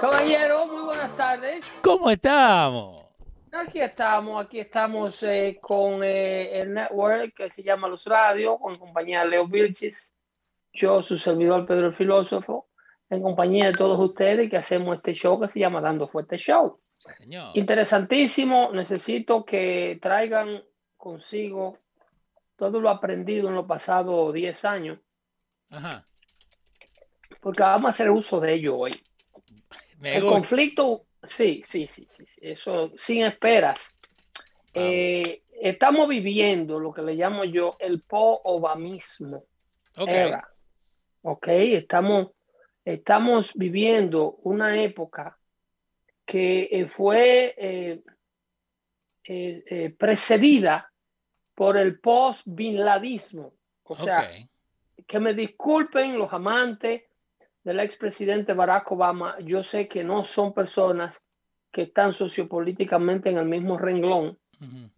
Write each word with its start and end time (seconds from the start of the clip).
Caballero, 0.00 0.66
muy 0.66 0.82
buenas 0.84 1.16
tardes. 1.16 1.80
¿Cómo 1.82 2.10
estamos? 2.10 3.06
Aquí 3.52 3.80
estamos, 3.80 4.44
aquí 4.44 4.60
estamos 4.60 5.22
eh, 5.22 5.58
con 5.60 6.02
eh, 6.02 6.60
el 6.60 6.72
network 6.72 7.34
que 7.34 7.50
se 7.50 7.62
llama 7.62 7.86
Los 7.86 8.04
Radios, 8.06 8.58
con 8.60 8.74
compañía 8.76 9.24
de 9.24 9.28
Leo 9.28 9.46
Vilchis, 9.46 10.10
yo, 10.72 11.02
su 11.02 11.18
servidor 11.18 11.66
Pedro 11.66 11.88
el 11.88 11.94
Filósofo, 11.94 12.68
en 13.10 13.22
compañía 13.22 13.66
de 13.66 13.72
todos 13.72 13.98
ustedes 13.98 14.48
que 14.48 14.56
hacemos 14.56 14.96
este 14.96 15.12
show 15.12 15.38
que 15.38 15.48
se 15.48 15.60
llama 15.60 15.82
Dando 15.82 16.08
Fuerte 16.08 16.38
Show. 16.38 16.80
Sí, 16.96 17.10
señor. 17.18 17.50
Interesantísimo, 17.54 18.70
necesito 18.72 19.44
que 19.44 19.98
traigan 20.00 20.62
consigo 20.96 21.78
todo 22.56 22.80
lo 22.80 22.88
aprendido 22.88 23.48
en 23.48 23.54
los 23.56 23.66
pasados 23.66 24.32
10 24.32 24.64
años, 24.64 24.98
Ajá. 25.68 26.06
Porque 27.42 27.62
vamos 27.64 27.86
a 27.86 27.88
hacer 27.88 28.08
uso 28.08 28.40
de 28.40 28.54
ello 28.54 28.78
hoy. 28.78 28.92
Me 29.98 30.16
El 30.16 30.22
conflicto, 30.22 31.06
sí, 31.24 31.60
sí, 31.66 31.88
sí, 31.88 32.06
sí, 32.08 32.24
sí, 32.24 32.40
eso 32.40 32.92
sin 32.96 33.22
esperas. 33.22 33.96
Eh, 34.72 35.42
estamos 35.60 36.08
viviendo 36.08 36.78
lo 36.78 36.92
que 36.94 37.02
le 37.02 37.14
llamo 37.14 37.44
yo 37.44 37.76
el 37.80 38.02
po-obamismo. 38.02 39.44
Ok. 39.96 40.08
era. 40.08 40.48
Ok, 41.22 41.48
estamos, 41.48 42.28
estamos 42.84 43.54
viviendo 43.54 44.36
una 44.44 44.80
época 44.80 45.36
que 46.24 46.68
eh, 46.70 46.86
fue 46.86 47.54
eh, 49.24 49.94
precedida 49.98 50.92
por 51.56 51.76
el 51.76 51.98
post-Bin 51.98 52.84
Ladismo. 52.84 53.52
O 53.82 53.96
sea, 53.96 54.30
que 55.08 55.18
me 55.18 55.34
disculpen 55.34 56.16
los 56.16 56.32
amantes 56.32 57.02
del 57.64 57.80
expresidente 57.80 58.52
Barack 58.54 58.90
Obama. 58.92 59.36
Yo 59.40 59.62
sé 59.62 59.88
que 59.88 60.04
no 60.04 60.24
son 60.24 60.52
personas 60.52 61.24
que 61.70 61.82
están 61.82 62.12
sociopolíticamente 62.12 63.30
en 63.30 63.38
el 63.38 63.46
mismo 63.46 63.78
renglón, 63.78 64.38
Ujú. 64.60 64.90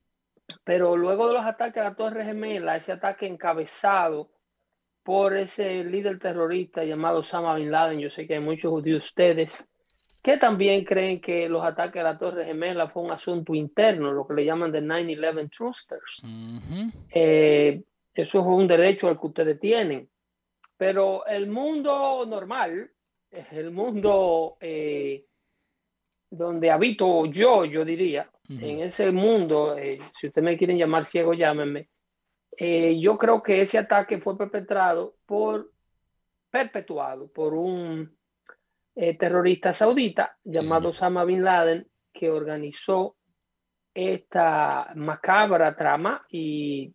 pero 0.64 0.96
luego 0.96 1.28
de 1.28 1.34
los 1.34 1.44
ataques 1.44 1.80
a 1.80 1.90
la 1.90 1.94
Torre 1.94 2.24
Gemela, 2.24 2.76
ese 2.76 2.92
ataque 2.92 3.26
encabezado 3.26 4.30
por 5.02 5.36
ese 5.36 5.84
líder 5.84 6.18
terrorista 6.18 6.82
llamado 6.82 7.20
Osama 7.20 7.54
Bin 7.56 7.70
Laden, 7.70 8.00
yo 8.00 8.10
sé 8.10 8.26
que 8.26 8.34
hay 8.34 8.40
muchos 8.40 8.82
de 8.82 8.96
ustedes 8.96 9.64
que 10.22 10.38
también 10.38 10.84
creen 10.86 11.20
que 11.20 11.50
los 11.50 11.62
ataques 11.62 12.00
a 12.00 12.04
la 12.04 12.16
Torre 12.16 12.46
Gemela 12.46 12.88
fue 12.88 13.02
un 13.02 13.10
asunto 13.10 13.54
interno, 13.54 14.10
lo 14.10 14.26
que 14.26 14.32
le 14.32 14.44
llaman 14.46 14.72
de 14.72 14.80
9-11 14.80 15.50
Trusters. 15.50 16.24
Ujú. 16.24 16.90
Eh, 17.10 17.82
eso 18.14 18.40
es 18.40 18.46
un 18.46 18.66
derecho 18.66 19.08
al 19.08 19.20
que 19.20 19.26
ustedes 19.26 19.60
tienen. 19.60 20.08
Pero 20.76 21.24
el 21.26 21.48
mundo 21.48 22.24
normal, 22.26 22.90
el 23.30 23.70
mundo 23.70 24.56
eh, 24.60 25.24
donde 26.30 26.70
habito 26.70 27.26
yo, 27.26 27.64
yo 27.64 27.84
diría, 27.84 28.28
en 28.48 28.80
ese 28.80 29.10
mundo, 29.10 29.76
eh, 29.78 29.98
si 30.20 30.26
ustedes 30.26 30.44
me 30.44 30.58
quieren 30.58 30.76
llamar 30.76 31.04
ciego, 31.04 31.32
llámenme. 31.32 31.88
eh, 32.56 33.00
yo 33.00 33.16
creo 33.16 33.42
que 33.42 33.62
ese 33.62 33.78
ataque 33.78 34.18
fue 34.18 34.36
perpetrado 34.36 35.16
por, 35.26 35.72
perpetuado 36.50 37.28
por 37.28 37.54
un 37.54 38.16
terrorista 38.94 39.72
saudita 39.72 40.38
llamado 40.44 40.82
señor. 40.82 40.90
Osama 40.90 41.24
Bin 41.24 41.42
Laden, 41.42 41.88
que 42.12 42.30
organizó 42.30 43.16
esta 43.92 44.92
macabra 44.94 45.74
trama 45.76 46.24
y 46.28 46.94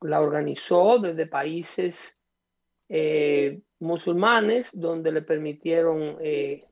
la 0.00 0.20
organizó 0.20 0.98
desde 0.98 1.26
países 1.26 2.16
eh, 2.88 3.60
musulmanes 3.80 4.70
donde 4.78 5.12
le 5.12 5.22
permitieron 5.22 6.16
eh, 6.20 6.64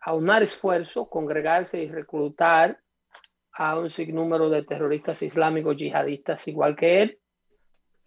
aunar 0.00 0.42
esfuerzos, 0.42 1.08
congregarse 1.08 1.82
y 1.82 1.88
reclutar 1.90 2.78
a 3.52 3.78
un 3.78 3.88
sinnúmero 3.90 4.50
de 4.50 4.64
terroristas 4.64 5.22
islámicos 5.22 5.76
yihadistas 5.76 6.46
igual 6.48 6.74
que 6.76 7.02
él, 7.02 7.18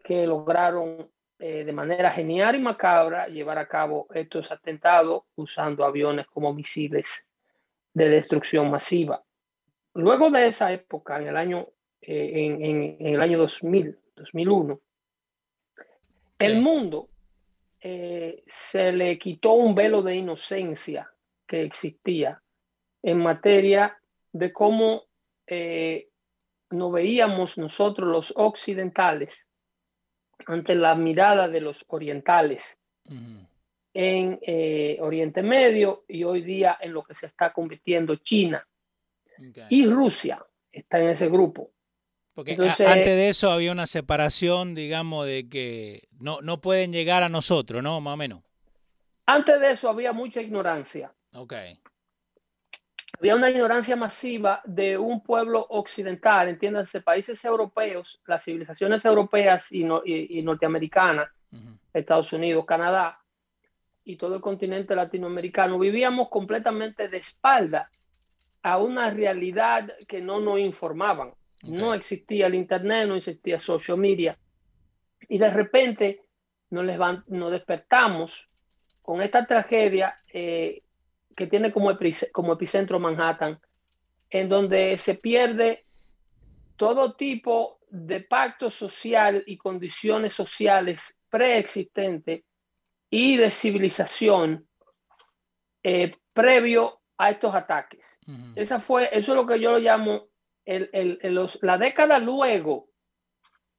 que 0.04 0.28
lograron 0.28 1.10
eh, 1.40 1.64
de 1.64 1.72
manera 1.74 2.12
genial 2.12 2.56
y 2.56 2.60
macabra 2.60 3.28
llevar 3.28 3.58
a 3.58 3.68
cabo 3.68 4.08
estos 4.14 4.52
atentados 4.52 5.24
usando 5.36 5.86
aviones 5.86 6.28
como 6.28 6.54
misiles 6.54 7.28
de 7.94 8.10
destrucción 8.10 8.70
masiva. 8.70 9.24
Luego 9.94 10.30
de 10.30 10.48
esa 10.48 10.72
época, 10.72 11.18
en 11.20 11.28
el 11.28 11.38
año, 11.38 11.68
eh, 12.02 12.32
en, 12.46 12.64
en- 12.64 12.98
en 13.00 13.16
el 13.16 13.22
año 13.22 13.38
2000, 13.40 13.98
2001, 14.16 14.80
el 16.40 16.62
mundo 16.62 17.10
eh, 17.80 18.44
se 18.48 18.92
le 18.92 19.18
quitó 19.18 19.54
un 19.54 19.76
velo 19.76 20.02
de 20.02 20.16
inocencia 20.16 21.12
que 21.46 21.64
existía 21.64 22.42
en 23.02 23.20
materia 23.20 23.98
de 24.34 24.52
cómo 24.52 25.04
eh, 25.46 26.10
nos 26.70 26.92
veíamos 26.92 27.58
nosotros 27.58 28.10
los 28.10 28.34
occidentales 28.36 29.48
ante 30.46 30.76
la 30.76 30.96
mirada 30.96 31.48
de 31.48 31.62
los 31.62 31.86
orientales 31.88 32.78
en 33.94 34.40
eh, 34.42 34.98
Oriente 35.00 35.42
Medio 35.42 36.04
y 36.08 36.24
hoy 36.24 36.42
día 36.42 36.78
en 36.80 36.94
lo 36.94 37.04
que 37.04 37.16
se 37.16 37.28
está 37.28 37.54
convirtiendo 37.54 38.16
China. 38.18 38.66
Y 39.70 39.88
Rusia 39.88 40.44
está 40.72 41.00
en 41.00 41.10
ese 41.10 41.30
grupo. 41.30 41.72
Porque 42.38 42.52
entonces- 42.52 42.86
antes 42.86 43.16
de 43.16 43.30
eso 43.30 43.50
había 43.50 43.72
una 43.72 43.88
separación, 43.88 44.76
digamos, 44.76 45.26
de 45.26 45.50
que 45.50 46.08
no, 46.20 46.40
no 46.42 46.62
pueden 46.62 46.92
llegar 46.94 47.24
a 47.24 47.30
nosotros, 47.30 47.82
¿no? 47.82 48.00
Más 48.00 48.14
o 48.14 48.18
menos. 48.18 48.44
Antes 49.26 49.60
de 49.60 49.72
eso 49.72 49.90
había 49.90 50.14
mucha 50.14 50.40
ignorancia. 50.40 51.12
Ok. 51.34 51.54
Había 53.20 53.36
una 53.36 53.50
ignorancia 53.50 53.96
masiva 53.96 54.62
de 54.66 55.00
un 55.00 55.24
pueblo 55.24 55.66
occidental, 55.72 56.48
entiéndase, 56.50 57.02
países 57.02 57.44
europeos, 57.44 58.22
las 58.28 58.44
civilizaciones 58.44 59.04
europeas 59.04 59.72
y, 59.72 59.84
no- 59.84 60.04
y- 60.06 60.38
y 60.38 60.44
norteamericanas. 60.44 61.30
Estados 61.92 62.32
Unidos, 62.34 62.66
Canadá 62.68 63.20
y 64.06 64.16
todo 64.16 64.36
el 64.36 64.42
continente 64.42 64.96
latinoamericano, 64.96 65.80
vivíamos 65.80 66.30
completamente 66.30 67.08
de 67.08 67.18
espalda 67.18 67.90
a 68.62 68.78
una 68.78 69.10
realidad 69.10 69.92
que 70.08 70.22
no 70.22 70.40
nos 70.40 70.60
informaban. 70.60 71.32
No 71.64 71.94
existía 71.94 72.48
el 72.48 72.56
Internet, 72.56 73.08
no 73.08 73.16
existía 73.16 73.60
social 73.60 73.98
media. 73.98 74.38
Y 75.28 75.38
de 75.38 75.50
repente 75.52 76.22
nos, 76.70 76.84
levan- 76.86 77.24
nos 77.28 77.52
despertamos 77.52 78.50
con 79.02 79.22
esta 79.22 79.46
tragedia 79.46 80.20
eh, 80.32 80.84
que 81.36 81.48
tiene 81.48 81.72
como, 81.72 81.92
epice- 81.92 82.30
como 82.32 82.54
epicentro 82.54 83.00
Manhattan, 83.00 83.60
en 84.30 84.50
donde 84.50 84.98
se 84.98 85.16
pierde 85.16 85.86
todo 86.76 87.14
tipo 87.14 87.80
de 87.90 88.20
pacto 88.22 88.70
social 88.70 89.44
y 89.48 89.58
condiciones 89.58 90.34
sociales 90.34 91.18
preexistentes 91.30 92.44
y 93.10 93.38
de 93.38 93.50
civilización 93.52 94.68
eh, 95.84 96.12
previo 96.34 97.00
a 97.18 97.32
estos 97.32 97.56
ataques. 97.56 98.20
Esa 98.56 98.80
fue, 98.80 99.06
eso 99.12 99.32
es 99.32 99.36
lo 99.36 99.48
que 99.48 99.60
yo 99.60 99.72
lo 99.72 99.80
llamo 99.80 100.28
el, 100.68 101.40
la 101.62 101.78
década 101.78 102.20
luego 102.20 102.90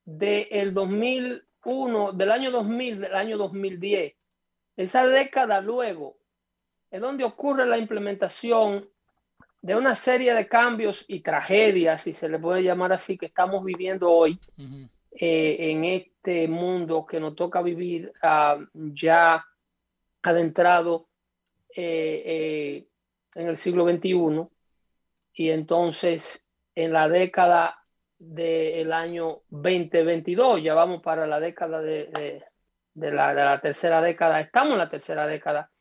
del 0.05 0.73
2001, 0.73 2.12
del 2.12 2.31
año 2.31 2.50
2000, 2.50 3.00
del 3.00 3.14
año 3.14 3.38
2010. 3.38 4.14
Esa 4.76 5.06
década 5.06 5.61
luego 5.61 6.17
es 6.90 7.00
donde 7.00 7.25
ocurre 7.25 7.67
la 7.67 7.79
implementación 7.79 8.88
de 9.61 9.76
una 9.76 9.94
serie 9.94 10.35
de 10.35 10.49
cambios 10.49 11.05
y 11.08 11.20
tragedias, 11.20 12.02
si 12.02 12.14
se 12.14 12.29
le 12.29 12.38
puede 12.38 12.62
llamar 12.62 12.93
así, 12.93 13.19
que 13.19 13.26
estamos 13.26 13.64
viviendo 13.64 14.11
hoy 14.11 14.38
eh, 15.11 15.56
en 15.70 15.85
este 15.85 16.49
mundo 16.49 17.05
que 17.05 17.20
nos 17.20 17.35
toca 17.35 17.61
vivir 17.61 18.12
uh, 18.23 18.64
ya 18.73 19.44
adentrado 20.23 21.08
eh, 21.75 22.23
eh, 22.25 22.88
en 23.35 23.49
el 23.49 23.56
siglo 23.56 23.88
XXI. 23.88 24.49
Y 25.35 25.50
entonces, 25.50 26.44
en 26.78 26.92
la 26.92 27.08
década 27.08 27.84
del 28.20 28.92
año 28.92 29.40
2022, 29.48 30.62
ya 30.62 30.75
vamos 30.75 31.02
para 31.02 31.26
la 31.26 31.40
década 31.40 31.80
de, 31.80 32.06
de, 32.94 33.10
la, 33.10 33.34
de, 33.34 33.44
la, 33.44 33.60
tercera 33.60 34.00
década, 34.00 34.40
estamos 34.40 34.75
en 34.75 34.78
la 34.78 34.88
tercera 34.88 35.26
década 35.26 35.72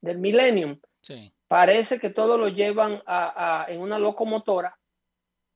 del 0.00 0.18
millennium. 0.18 0.78
Sí. 1.00 1.32
Parece 1.48 1.98
que 1.98 2.10
todo 2.10 2.38
lo 2.38 2.46
llevan 2.46 3.02
a, 3.04 3.66
en 3.68 3.80
una 3.80 3.98
locomotora, 3.98 4.78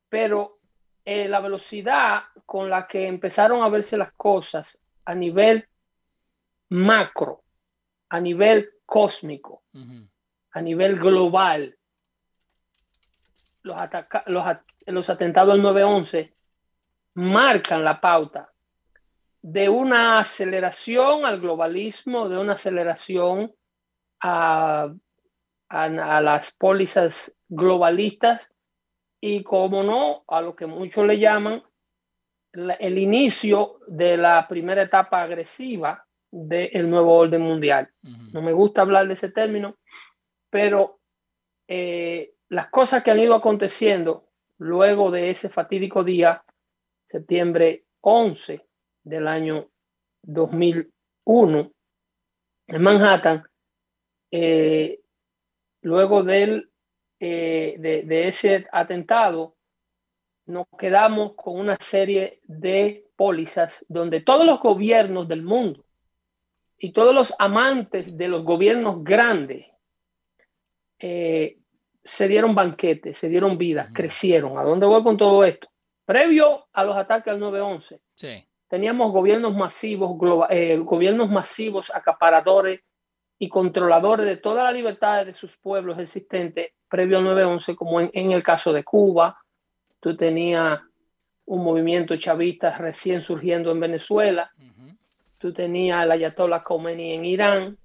pero 0.08 0.58
eh, 1.04 1.28
la 1.28 1.38
velocidad 1.38 2.24
con 2.44 2.68
la 2.68 2.88
que 2.88 3.06
empezaron 3.06 3.62
a 3.62 3.68
verse 3.68 3.96
las 3.96 4.12
cosas 4.14 4.80
a 5.04 5.14
nivel 5.14 5.68
macro, 6.70 7.44
a 8.08 8.18
nivel 8.18 8.68
cósmico, 8.84 9.62
a 10.50 10.60
nivel 10.60 10.98
global, 10.98 11.78
los, 13.62 13.76
los, 14.26 14.44
los 14.94 15.10
atentados 15.10 15.54
del 15.54 15.64
9-11 15.64 16.32
marcan 17.14 17.84
la 17.84 18.00
pauta 18.00 18.52
de 19.42 19.68
una 19.68 20.18
aceleración 20.18 21.24
al 21.24 21.40
globalismo, 21.40 22.28
de 22.28 22.38
una 22.38 22.54
aceleración 22.54 23.54
a 24.20 24.92
a, 25.68 26.20
las 26.20 26.52
pólizas 26.52 27.34
globalistas 27.48 28.50
y, 29.20 29.42
como 29.42 29.82
no, 29.82 30.24
a 30.28 30.40
lo 30.40 30.54
que 30.54 30.66
muchos 30.66 31.06
le 31.06 31.18
llaman 31.18 31.62
el 32.52 32.98
inicio 32.98 33.80
de 33.86 34.16
la 34.16 34.46
primera 34.48 34.82
etapa 34.82 35.22
agresiva 35.22 36.04
del 36.30 36.88
nuevo 36.88 37.14
orden 37.14 37.42
mundial. 37.42 37.90
No 38.02 38.42
me 38.42 38.52
gusta 38.52 38.82
hablar 38.82 39.06
de 39.06 39.14
ese 39.14 39.30
término, 39.30 39.76
pero 40.50 41.00
eh, 41.66 42.32
las 42.48 42.68
cosas 42.68 43.02
que 43.02 43.10
han 43.10 43.20
ido 43.20 43.34
aconteciendo 43.34 44.27
luego 44.58 45.10
de 45.10 45.30
ese 45.30 45.48
fatídico 45.48 46.04
día, 46.04 46.44
septiembre 47.06 47.84
11 48.00 48.64
del 49.04 49.28
año 49.28 49.68
2001, 50.22 51.72
en 52.66 52.82
Manhattan, 52.82 53.44
eh, 54.30 55.00
luego 55.82 56.22
del, 56.22 56.70
eh, 57.20 57.76
de, 57.78 58.28
ese 58.28 58.66
atentado, 58.72 59.56
nos 60.46 60.66
quedamos 60.78 61.34
con 61.34 61.58
una 61.58 61.76
serie 61.80 62.40
de 62.44 63.06
pólizas 63.16 63.84
donde 63.88 64.20
todos 64.20 64.44
los 64.46 64.60
gobiernos 64.60 65.28
del 65.28 65.42
mundo 65.42 65.84
y 66.78 66.92
todos 66.92 67.14
los 67.14 67.34
amantes 67.38 68.16
de 68.16 68.28
los 68.28 68.44
gobiernos 68.44 69.02
grandes 69.02 69.66
eh, 70.98 71.58
se 72.08 72.28
dieron 72.28 72.54
banquetes, 72.54 73.18
se 73.18 73.28
dieron 73.28 73.58
vida, 73.58 73.90
crecieron. 73.92 74.58
¿A 74.58 74.62
dónde 74.62 74.86
voy 74.86 75.02
con 75.02 75.16
todo 75.16 75.44
esto? 75.44 75.68
Previo 76.04 76.66
a 76.72 76.84
los 76.84 76.96
ataques 76.96 77.32
al 77.32 77.40
9-11, 77.40 78.00
teníamos 78.68 79.12
gobiernos 79.12 79.54
masivos, 79.54 80.16
eh, 80.50 80.78
gobiernos 80.78 81.30
masivos 81.30 81.92
acaparadores 81.94 82.80
y 83.38 83.48
controladores 83.48 84.26
de 84.26 84.36
todas 84.36 84.64
las 84.64 84.72
libertades 84.72 85.26
de 85.26 85.34
sus 85.34 85.56
pueblos 85.56 85.98
existentes 85.98 86.72
previo 86.88 87.18
al 87.18 87.24
9-11, 87.24 87.76
como 87.76 88.00
en, 88.00 88.30
el 88.32 88.42
caso 88.42 88.72
de 88.72 88.84
Cuba, 88.84 89.38
tú 90.00 90.16
tenías 90.16 90.80
un 91.44 91.62
movimiento 91.62 92.16
chavista 92.16 92.76
recién 92.76 93.22
surgiendo 93.22 93.70
en 93.70 93.80
Venezuela, 93.80 94.50
tú 95.38 95.52
tenías 95.52 96.02
el 96.04 96.10
Ayatollah 96.10 96.64
Khomeini 96.64 97.12
en 97.12 97.24
Irán, 97.24 97.78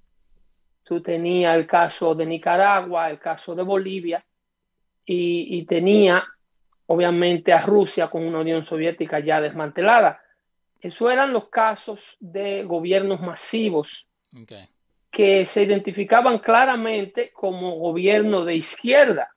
tú 0.84 1.00
tenías 1.00 1.56
el 1.56 1.66
caso 1.66 2.14
de 2.14 2.26
Nicaragua, 2.26 3.10
el 3.10 3.18
caso 3.18 3.54
de 3.54 3.62
Bolivia, 3.62 4.24
y, 5.04 5.58
y 5.58 5.64
tenía 5.64 6.24
obviamente 6.86 7.52
a 7.52 7.60
Rusia 7.60 8.08
con 8.08 8.24
una 8.24 8.40
Unión 8.40 8.64
Soviética 8.64 9.20
ya 9.20 9.40
desmantelada. 9.40 10.20
Esos 10.80 11.10
eran 11.10 11.32
los 11.32 11.48
casos 11.48 12.16
de 12.20 12.64
gobiernos 12.64 13.20
masivos 13.20 14.08
que 15.10 15.46
se 15.46 15.62
identificaban 15.62 16.40
claramente 16.40 17.32
como 17.32 17.76
gobierno 17.76 18.44
de 18.44 18.56
izquierda. 18.56 19.34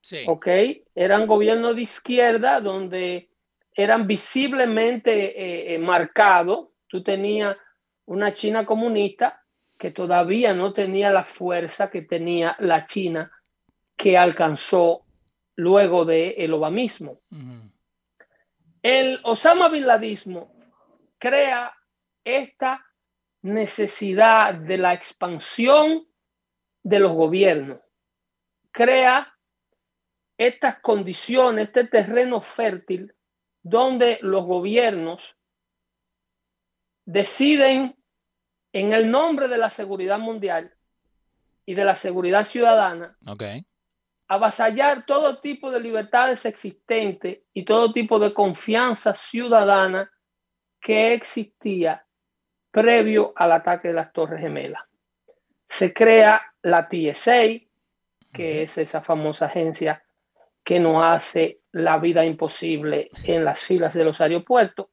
Sí. 0.00 0.24
¿Ok? 0.26 0.46
Eran 0.94 1.26
gobiernos 1.26 1.74
de 1.74 1.82
izquierda 1.82 2.60
donde 2.60 3.30
eran 3.74 4.06
visiblemente 4.06 5.10
eh, 5.12 5.74
eh, 5.74 5.78
marcados. 5.78 6.68
Tú 6.86 7.02
tenías 7.02 7.56
una 8.06 8.32
China 8.32 8.64
comunista 8.64 9.39
que 9.80 9.90
todavía 9.90 10.52
no 10.52 10.74
tenía 10.74 11.10
la 11.10 11.24
fuerza 11.24 11.90
que 11.90 12.02
tenía 12.02 12.54
la 12.58 12.86
China 12.86 13.32
que 13.96 14.18
alcanzó 14.18 15.06
luego 15.56 16.04
del 16.04 16.34
el 16.36 16.52
obamismo. 16.52 17.22
El 18.82 19.20
Osama 19.24 19.70
Bin 19.70 19.86
Ladismo 19.86 20.52
crea 21.18 21.74
esta 22.22 22.84
necesidad 23.40 24.54
de 24.54 24.76
la 24.76 24.92
expansión 24.92 26.06
de 26.82 26.98
los 26.98 27.12
gobiernos. 27.12 27.80
Crea 28.72 29.34
estas 30.36 30.80
condiciones, 30.80 31.68
este 31.68 31.86
terreno 31.86 32.42
fértil 32.42 33.14
donde 33.62 34.18
los 34.20 34.44
gobiernos 34.44 35.36
deciden 37.06 37.96
en 38.72 38.92
el 38.92 39.10
nombre 39.10 39.48
de 39.48 39.58
la 39.58 39.70
seguridad 39.70 40.18
mundial 40.18 40.72
y 41.66 41.74
de 41.74 41.84
la 41.84 41.96
seguridad 41.96 42.44
ciudadana 42.44 43.16
okay. 43.26 43.64
avasallar 44.28 45.06
todo 45.06 45.40
tipo 45.40 45.70
de 45.70 45.80
libertades 45.80 46.44
existentes 46.46 47.38
y 47.52 47.64
todo 47.64 47.92
tipo 47.92 48.18
de 48.18 48.32
confianza 48.32 49.14
ciudadana 49.14 50.10
que 50.80 51.12
existía 51.12 52.04
previo 52.70 53.32
al 53.36 53.52
ataque 53.52 53.88
de 53.88 53.94
las 53.94 54.12
Torres 54.12 54.40
Gemelas. 54.40 54.82
Se 55.68 55.92
crea 55.92 56.42
la 56.62 56.88
TSA, 56.88 57.60
que 58.32 58.62
es 58.62 58.78
esa 58.78 59.02
famosa 59.02 59.46
agencia 59.46 60.02
que 60.64 60.80
nos 60.80 61.02
hace 61.02 61.60
la 61.72 61.98
vida 61.98 62.24
imposible 62.24 63.10
en 63.24 63.44
las 63.44 63.64
filas 63.64 63.94
de 63.94 64.04
los 64.04 64.20
aeropuertos. 64.20 64.86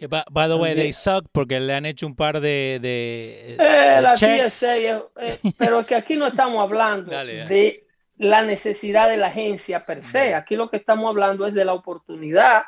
Que, 0.00 0.06
by, 0.06 0.48
the 0.48 0.54
way, 0.54 0.74
they 0.74 0.94
suck 0.94 1.26
porque 1.30 1.60
le 1.60 1.74
han 1.74 1.84
hecho 1.84 2.06
un 2.06 2.16
par 2.16 2.40
de. 2.40 2.78
de, 2.80 3.56
eh, 3.58 4.00
la 4.00 4.14
TSA, 4.14 4.78
eh, 4.78 5.38
pero 5.58 5.80
es 5.80 5.86
que 5.86 5.94
aquí 5.94 6.16
no 6.16 6.28
estamos 6.28 6.58
hablando 6.58 7.10
de 7.12 7.86
la 8.16 8.42
necesidad 8.42 9.10
de 9.10 9.18
la 9.18 9.26
agencia 9.26 9.84
per 9.84 10.02
se. 10.02 10.32
Aquí 10.32 10.56
lo 10.56 10.70
que 10.70 10.78
estamos 10.78 11.06
hablando 11.06 11.46
es 11.46 11.52
de 11.52 11.66
la 11.66 11.74
oportunidad 11.74 12.62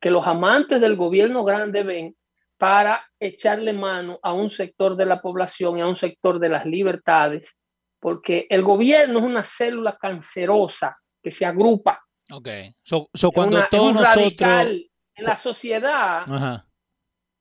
que 0.00 0.10
los 0.10 0.26
amantes 0.26 0.80
del 0.80 0.96
gobierno 0.96 1.44
grande 1.44 1.82
ven 1.82 2.16
para 2.56 3.04
echarle 3.20 3.74
mano 3.74 4.18
a 4.22 4.32
un 4.32 4.48
sector 4.48 4.96
de 4.96 5.04
la 5.04 5.20
población 5.20 5.76
y 5.76 5.82
a 5.82 5.86
un 5.86 5.96
sector 5.96 6.38
de 6.38 6.48
las 6.48 6.64
libertades, 6.64 7.54
porque 8.00 8.46
el 8.48 8.62
gobierno 8.62 9.18
es 9.18 9.24
una 9.26 9.44
célula 9.44 9.98
cancerosa 10.00 10.96
que 11.22 11.30
se 11.30 11.44
agrupa. 11.44 12.02
Ok, 12.30 12.48
so, 12.82 13.10
cuando 13.30 13.62
todos 13.70 13.92
nosotros... 13.92 14.68
En 15.14 15.24
la 15.24 15.36
sociedad, 15.36 16.62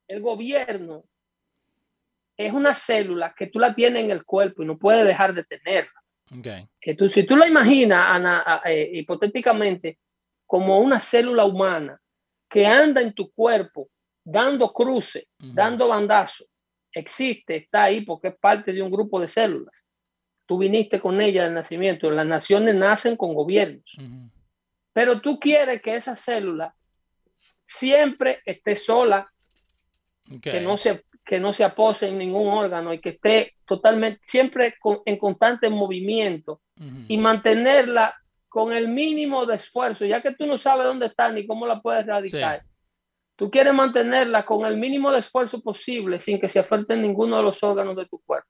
el 0.08 0.22
gobierno 0.22 1.06
es 2.38 2.54
una 2.54 2.76
célula 2.76 3.34
que 3.38 3.48
tú 3.48 3.60
la 3.60 3.74
tienes 3.74 4.04
en 4.04 4.12
el 4.12 4.26
cuerpo 4.26 4.64
y 4.64 4.66
no 4.66 4.78
puedes 4.78 5.06
dejar 5.06 5.34
de 5.34 5.44
tenerla. 5.44 5.92
Okay. 6.40 6.68
Que 6.80 6.96
tú, 6.96 7.10
si 7.10 7.24
tú 7.24 7.36
la 7.36 7.48
imaginas, 7.48 8.16
Ana, 8.16 8.62
eh, 8.66 8.90
hipotéticamente, 8.94 10.00
como 10.46 10.80
una 10.80 11.00
célula 11.00 11.46
humana 11.46 12.00
que 12.50 12.66
anda 12.66 13.02
en 13.02 13.14
tu 13.14 13.32
cuerpo 13.32 13.90
dando 14.24 14.72
cruce, 14.72 15.28
dando 15.38 15.88
bandazo, 15.88 16.46
existe, 16.94 17.56
está 17.56 17.84
ahí 17.86 18.02
porque 18.02 18.30
es 18.30 18.36
parte 18.36 18.74
de 18.74 18.82
un 18.82 18.92
grupo 18.92 19.20
de 19.20 19.28
células. 19.28 19.88
Tú 20.46 20.58
viniste 20.58 21.00
con 21.00 21.22
ella 21.22 21.46
del 21.46 21.54
nacimiento. 21.54 22.12
Las 22.12 22.26
naciones 22.26 22.76
nacen 22.76 23.16
con 23.16 23.34
gobiernos. 23.34 23.98
Pero 24.94 25.22
tú 25.22 25.40
quieres 25.40 25.82
que 25.82 25.96
esa 25.96 26.16
célula 26.16 26.76
siempre 27.72 28.42
esté 28.46 28.76
sola, 28.76 29.32
que, 30.42 30.62
no 30.62 30.78
se, 30.78 31.06
que 31.26 31.40
no 31.40 31.54
se 31.54 31.64
apose 31.64 32.08
en 32.08 32.18
ningún 32.18 32.48
órgano 32.48 32.94
y 32.94 33.00
que 33.00 33.10
esté 33.10 33.56
totalmente, 33.66 34.20
siempre 34.24 34.76
en 35.06 35.18
constante 35.18 35.70
movimiento 35.70 36.62
y 37.08 37.18
mantenerla 37.18 38.16
con 38.50 38.74
el 38.74 38.88
mínimo 38.88 39.46
de 39.46 39.56
esfuerzo, 39.56 40.06
ya 40.06 40.22
que 40.22 40.34
tú 40.34 40.46
no 40.46 40.58
sabes 40.58 40.86
dónde 40.86 41.06
está 41.06 41.32
ni 41.32 41.46
cómo 41.46 41.66
la 41.66 41.80
puedes 41.82 42.04
erradicar. 42.04 42.64
Tú 43.36 43.50
quieres 43.50 43.74
mantenerla 43.74 44.46
con 44.46 44.66
el 44.66 44.78
mínimo 44.78 45.12
de 45.12 45.20
esfuerzo 45.20 45.62
posible 45.62 46.20
sin 46.20 46.40
que 46.40 46.50
se 46.50 46.60
afecte 46.60 46.96
ninguno 46.98 47.38
de 47.38 47.44
los 47.44 47.64
órganos 47.64 47.96
de 47.96 48.06
tu 48.06 48.20
cuerpo. 48.20 48.50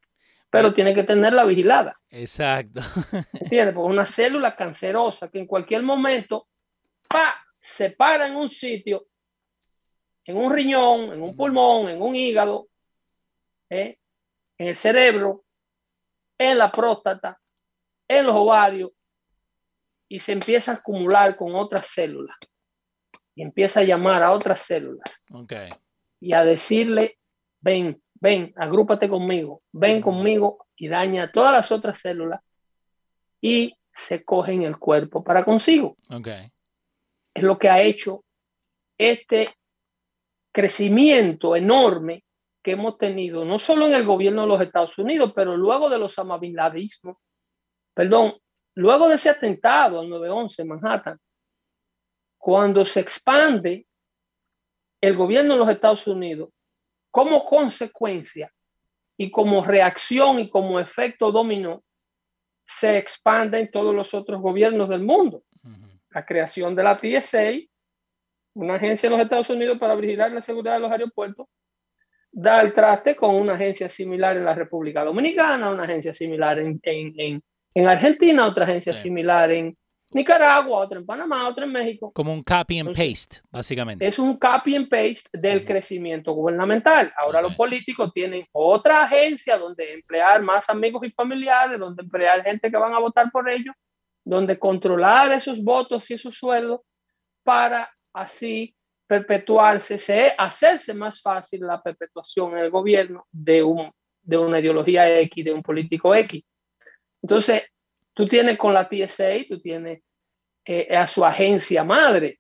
Pero 0.49 0.73
tiene 0.73 0.93
que 0.93 1.03
tenerla 1.03 1.45
vigilada. 1.45 1.97
Exacto. 2.09 2.81
¿Entiendes? 3.33 3.73
Porque 3.73 3.93
una 3.93 4.05
célula 4.05 4.55
cancerosa 4.55 5.29
que 5.29 5.39
en 5.39 5.47
cualquier 5.47 5.83
momento 5.83 6.47
¡pa! 7.07 7.35
se 7.61 7.91
para 7.91 8.27
en 8.27 8.35
un 8.35 8.49
sitio, 8.49 9.05
en 10.31 10.37
un 10.37 10.51
riñón, 10.51 11.13
en 11.13 11.21
un 11.21 11.35
pulmón, 11.35 11.89
en 11.89 12.01
un 12.01 12.15
hígado, 12.15 12.67
¿eh? 13.69 13.97
en 14.57 14.67
el 14.67 14.75
cerebro, 14.75 15.43
en 16.37 16.57
la 16.57 16.71
próstata, 16.71 17.39
en 18.07 18.25
los 18.25 18.35
ovarios, 18.35 18.91
y 20.07 20.19
se 20.19 20.31
empieza 20.31 20.71
a 20.71 20.75
acumular 20.75 21.35
con 21.35 21.53
otras 21.55 21.87
células. 21.87 22.35
Y 23.35 23.41
empieza 23.41 23.81
a 23.81 23.83
llamar 23.83 24.23
a 24.23 24.31
otras 24.31 24.61
células. 24.61 25.21
Okay. 25.31 25.69
Y 26.19 26.33
a 26.33 26.43
decirle, 26.43 27.17
ven, 27.59 28.01
ven, 28.15 28.53
agrúpate 28.55 29.09
conmigo, 29.09 29.61
ven 29.71 30.01
conmigo 30.01 30.67
y 30.75 30.87
daña 30.87 31.31
todas 31.31 31.51
las 31.51 31.71
otras 31.71 31.99
células 31.99 32.41
y 33.39 33.75
se 33.91 34.23
coge 34.23 34.53
en 34.53 34.63
el 34.63 34.77
cuerpo 34.77 35.23
para 35.23 35.43
consigo. 35.43 35.97
Okay. 36.09 36.51
Es 37.33 37.43
lo 37.43 37.57
que 37.57 37.69
ha 37.69 37.81
hecho 37.81 38.23
este 38.97 39.55
crecimiento 40.51 41.55
enorme 41.55 42.23
que 42.63 42.71
hemos 42.71 42.97
tenido, 42.97 43.43
no 43.45 43.57
solo 43.57 43.87
en 43.87 43.93
el 43.93 44.05
gobierno 44.05 44.43
de 44.43 44.47
los 44.47 44.61
Estados 44.61 44.97
Unidos, 44.97 45.31
pero 45.35 45.57
luego 45.57 45.89
de 45.89 45.97
los 45.97 46.17
amabiladismos, 46.19 47.17
perdón, 47.93 48.35
luego 48.75 49.09
de 49.09 49.15
ese 49.15 49.29
atentado 49.29 49.99
al 49.99 50.07
9-11 50.07 50.59
en 50.59 50.67
Manhattan, 50.67 51.19
cuando 52.37 52.85
se 52.85 52.99
expande 52.99 53.85
el 55.01 55.15
gobierno 55.15 55.53
de 55.53 55.59
los 55.59 55.69
Estados 55.69 56.07
Unidos, 56.07 56.49
como 57.09 57.45
consecuencia 57.45 58.51
y 59.17 59.29
como 59.31 59.63
reacción 59.63 60.39
y 60.39 60.49
como 60.49 60.79
efecto 60.79 61.31
dominó, 61.31 61.83
se 62.63 62.97
expande 62.97 63.59
en 63.59 63.71
todos 63.71 63.93
los 63.93 64.13
otros 64.13 64.41
gobiernos 64.41 64.89
del 64.89 65.01
mundo. 65.01 65.43
La 66.11 66.25
creación 66.25 66.75
de 66.75 66.83
la 66.83 66.99
TSA, 66.99 67.53
una 68.53 68.75
agencia 68.75 69.09
de 69.09 69.15
los 69.15 69.23
Estados 69.23 69.49
Unidos 69.49 69.77
para 69.77 69.95
vigilar 69.95 70.31
la 70.31 70.41
seguridad 70.41 70.75
de 70.75 70.81
los 70.81 70.91
aeropuertos, 70.91 71.47
da 72.31 72.61
el 72.61 72.73
traste 72.73 73.15
con 73.15 73.35
una 73.35 73.53
agencia 73.53 73.89
similar 73.89 74.37
en 74.37 74.45
la 74.45 74.55
República 74.55 75.03
Dominicana, 75.03 75.69
una 75.69 75.83
agencia 75.83 76.13
similar 76.13 76.59
en, 76.59 76.79
en, 76.83 77.43
en, 77.73 77.87
Argentina, 77.87 78.45
otra 78.45 78.63
agencia 78.63 78.95
similar 78.95 79.51
en 79.51 79.77
Nicaragua, 80.13 80.79
otra 80.79 80.99
en 80.99 81.05
Panamá, 81.05 81.47
otra 81.47 81.65
en 81.65 81.71
México. 81.71 82.11
Como 82.13 82.33
un 82.33 82.43
copy 82.43 82.79
and 82.79 82.95
paste, 82.95 83.41
básicamente. 83.49 84.05
Es 84.05 84.19
un 84.19 84.37
copy 84.37 84.75
and 84.75 84.89
paste 84.89 85.29
del 85.33 85.65
crecimiento 85.65 86.33
gubernamental. 86.33 87.13
Ahora 87.17 87.41
los 87.41 87.55
políticos 87.55 88.11
tienen 88.13 88.45
otra 88.51 89.03
agencia 89.03 89.57
donde 89.57 89.93
emplear 89.93 90.41
más 90.41 90.69
amigos 90.69 91.05
y 91.05 91.11
familiares, 91.11 91.79
donde 91.79 92.03
emplear 92.03 92.43
gente 92.43 92.69
que 92.69 92.77
van 92.77 92.93
a 92.93 92.99
votar 92.99 93.31
por 93.31 93.49
ellos, 93.49 93.75
donde 94.23 94.59
controlar 94.59 95.31
esos 95.31 95.63
votos 95.63 96.09
y 96.11 96.15
esos 96.15 96.37
sueldos 96.37 96.81
para 97.43 97.89
así 98.13 98.75
perpetuarse, 99.07 100.33
hacerse 100.37 100.93
más 100.93 101.21
fácil 101.21 101.61
la 101.61 101.81
perpetuación 101.81 102.53
en 102.53 102.59
el 102.59 102.69
gobierno 102.71 103.25
de, 103.31 103.61
un, 103.61 103.91
de 104.21 104.37
una 104.37 104.59
ideología 104.59 105.19
X, 105.19 105.43
de 105.43 105.51
un 105.51 105.61
político 105.61 106.15
X. 106.15 106.43
Entonces, 107.21 107.63
tú 108.13 108.27
tienes 108.27 108.57
con 108.57 108.73
la 108.73 108.87
TSA, 108.87 109.45
tú 109.47 109.59
tienes 109.59 110.01
eh, 110.65 110.95
a 110.95 111.07
su 111.07 111.25
agencia 111.25 111.83
madre, 111.83 112.39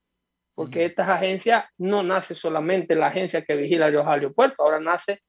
porque 0.55 0.85
estas 0.85 1.09
agencias 1.09 1.65
no 1.77 2.03
nace 2.03 2.35
solamente 2.35 2.95
la 2.95 3.07
agencia 3.07 3.43
que 3.43 3.55
vigila 3.55 3.89
los 3.89 4.07
aeropuertos, 4.07 4.59
ahora 4.59 4.79
nace 4.79 5.19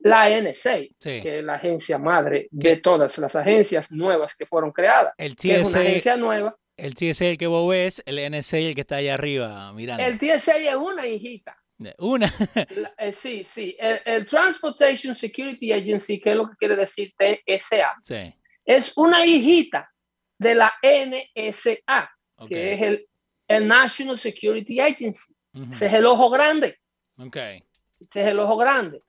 la 0.00 0.28
NSA, 0.30 0.78
que 1.00 1.38
es 1.38 1.44
la 1.44 1.54
agencia 1.54 1.98
madre 1.98 2.48
de 2.50 2.76
todas 2.76 3.18
las 3.18 3.36
agencias 3.36 3.90
nuevas 3.90 4.34
que 4.36 4.46
fueron 4.46 4.72
creadas. 4.72 5.12
El 5.16 5.36
TSA, 5.36 5.56
es 5.56 5.74
una 5.74 5.80
agencia 5.80 6.16
nueva. 6.16 6.56
El 6.78 6.94
TSA 6.94 7.26
el 7.26 7.38
que 7.38 7.46
vos 7.46 7.68
ves, 7.68 8.02
el 8.06 8.18
NSA 8.30 8.58
el 8.58 8.74
que 8.74 8.80
está 8.80 8.96
allá 8.96 9.14
arriba 9.14 9.72
mirando. 9.72 10.02
El 10.02 10.18
TSA 10.18 10.56
es 10.56 10.74
una 10.74 11.06
hijita. 11.06 11.56
Una. 11.98 12.32
Eh, 12.98 13.12
sí, 13.12 13.44
sí. 13.44 13.76
El, 13.78 14.26
Transportation 14.26 15.14
Security 15.14 15.72
Agency, 15.72 16.18
que 16.18 16.30
es 16.30 16.36
lo 16.36 16.48
que 16.48 16.56
quiere 16.56 16.76
decir 16.76 17.12
TSA, 17.16 17.94
sí. 18.02 18.34
es 18.64 18.92
una 18.96 19.24
hijita 19.26 19.90
de 20.38 20.54
la 20.54 20.72
NSA, 20.82 22.10
que 22.48 22.72
es 22.72 22.80
el, 22.80 23.06
el, 23.48 23.68
National 23.68 24.18
Security 24.18 24.80
Agency. 24.80 25.34
Ese 25.70 25.86
es 25.86 25.92
el 25.92 26.06
ojo 26.06 26.30
grande. 26.30 26.78
Okay. 27.18 27.62
Ese 28.00 28.22
es 28.22 28.28
el 28.28 28.38
ojo 28.38 28.56
grande 28.56 29.02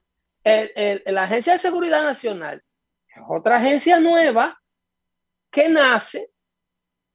la 0.44 1.24
Agencia 1.24 1.54
de 1.54 1.58
Seguridad 1.58 2.02
Nacional 2.02 2.62
es 3.08 3.22
otra 3.28 3.56
agencia 3.56 3.98
nueva 4.00 4.58
que 5.50 5.68
nace 5.68 6.29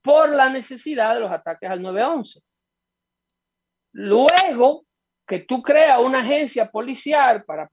por 0.06 0.30
la 0.30 0.50
necesidad 0.50 1.16
de 1.16 1.22
los 1.22 1.32
ataques 1.32 1.68
al 1.68 1.82
911. 1.82 2.40
Luego 3.94 4.86
que 5.28 5.40
tú 5.40 5.64
creas 5.64 6.00
una 6.00 6.20
agencia 6.20 6.70
policial 6.70 7.44
para, 7.44 7.68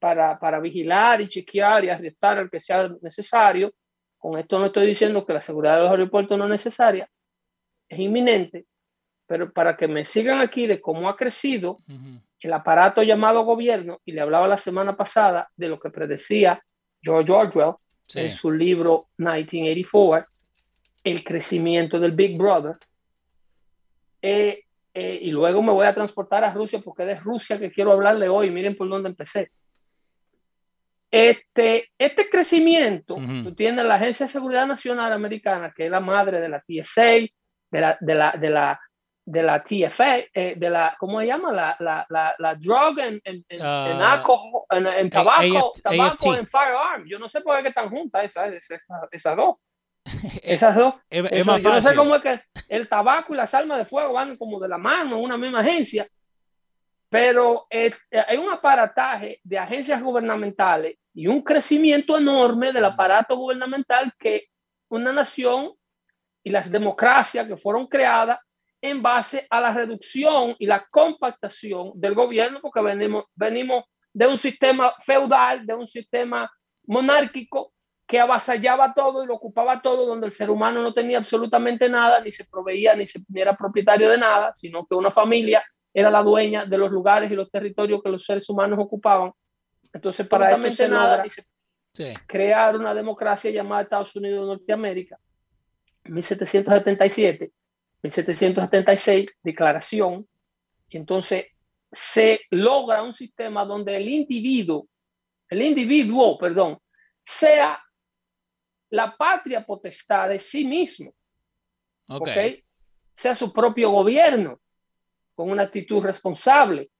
para, 0.00 0.38
para 0.40 0.58
vigilar 0.58 1.20
y 1.20 1.28
chequear 1.28 1.84
y 1.84 1.90
arrestar 1.90 2.38
al 2.38 2.50
que 2.50 2.58
sea 2.58 2.90
necesario, 3.00 3.72
con 4.16 4.36
esto 4.36 4.58
no 4.58 4.66
estoy 4.66 4.88
diciendo 4.88 5.24
que 5.24 5.32
la 5.32 5.40
seguridad 5.40 5.76
de 5.76 5.82
los 5.82 5.90
aeropuertos 5.92 6.36
no 6.36 6.46
es 6.46 6.50
necesaria, 6.50 7.08
es 7.88 7.98
inminente, 8.00 8.66
pero 9.28 9.52
para 9.52 9.76
que 9.76 9.86
me 9.86 10.04
sigan 10.04 10.40
aquí 10.40 10.66
de 10.66 10.80
cómo 10.80 11.08
ha 11.08 11.16
crecido 11.16 11.78
el 12.40 12.52
aparato 12.52 13.04
llamado 13.04 13.44
gobierno, 13.44 14.00
y 14.04 14.10
le 14.10 14.20
hablaba 14.20 14.48
la 14.48 14.58
semana 14.58 14.96
pasada 14.96 15.48
de 15.54 15.68
lo 15.68 15.78
que 15.78 15.90
predecía 15.90 16.60
George 17.00 17.32
Orwell 17.32 17.74
en 18.14 18.32
su 18.32 18.50
libro 18.50 19.06
1984, 19.18 20.28
el 21.10 21.24
crecimiento 21.24 21.98
del 21.98 22.12
Big 22.12 22.36
Brother. 22.36 22.76
Eh, 24.22 24.64
eh, 24.94 25.18
y 25.22 25.30
luego 25.30 25.62
me 25.62 25.72
voy 25.72 25.86
a 25.86 25.94
transportar 25.94 26.44
a 26.44 26.52
Rusia 26.52 26.80
porque 26.80 27.02
es 27.02 27.08
de 27.08 27.20
Rusia 27.20 27.58
que 27.58 27.70
quiero 27.70 27.92
hablarle 27.92 28.28
hoy. 28.28 28.50
Miren 28.50 28.76
por 28.76 28.88
dónde 28.88 29.08
empecé. 29.08 29.50
Este, 31.10 31.90
este 31.96 32.28
crecimiento, 32.28 33.16
tú 33.42 33.54
tienes 33.54 33.82
la 33.84 33.94
Agencia 33.94 34.26
de 34.26 34.32
Seguridad 34.32 34.66
Nacional 34.66 35.10
Americana, 35.10 35.72
que 35.74 35.86
es 35.86 35.90
la 35.90 36.00
madre 36.00 36.38
de 36.38 36.50
la 36.50 36.60
TSA, 36.60 37.02
de 37.70 37.80
la, 37.80 37.96
de 37.98 38.14
la, 38.14 38.32
de 38.32 38.50
la 38.50 38.80
de 39.28 39.42
la 39.42 39.62
TFA, 39.62 40.20
eh, 40.32 40.54
de 40.56 40.70
la, 40.70 40.96
¿cómo 40.98 41.20
se 41.20 41.26
llama? 41.26 41.52
La, 41.52 41.76
la, 41.80 42.06
la, 42.08 42.34
la 42.38 42.54
drug 42.54 42.98
en, 42.98 43.20
en, 43.22 43.44
en, 43.46 43.60
ah, 43.60 43.90
en, 44.70 45.10
tabaco, 45.10 45.74
tabaco 45.82 46.34
en 46.34 46.46
firearm. 46.46 47.06
Yo 47.06 47.18
no 47.18 47.28
sé 47.28 47.42
por 47.42 47.60
qué 47.60 47.68
están 47.68 47.90
juntas 47.90 48.24
esas, 48.24 48.54
esas, 48.54 48.80
esas 49.10 49.36
dos. 49.36 49.56
Esas 50.42 50.74
dos. 50.74 50.94
Es, 51.10 51.46
más 51.46 51.62
yo 51.62 51.70
no 51.70 51.80
sé 51.80 51.94
cómo 51.94 52.14
es 52.14 52.22
que 52.22 52.40
el 52.68 52.88
tabaco 52.88 53.34
y 53.34 53.36
las 53.36 53.54
armas 53.54 53.78
de 53.78 53.84
fuego 53.84 54.12
van 54.12 54.36
como 54.36 54.58
de 54.60 54.68
la 54.68 54.78
mano 54.78 55.16
en 55.16 55.24
una 55.24 55.36
misma 55.36 55.60
agencia, 55.60 56.06
pero 57.08 57.66
eh, 57.70 57.90
hay 58.26 58.36
un 58.36 58.50
aparataje 58.50 59.40
de 59.42 59.58
agencias 59.58 60.02
gubernamentales 60.02 60.96
y 61.14 61.26
un 61.26 61.42
crecimiento 61.42 62.16
enorme 62.16 62.72
del 62.72 62.84
aparato 62.84 63.36
gubernamental 63.36 64.12
que 64.18 64.46
una 64.88 65.12
nación 65.12 65.72
y 66.42 66.50
las 66.50 66.70
democracias 66.70 67.46
que 67.46 67.56
fueron 67.56 67.86
creadas 67.86 68.38
en 68.80 69.02
base 69.02 69.46
a 69.50 69.60
la 69.60 69.72
reducción 69.72 70.54
y 70.58 70.66
la 70.66 70.86
compactación 70.90 71.92
del 71.94 72.14
gobierno, 72.14 72.60
porque 72.60 72.80
venimos, 72.80 73.24
venimos 73.34 73.84
de 74.12 74.26
un 74.26 74.38
sistema 74.38 74.94
feudal, 75.04 75.66
de 75.66 75.74
un 75.74 75.86
sistema 75.86 76.50
monárquico 76.86 77.72
que 78.08 78.18
avasallaba 78.18 78.94
todo 78.94 79.22
y 79.22 79.26
lo 79.26 79.34
ocupaba 79.34 79.82
todo, 79.82 80.06
donde 80.06 80.26
el 80.26 80.32
ser 80.32 80.48
humano 80.48 80.80
no 80.80 80.94
tenía 80.94 81.18
absolutamente 81.18 81.90
nada, 81.90 82.22
ni 82.22 82.32
se 82.32 82.46
proveía, 82.46 82.94
ni, 82.94 83.06
se, 83.06 83.20
era 83.34 83.54
propietario 83.54 84.08
de 84.08 84.16
nada, 84.16 84.52
sino 84.56 84.86
que 84.86 84.94
una 84.94 85.10
familia 85.10 85.62
era 85.92 86.10
la 86.10 86.22
dueña 86.22 86.64
de 86.64 86.78
los 86.78 86.90
lugares 86.90 87.30
y 87.30 87.34
los 87.34 87.50
territorios 87.50 88.02
que 88.02 88.08
los 88.08 88.24
seres 88.24 88.48
humanos 88.48 88.78
ocupaban. 88.80 89.30
Entonces, 89.92 90.26
para 90.26 90.56
nada, 90.56 91.22
crear 92.26 92.76
una 92.76 92.94
democracia 92.94 93.50
llamada 93.50 93.82
Estados 93.82 94.16
Unidos 94.16 94.40
de 94.40 94.46
Norteamérica, 94.46 95.18
en 96.04 96.14
1777, 96.14 97.52
1776, 98.02 99.36
declaración, 99.42 100.26
y 100.88 100.96
entonces 100.96 101.44
se 101.92 102.40
logra 102.50 103.02
un 103.02 103.12
sistema 103.12 103.66
donde 103.66 103.96
el 103.96 104.08
individuo, 104.08 104.88
el 105.50 105.60
individuo, 105.60 106.38
perdón, 106.38 106.78
sea 107.26 107.78
la 108.90 109.16
patria 109.16 109.64
potestad 109.64 110.28
de 110.28 110.38
sí 110.38 110.64
mismo. 110.64 111.14
Okay. 112.08 112.64
Sea 113.14 113.34
su 113.34 113.52
propio 113.52 113.90
gobierno, 113.90 114.60
con 115.34 115.50
una 115.50 115.64
actitud 115.64 116.02
responsable. 116.02 116.90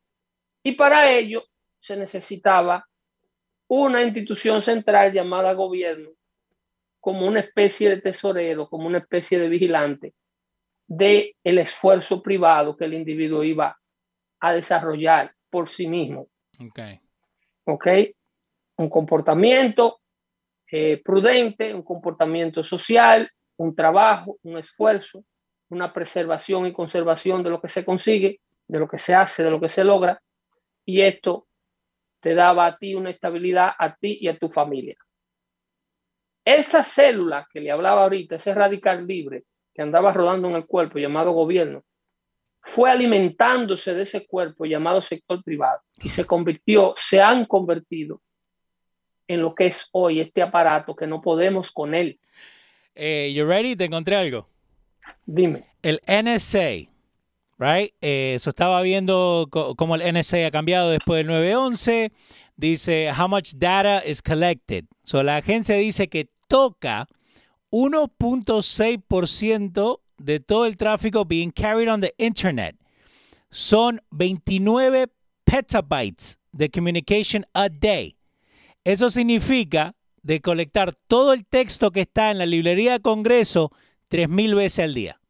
Y 0.62 0.73
para 0.73 1.11
ello 1.11 1.45
se 1.78 1.97
necesitaba 1.97 2.87
una 3.68 4.02
institución 4.02 4.62
central 4.62 5.12
llamada 5.12 5.52
gobierno 5.52 6.11
como 7.00 7.26
una 7.26 7.40
especie 7.40 7.90
de 7.90 8.00
tesorero, 8.00 8.68
como 8.68 8.87
una 8.87 8.99
especie 8.99 9.38
de 9.38 9.49
vigilante 9.49 10.14
de 10.87 11.37
el 11.45 11.59
esfuerzo 11.59 12.23
privado 12.23 12.76
que 12.76 12.87
el 12.87 12.95
individuo 12.95 13.45
iba 13.45 13.78
a 14.40 14.52
desarrollar 14.52 15.35
por 15.50 15.68
sí 15.68 15.87
mismo. 15.87 16.28
Okay. 16.59 17.00
¿Ok? 17.64 17.87
Un 18.78 18.88
comportamiento 18.88 20.00
eh, 20.70 21.00
prudente, 21.02 21.75
un 21.75 21.82
comportamiento 21.82 22.62
social, 22.62 23.30
un 23.56 23.75
trabajo, 23.75 24.38
un 24.42 24.58
esfuerzo, 24.58 25.25
una 25.70 25.92
preservación 25.92 26.66
y 26.66 26.72
conservación 26.72 27.42
de 27.42 27.50
lo 27.50 27.60
que 27.60 27.68
se 27.68 27.84
consigue, 27.84 28.40
de 28.66 28.78
lo 28.78 28.88
que 28.88 28.98
se 28.98 29.14
hace, 29.14 29.42
de 29.42 29.50
lo 29.50 29.60
que 29.60 29.68
se 29.68 29.84
logra. 29.84 30.20
Y 30.84 31.02
esto 31.02 31.46
te 32.20 32.34
daba 32.34 32.66
a 32.66 32.76
ti 32.76 32.94
una 32.94 33.10
estabilidad 33.10 33.72
a 33.78 33.94
ti 33.94 34.18
y 34.20 34.28
a 34.28 34.38
tu 34.38 34.48
familia. 34.48 34.96
Esta 36.44 36.82
célula 36.82 37.46
que 37.52 37.60
le 37.60 37.70
hablaba 37.70 38.04
ahorita, 38.04 38.37
ese 38.37 38.54
radical 38.54 39.06
libre 39.06 39.44
que 39.75 39.82
andaba 39.82 40.12
rodando 40.12 40.48
en 40.48 40.56
el 40.56 40.66
cuerpo 40.66 40.98
llamado 40.98 41.32
gobierno, 41.32 41.84
fue 42.62 42.90
alimentándose 42.90 43.94
de 43.94 44.02
ese 44.02 44.26
cuerpo 44.26 44.64
llamado 44.64 45.00
sector 45.00 45.42
privado 45.42 45.80
y 46.02 46.08
se 46.08 46.25
convirtió, 46.25 46.94
se 46.96 47.20
han 47.20 47.44
convertido 47.44 48.20
en 49.28 49.42
lo 49.42 49.54
que 49.54 49.66
es 49.66 49.88
hoy 49.92 50.20
este 50.20 50.42
aparato 50.42 50.97
que 50.97 51.06
no 51.06 51.20
podemos 51.20 51.70
con 51.70 51.94
él. 51.94 52.18
Eh, 52.94 53.32
you 53.35 53.47
ready? 53.47 53.76
Te 53.76 53.85
encontré 53.85 54.16
algo. 54.16 54.49
Dime. 55.25 55.66
El 55.82 56.00
NSA, 56.06 56.90
right? 57.58 57.94
Eh, 58.00 58.32
eso 58.35 58.50
estaba 58.50 58.82
viendo 58.82 59.47
cómo 59.50 59.94
el 59.94 60.14
NSA 60.14 60.47
ha 60.47 60.50
cambiado 60.50 60.90
después 60.90 61.18
del 61.18 61.28
911. 61.28 62.11
Dice, 62.56 63.12
how 63.12 63.28
much 63.28 63.52
data 63.54 64.02
is 64.04 64.20
collected. 64.20 64.87
So, 65.04 65.23
la 65.23 65.37
agencia 65.37 65.76
dice 65.76 66.08
que 66.08 66.28
toca 66.49 67.06
1.6% 67.70 70.00
de 70.18 70.40
todo 70.40 70.66
el 70.66 70.76
tráfico 70.76 71.25
being 71.25 71.52
carried 71.52 71.88
on 71.88 72.00
the 72.00 72.12
internet. 72.18 72.75
Son 73.50 74.00
29 74.11 75.06
petabytes 75.44 76.37
de 76.52 76.68
communication 76.68 77.47
a 77.54 77.68
day. 77.68 78.17
Eso 78.85 79.11
significa 79.11 79.94
de 80.23 80.40
colectar 80.40 80.94
todo 81.06 81.32
el 81.32 81.47
texto 81.47 81.90
que 81.90 82.02
está 82.02 82.30
en 82.30 82.38
la 82.38 82.47
librería 82.47 82.92
de 82.92 83.00
Congreso 83.00 83.73
3.000 84.11 84.56
veces 84.56 84.85
al 84.85 84.94
día. 84.94 85.20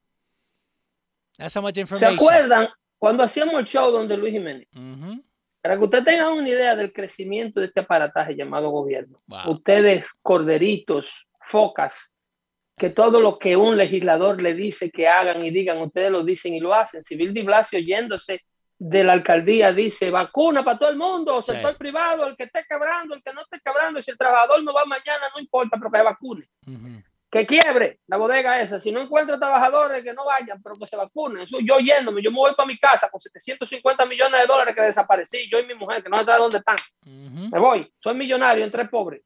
That's 1.37 1.57
how 1.57 1.62
much 1.62 1.76
information. 1.76 2.11
¿Se 2.11 2.14
acuerdan 2.17 2.69
cuando 2.99 3.23
hacíamos 3.23 3.55
el 3.55 3.64
show 3.64 3.90
donde 3.90 4.17
Luis 4.17 4.33
Jiménez? 4.33 4.69
Para 5.62 5.76
que 5.76 5.85
ustedes 5.85 6.05
tengan 6.05 6.33
una 6.33 6.49
idea 6.49 6.75
del 6.75 6.93
crecimiento 6.93 7.61
de 7.61 7.67
este 7.67 7.81
aparataje 7.81 8.35
llamado 8.35 8.71
gobierno. 8.71 9.21
Ustedes, 9.47 10.07
corderitos, 10.23 11.26
focas, 11.40 12.12
que 12.76 12.90
todo 12.90 13.21
lo 13.21 13.38
que 13.38 13.57
un 13.57 13.76
legislador 13.76 14.40
le 14.40 14.55
dice 14.55 14.90
que 14.90 15.09
hagan 15.09 15.45
y 15.45 15.50
digan, 15.50 15.78
ustedes 15.78 16.11
lo 16.11 16.23
dicen 16.23 16.55
y 16.55 16.61
lo 16.61 16.75
hacen. 16.75 17.05
Si 17.05 17.17
Bill 17.17 17.35
de 17.35 17.43
Blasio 17.43 17.78
yéndose 17.81 18.40
de 18.78 19.02
la 19.02 19.14
alcaldía 19.14 19.73
dice 19.73 20.11
vacuna 20.11 20.62
para 20.62 20.78
todo 20.78 20.90
el 20.90 20.97
mundo, 20.97 21.42
sector 21.42 21.76
privado, 21.76 22.26
el 22.26 22.37
que 22.37 22.44
esté 22.44 22.64
quebrando, 22.68 23.14
el 23.14 23.23
que 23.23 23.32
no 23.32 23.40
esté 23.40 23.61
quebrando, 23.64 24.00
si 24.00 24.12
el 24.12 24.18
trabajador 24.18 24.62
no 24.62 24.72
va 24.72 24.85
mañana, 24.85 25.26
no 25.35 25.40
importa, 25.40 25.76
pero 25.79 25.90
que 25.90 26.03
vacune. 26.03 26.48
Que 27.31 27.46
quiebre 27.46 28.00
la 28.07 28.16
bodega 28.16 28.61
esa. 28.61 28.81
Si 28.81 28.90
no 28.90 29.00
encuentra 29.00 29.38
trabajadores, 29.38 30.03
que 30.03 30.14
no 30.14 30.24
vayan, 30.24 30.62
pero 30.62 30.76
que 30.76 30.87
se 30.87 30.96
vacunen. 30.96 31.42
Eso 31.42 31.59
yo 31.61 31.79
yéndome, 31.79 32.22
yo 32.22 32.31
me 32.31 32.38
voy 32.38 32.55
para 32.55 32.66
mi 32.66 32.79
casa 32.79 33.11
con 33.11 33.20
750 33.20 34.07
millones 34.07 34.40
de 34.40 34.46
dólares 34.46 34.74
que 34.74 34.83
desaparecí, 34.83 35.50
yo 35.50 35.59
y 35.59 35.66
mi 35.66 35.74
mujer, 35.74 36.03
que 36.03 36.09
no 36.09 36.16
sabe 36.18 36.38
dónde 36.38 36.59
están. 36.59 36.76
Me 37.05 37.59
voy, 37.59 37.92
soy 37.98 38.14
millonario 38.14 38.64
entre 38.64 38.87
pobres. 38.87 39.22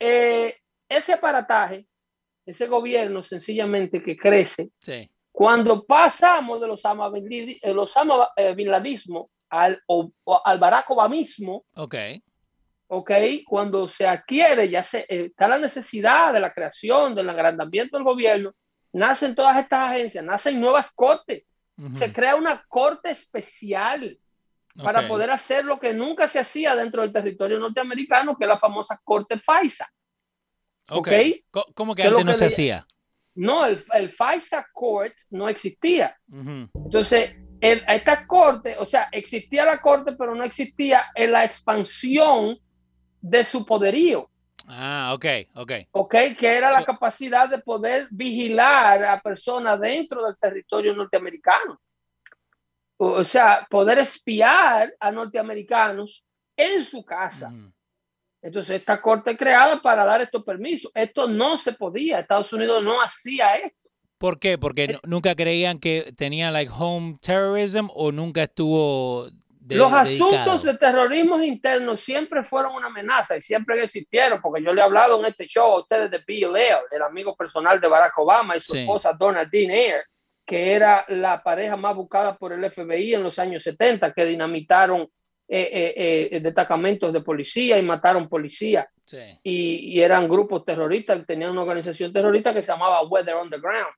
Eh, 0.00 0.58
ese 0.88 1.12
aparataje, 1.12 1.86
ese 2.46 2.66
gobierno 2.66 3.22
sencillamente 3.22 4.02
que 4.02 4.16
crece, 4.16 4.70
cuando 5.34 5.84
pasamos 5.84 6.60
de 6.60 6.68
los 6.68 6.86
amabiladismo 7.96 9.20
eh, 9.20 9.26
al, 9.50 9.82
al 10.44 10.58
Barack 10.60 10.88
Obamismo, 10.92 11.64
okay. 11.74 12.22
ok, 12.86 13.10
cuando 13.44 13.88
se 13.88 14.06
adquiere, 14.06 14.68
ya 14.68 14.84
se, 14.84 15.00
eh, 15.00 15.24
está 15.26 15.48
la 15.48 15.58
necesidad 15.58 16.32
de 16.32 16.38
la 16.38 16.52
creación, 16.52 17.16
del 17.16 17.28
agrandamiento 17.28 17.96
del 17.96 18.04
gobierno, 18.04 18.54
nacen 18.92 19.34
todas 19.34 19.56
estas 19.56 19.90
agencias, 19.90 20.24
nacen 20.24 20.60
nuevas 20.60 20.92
cortes, 20.92 21.42
se 21.90 22.12
crea 22.12 22.36
una 22.36 22.64
corte 22.68 23.10
especial 23.10 24.16
para 24.76 25.08
poder 25.08 25.32
hacer 25.32 25.64
lo 25.64 25.80
que 25.80 25.92
nunca 25.92 26.28
se 26.28 26.38
hacía 26.38 26.76
dentro 26.76 27.02
del 27.02 27.12
territorio 27.12 27.58
norteamericano, 27.58 28.36
que 28.36 28.44
es 28.44 28.48
la 28.48 28.60
famosa 28.60 29.00
corte 29.02 29.36
FISA. 29.40 29.92
Ok. 30.90 31.08
¿Cómo 31.74 31.96
que 31.96 32.04
antes 32.04 32.24
no 32.24 32.34
se 32.34 32.46
hacía? 32.46 32.86
No, 33.36 33.66
el, 33.66 33.84
el, 33.92 34.10
FISA 34.10 34.66
Court 34.72 35.14
no 35.30 35.48
existía. 35.48 36.16
Entonces, 36.30 37.34
esta 37.60 38.26
corte, 38.26 38.76
o 38.78 38.84
sea, 38.84 39.08
existía 39.10 39.64
la 39.64 39.80
corte, 39.80 40.12
pero 40.12 40.34
no 40.34 40.44
existía 40.44 41.06
en 41.14 41.32
la 41.32 41.44
expansión 41.44 42.58
de 43.20 43.44
su 43.44 43.64
poderío. 43.64 44.30
Ah, 44.66 45.12
ok, 45.14 45.26
ok. 45.54 45.72
Ok, 45.92 46.14
que 46.38 46.56
era 46.56 46.70
la 46.70 46.84
capacidad 46.84 47.48
de 47.48 47.58
poder 47.58 48.08
vigilar 48.10 49.04
a 49.04 49.20
personas 49.20 49.80
dentro 49.80 50.24
del 50.24 50.36
territorio 50.38 50.94
norteamericano. 50.94 51.80
O 52.96 53.24
sea, 53.24 53.66
poder 53.68 53.98
espiar 53.98 54.94
a 55.00 55.10
norteamericanos 55.10 56.24
en 56.56 56.84
su 56.84 57.04
casa. 57.04 57.52
Entonces, 58.44 58.76
esta 58.76 59.00
corte 59.00 59.38
creada 59.38 59.80
para 59.80 60.04
dar 60.04 60.20
estos 60.20 60.44
permisos. 60.44 60.92
Esto 60.94 61.26
no 61.26 61.56
se 61.56 61.72
podía. 61.72 62.20
Estados 62.20 62.52
Unidos 62.52 62.84
no 62.84 63.00
hacía 63.00 63.54
esto. 63.54 63.88
¿Por 64.18 64.38
qué? 64.38 64.58
Porque 64.58 64.84
eh, 64.84 64.98
nunca 65.02 65.34
creían 65.34 65.78
que 65.78 66.12
tenía 66.14 66.50
like 66.50 66.70
home 66.70 67.16
terrorism 67.22 67.88
o 67.94 68.12
nunca 68.12 68.42
estuvo. 68.42 69.30
Los 69.66 69.90
asuntos 69.90 70.62
de 70.62 70.76
terrorismo 70.76 71.42
interno 71.42 71.96
siempre 71.96 72.44
fueron 72.44 72.74
una 72.74 72.88
amenaza 72.88 73.34
y 73.34 73.40
siempre 73.40 73.82
existieron, 73.82 74.42
porque 74.42 74.62
yo 74.62 74.74
le 74.74 74.82
he 74.82 74.84
hablado 74.84 75.18
en 75.18 75.24
este 75.24 75.46
show 75.46 75.72
a 75.72 75.80
ustedes 75.80 76.10
de 76.10 76.22
Bill 76.26 76.54
Air, 76.54 76.80
el 76.90 77.00
amigo 77.00 77.34
personal 77.34 77.80
de 77.80 77.88
Barack 77.88 78.18
Obama 78.18 78.58
y 78.58 78.60
su 78.60 78.76
esposa 78.76 79.14
Donaldine 79.18 79.86
Air, 79.86 80.04
que 80.44 80.72
era 80.72 81.06
la 81.08 81.42
pareja 81.42 81.78
más 81.78 81.96
buscada 81.96 82.36
por 82.36 82.52
el 82.52 82.70
FBI 82.70 83.14
en 83.14 83.22
los 83.22 83.38
años 83.38 83.62
70, 83.62 84.12
que 84.12 84.26
dinamitaron 84.26 85.08
eh, 85.46 85.68
eh, 85.72 86.28
eh, 86.32 86.40
destacamentos 86.40 87.12
de 87.12 87.20
policía 87.20 87.78
y 87.78 87.82
mataron 87.82 88.28
policía. 88.28 88.88
Y, 89.42 90.00
eran 90.00 90.26
grupos 90.26 90.64
terroristas, 90.64 91.26
tenían 91.26 91.50
una 91.50 91.62
organización 91.62 92.12
terrorista 92.12 92.54
que 92.54 92.62
se 92.62 92.72
llamaba 92.72 93.06
Weather 93.06 93.34
on 93.34 93.50
the 93.50 93.58
Ground. 93.58 93.94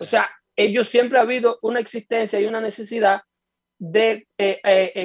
O 0.00 0.04
sea, 0.04 0.28
ellos 0.56 0.88
siempre 0.88 1.18
ha 1.18 1.22
habido 1.22 1.58
una 1.62 1.78
existencia 1.78 2.40
y 2.40 2.46
una 2.46 2.60
necesidad 2.60 3.22
de 3.78 4.26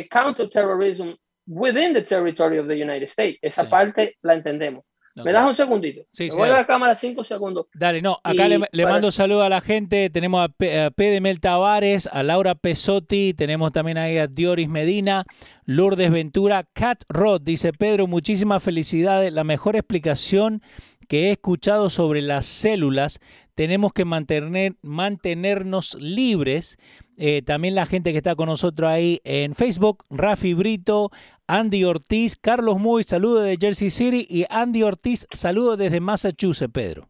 counterterrorism 0.09 1.11
within 1.45 1.93
the 1.93 2.01
territory 2.01 2.57
of 2.57 2.67
the 2.67 2.75
United 2.75 3.07
States. 3.07 3.37
Esa 3.41 3.69
parte 3.69 4.17
la 4.23 4.33
entendemos. 4.33 4.83
¿Me 5.15 5.31
das 5.31 5.47
un 5.47 5.53
segundito? 5.53 6.01
Sí, 6.11 6.29
voy 6.29 6.49
a 6.49 6.53
la 6.53 6.65
cámara 6.65 6.95
cinco 6.95 7.23
segundos. 7.23 7.67
Dale, 7.73 8.01
no, 8.01 8.19
acá 8.23 8.47
le, 8.47 8.85
mando 8.85 9.11
saludo 9.11 9.43
a 9.43 9.49
la 9.49 9.61
gente. 9.61 10.09
Tenemos 10.09 10.43
a, 10.43 10.49
P, 10.49 10.91
de 10.97 11.21
Mel 11.21 11.39
Tavares, 11.39 12.09
a 12.11 12.23
Laura 12.23 12.55
Pesotti, 12.55 13.33
tenemos 13.35 13.71
también 13.71 13.99
ahí 13.99 14.17
a 14.17 14.27
Dioris 14.27 14.69
Medina, 14.69 15.25
Lourdes 15.65 16.11
Ventura, 16.11 16.65
Cat 16.73 17.03
Roth, 17.09 17.43
dice 17.43 17.73
Pedro, 17.73 18.07
muchísimas 18.07 18.63
felicidades. 18.63 19.31
La 19.31 19.43
mejor 19.43 19.75
explicación 19.75 20.63
que 21.07 21.27
he 21.27 21.31
escuchado 21.31 21.89
sobre 21.89 22.21
las 22.21 22.45
células. 22.45 23.19
Tenemos 23.55 23.93
que 23.93 24.05
mantener, 24.05 24.75
mantenernos 24.81 25.93
libres. 25.99 26.79
Eh, 27.17 27.43
también 27.43 27.75
la 27.75 27.85
gente 27.85 28.11
que 28.11 28.17
está 28.17 28.35
con 28.35 28.49
nosotros 28.49 28.89
ahí 28.89 29.21
en 29.23 29.53
Facebook, 29.53 30.03
Rafi 30.09 30.55
Brito, 30.55 31.11
Andy 31.47 31.83
Ortiz, 31.83 32.37
Carlos 32.37 32.79
Muy, 32.79 33.03
saludo 33.03 33.41
de 33.41 33.57
Jersey 33.59 33.89
City 33.89 34.25
y 34.29 34.45
Andy 34.49 34.83
Ortiz, 34.83 35.27
saludo 35.29 35.75
desde 35.75 35.99
Massachusetts, 35.99 36.71
Pedro. 36.71 37.09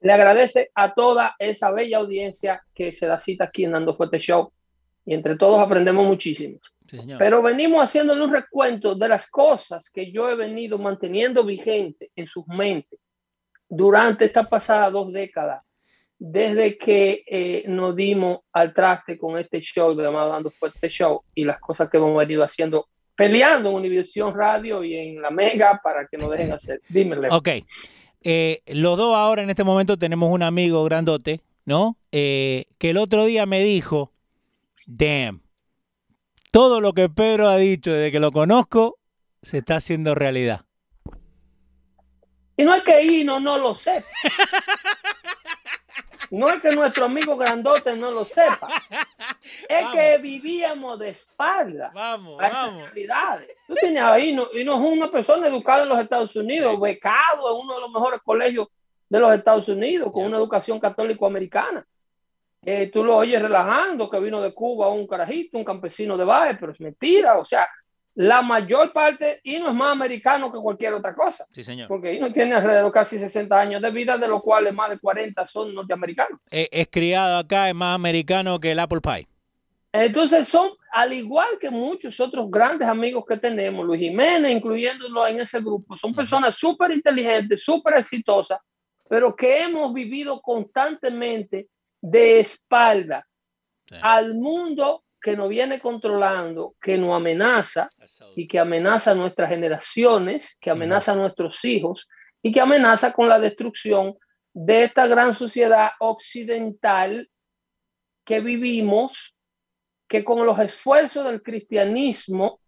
Le 0.00 0.12
agradece 0.12 0.70
a 0.74 0.94
toda 0.94 1.34
esa 1.40 1.72
bella 1.72 1.98
audiencia 1.98 2.62
que 2.72 2.92
se 2.92 3.06
da 3.06 3.18
cita 3.18 3.44
aquí 3.44 3.64
en 3.64 3.72
Dando 3.72 3.96
Fuerte 3.96 4.20
Show 4.20 4.52
y 5.04 5.14
entre 5.14 5.36
todos 5.36 5.58
aprendemos 5.58 6.06
muchísimo. 6.06 6.58
Pero 7.18 7.42
venimos 7.42 7.82
haciéndole 7.82 8.24
un 8.24 8.32
recuento 8.32 8.94
de 8.94 9.08
las 9.08 9.28
cosas 9.28 9.90
que 9.90 10.10
yo 10.10 10.30
he 10.30 10.36
venido 10.36 10.78
manteniendo 10.78 11.44
vigente 11.44 12.10
en 12.14 12.26
sus 12.26 12.46
mentes 12.46 12.98
durante 13.68 14.24
estas 14.24 14.48
pasadas 14.48 14.92
dos 14.92 15.12
décadas 15.12 15.62
desde 16.18 16.76
que 16.76 17.22
eh, 17.26 17.64
nos 17.68 17.94
dimos 17.94 18.40
al 18.52 18.74
traste 18.74 19.16
con 19.16 19.38
este 19.38 19.60
show 19.60 19.94
llamado 19.96 20.30
Dando 20.30 20.50
Fuerte 20.50 20.88
Show 20.88 21.22
y 21.34 21.44
las 21.44 21.60
cosas 21.60 21.88
que 21.88 21.96
hemos 21.96 22.16
venido 22.16 22.42
haciendo, 22.42 22.88
peleando 23.14 23.70
en 23.70 23.76
Univisión 23.76 24.34
Radio 24.34 24.82
y 24.82 24.96
en 24.96 25.22
la 25.22 25.30
Mega 25.30 25.80
para 25.82 26.06
que 26.06 26.18
nos 26.18 26.30
dejen 26.30 26.52
hacer. 26.52 26.80
Dímelo. 26.88 27.28
Ok. 27.34 27.48
Eh, 28.20 28.62
los 28.66 28.98
dos 28.98 29.14
ahora 29.14 29.42
en 29.42 29.50
este 29.50 29.62
momento 29.62 29.96
tenemos 29.96 30.32
un 30.32 30.42
amigo 30.42 30.82
grandote, 30.84 31.40
¿no? 31.64 31.96
Eh, 32.10 32.64
que 32.78 32.90
el 32.90 32.96
otro 32.96 33.24
día 33.24 33.46
me 33.46 33.62
dijo, 33.62 34.12
damn, 34.86 35.42
todo 36.50 36.80
lo 36.80 36.94
que 36.94 37.08
Pedro 37.08 37.48
ha 37.48 37.56
dicho 37.58 37.92
desde 37.92 38.10
que 38.10 38.20
lo 38.20 38.32
conozco 38.32 38.98
se 39.42 39.58
está 39.58 39.76
haciendo 39.76 40.16
realidad. 40.16 40.64
Y 42.56 42.64
no 42.64 42.74
es 42.74 42.82
que 42.82 43.04
Hino 43.04 43.38
no 43.38 43.56
lo 43.56 43.76
sepa. 43.76 44.04
No 46.30 46.50
es 46.50 46.60
que 46.60 46.70
nuestro 46.72 47.06
amigo 47.06 47.36
grandote 47.36 47.96
no 47.96 48.10
lo 48.10 48.24
sepa. 48.24 48.68
Es 49.68 49.86
que 49.94 50.18
vivíamos 50.18 50.98
de 50.98 51.10
espalda 51.10 51.90
vamos, 51.94 52.40
a 52.40 52.48
esas 52.48 52.74
realidades. 52.74 53.56
Tú 53.66 53.74
tienes 53.74 54.02
a 54.02 54.18
Hino, 54.18 54.46
Hino 54.52 54.74
es 54.74 54.80
una 54.80 55.10
persona 55.10 55.48
educada 55.48 55.84
en 55.84 55.88
los 55.88 56.00
Estados 56.00 56.36
Unidos, 56.36 56.78
becado 56.80 57.50
en 57.50 57.64
uno 57.64 57.74
de 57.74 57.80
los 57.80 57.90
mejores 57.90 58.20
colegios 58.22 58.68
de 59.08 59.18
los 59.18 59.32
Estados 59.32 59.68
Unidos, 59.68 60.12
con 60.12 60.24
una 60.24 60.36
educación 60.36 60.78
católico-americana. 60.78 61.86
Eh, 62.62 62.90
tú 62.92 63.04
lo 63.04 63.16
oyes 63.16 63.40
relajando, 63.40 64.10
que 64.10 64.20
vino 64.20 64.40
de 64.40 64.52
Cuba 64.52 64.88
un 64.88 65.06
carajito, 65.06 65.56
un 65.56 65.64
campesino 65.64 66.16
de 66.16 66.24
Baja, 66.24 66.56
pero 66.58 66.72
es 66.72 66.80
mentira. 66.80 67.38
O 67.38 67.44
sea, 67.44 67.68
la 68.18 68.42
mayor 68.42 68.92
parte, 68.92 69.40
y 69.44 69.60
no 69.60 69.68
es 69.68 69.74
más 69.76 69.92
americano 69.92 70.50
que 70.50 70.58
cualquier 70.58 70.92
otra 70.92 71.14
cosa. 71.14 71.46
Sí, 71.52 71.62
señor. 71.62 71.86
Porque 71.86 72.18
no 72.18 72.32
tiene 72.32 72.52
alrededor 72.52 72.90
casi 72.90 73.16
60 73.16 73.56
años 73.56 73.80
de 73.80 73.92
vida, 73.92 74.18
de 74.18 74.26
los 74.26 74.42
cuales 74.42 74.74
más 74.74 74.90
de 74.90 74.98
40 74.98 75.46
son 75.46 75.72
norteamericanos. 75.72 76.40
es 76.50 76.88
criado 76.90 77.38
acá, 77.38 77.68
es 77.68 77.76
más 77.76 77.94
americano 77.94 78.58
que 78.58 78.72
el 78.72 78.80
Apple 78.80 79.00
Pie. 79.00 79.28
Entonces 79.92 80.48
son, 80.48 80.70
al 80.90 81.12
igual 81.12 81.60
que 81.60 81.70
muchos 81.70 82.18
otros 82.18 82.50
grandes 82.50 82.88
amigos 82.88 83.24
que 83.24 83.36
tenemos, 83.36 83.86
Luis 83.86 84.00
Jiménez, 84.00 84.52
incluyéndolo 84.52 85.24
en 85.24 85.38
ese 85.38 85.60
grupo, 85.60 85.96
son 85.96 86.12
personas 86.12 86.56
súper 86.56 86.90
inteligentes, 86.90 87.62
súper 87.62 87.98
exitosas, 87.98 88.58
pero 89.08 89.36
que 89.36 89.62
hemos 89.62 89.94
vivido 89.94 90.40
constantemente 90.40 91.68
de 92.00 92.40
espalda 92.40 93.24
al 94.02 94.34
mundo 94.34 95.04
que 95.20 95.36
nos 95.36 95.48
viene 95.48 95.80
controlando, 95.80 96.74
que 96.80 96.96
nos 96.96 97.16
amenaza 97.16 97.90
y 98.36 98.46
que 98.46 98.58
amenaza 98.58 99.12
a 99.12 99.14
nuestras 99.14 99.48
generaciones, 99.48 100.56
que 100.60 100.70
amenaza 100.70 101.12
a 101.12 101.16
nuestros 101.16 101.64
hijos 101.64 102.06
y 102.42 102.52
que 102.52 102.60
amenaza 102.60 103.12
con 103.12 103.28
la 103.28 103.38
destrucción 103.38 104.16
de 104.52 104.82
esta 104.82 105.06
gran 105.06 105.34
sociedad 105.34 105.90
occidental 106.00 107.28
que 108.24 108.40
vivimos, 108.40 109.36
que 110.08 110.24
con 110.24 110.46
los 110.46 110.58
esfuerzos 110.58 111.24
del 111.24 111.42
cristianismo 111.42 112.60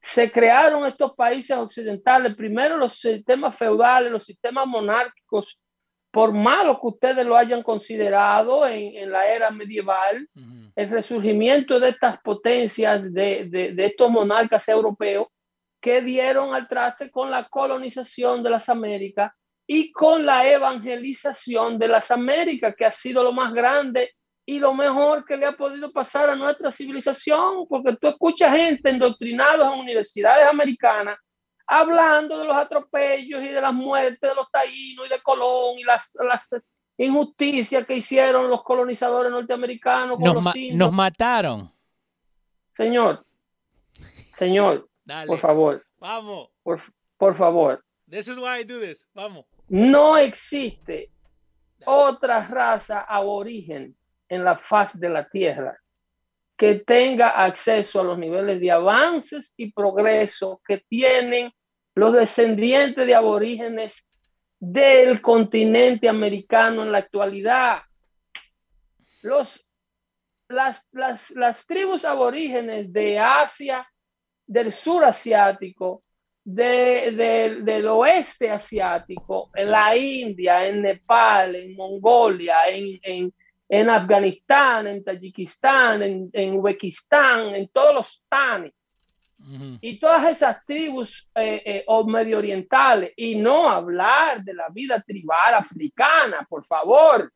se 0.00 0.30
crearon 0.30 0.86
estos 0.86 1.14
países 1.14 1.56
occidentales, 1.56 2.36
primero 2.36 2.76
los 2.76 2.94
sistemas 2.98 3.56
feudales, 3.56 4.12
los 4.12 4.24
sistemas 4.24 4.66
monárquicos, 4.66 5.58
por 6.16 6.32
malo 6.32 6.80
que 6.80 6.86
ustedes 6.86 7.26
lo 7.26 7.36
hayan 7.36 7.62
considerado 7.62 8.66
en, 8.66 9.12
la 9.12 9.26
era 9.26 9.50
medieval, 9.50 10.26
el 10.74 10.88
resurgimiento 10.88 11.78
de 11.78 11.90
estas 11.90 12.22
potencias, 12.22 13.12
de, 13.12 13.44
de, 13.50 13.84
estos 13.84 14.10
monarcas 14.10 14.66
europeos 14.70 15.26
que 15.78 16.00
dieron 16.00 16.54
al 16.54 16.68
traste 16.68 17.10
con 17.10 17.30
la 17.30 17.46
colonización 17.50 18.42
de 18.42 18.48
las 18.48 18.70
Américas 18.70 19.30
y 19.66 19.92
con 19.92 20.24
la 20.24 20.50
evangelización 20.50 21.78
de 21.78 21.88
las 21.88 22.10
Américas, 22.10 22.74
que 22.74 22.86
ha 22.86 22.92
sido 22.92 23.22
lo 23.22 23.32
más 23.32 23.52
grande 23.52 24.14
y 24.46 24.58
lo 24.58 24.72
mejor 24.72 25.22
que 25.26 25.36
le 25.36 25.44
ha 25.44 25.52
podido 25.52 25.92
pasar 25.92 26.30
a 26.30 26.34
nuestra 26.34 26.72
civilización, 26.72 27.66
porque 27.68 27.94
tú 27.96 28.08
escuchas 28.08 28.56
gente 28.56 28.88
endoctrinados 28.88 29.70
en 29.70 29.80
universidades 29.80 30.48
americanas 30.48 31.18
hablando 31.66 32.38
de 32.38 32.44
los 32.44 32.56
atropellos 32.56 33.42
y 33.42 33.48
de 33.48 33.60
las 33.60 33.74
muertes 33.74 34.30
de 34.30 34.34
los 34.34 34.50
taínos 34.50 35.06
y 35.06 35.08
de 35.08 35.20
Colón 35.20 35.76
y 35.78 35.84
las, 35.84 36.16
las 36.28 36.48
injusticias 36.96 37.84
que 37.86 37.96
hicieron 37.96 38.48
los 38.48 38.62
colonizadores 38.62 39.30
norteamericanos 39.30 40.18
con 40.18 40.34
nos, 40.34 40.44
los 40.44 40.54
nos 40.72 40.92
mataron. 40.92 41.72
Señor, 42.74 43.26
señor, 44.34 44.88
por 45.26 45.40
favor. 45.40 45.84
Vamos. 45.98 46.50
Por, 46.62 46.80
por, 47.16 47.34
favor. 47.34 47.82
This 48.08 48.28
is 48.28 48.36
why 48.36 48.60
I 48.60 48.64
do 48.64 48.80
this. 48.80 49.06
Vamos. 49.14 49.46
No 49.68 50.16
existe 50.16 51.10
otra 51.86 52.46
raza 52.46 53.00
aborigen 53.00 53.96
en 54.28 54.44
la 54.44 54.58
faz 54.58 54.98
de 54.98 55.08
la 55.08 55.28
tierra 55.28 55.76
que 56.56 56.76
tenga 56.76 57.28
acceso 57.44 58.00
a 58.00 58.04
los 58.04 58.18
niveles 58.18 58.60
de 58.60 58.70
avances 58.70 59.54
y 59.56 59.72
progreso 59.72 60.60
que 60.66 60.78
tienen 60.88 61.52
los 61.94 62.12
descendientes 62.12 63.06
de 63.06 63.14
aborígenes 63.14 64.06
del 64.58 65.20
continente 65.20 66.08
americano 66.08 66.82
en 66.82 66.92
la 66.92 66.98
actualidad. 66.98 67.82
Los, 69.22 69.66
las, 70.48 70.88
las, 70.92 71.30
las 71.32 71.66
tribus 71.66 72.04
aborígenes 72.04 72.92
de 72.92 73.18
Asia, 73.18 73.86
del 74.46 74.72
sur 74.72 75.04
asiático, 75.04 76.04
de, 76.44 77.60
del 77.62 77.86
oeste 77.88 78.50
asiático, 78.50 79.50
en 79.54 79.70
la 79.70 79.96
India, 79.96 80.66
en 80.66 80.82
Nepal, 80.82 81.56
en 81.56 81.74
Mongolia, 81.74 82.68
en, 82.68 83.00
en 83.02 83.34
en 83.68 83.90
Afganistán, 83.90 84.86
en 84.86 85.02
Tayikistán, 85.02 86.02
en, 86.02 86.30
en 86.32 86.54
Uzbekistán, 86.54 87.54
en 87.54 87.68
todos 87.68 87.94
los 87.94 88.24
tanes. 88.28 88.72
Y 89.80 89.98
todas 90.00 90.32
esas 90.32 90.64
tribus 90.64 91.28
eh, 91.34 91.62
eh, 91.64 91.84
o 91.86 92.06
medio 92.06 92.38
orientales, 92.38 93.12
y 93.16 93.36
no 93.36 93.68
hablar 93.68 94.42
de 94.42 94.54
la 94.54 94.68
vida 94.70 95.00
tribal 95.02 95.54
africana, 95.54 96.46
por 96.48 96.64
favor. 96.64 97.30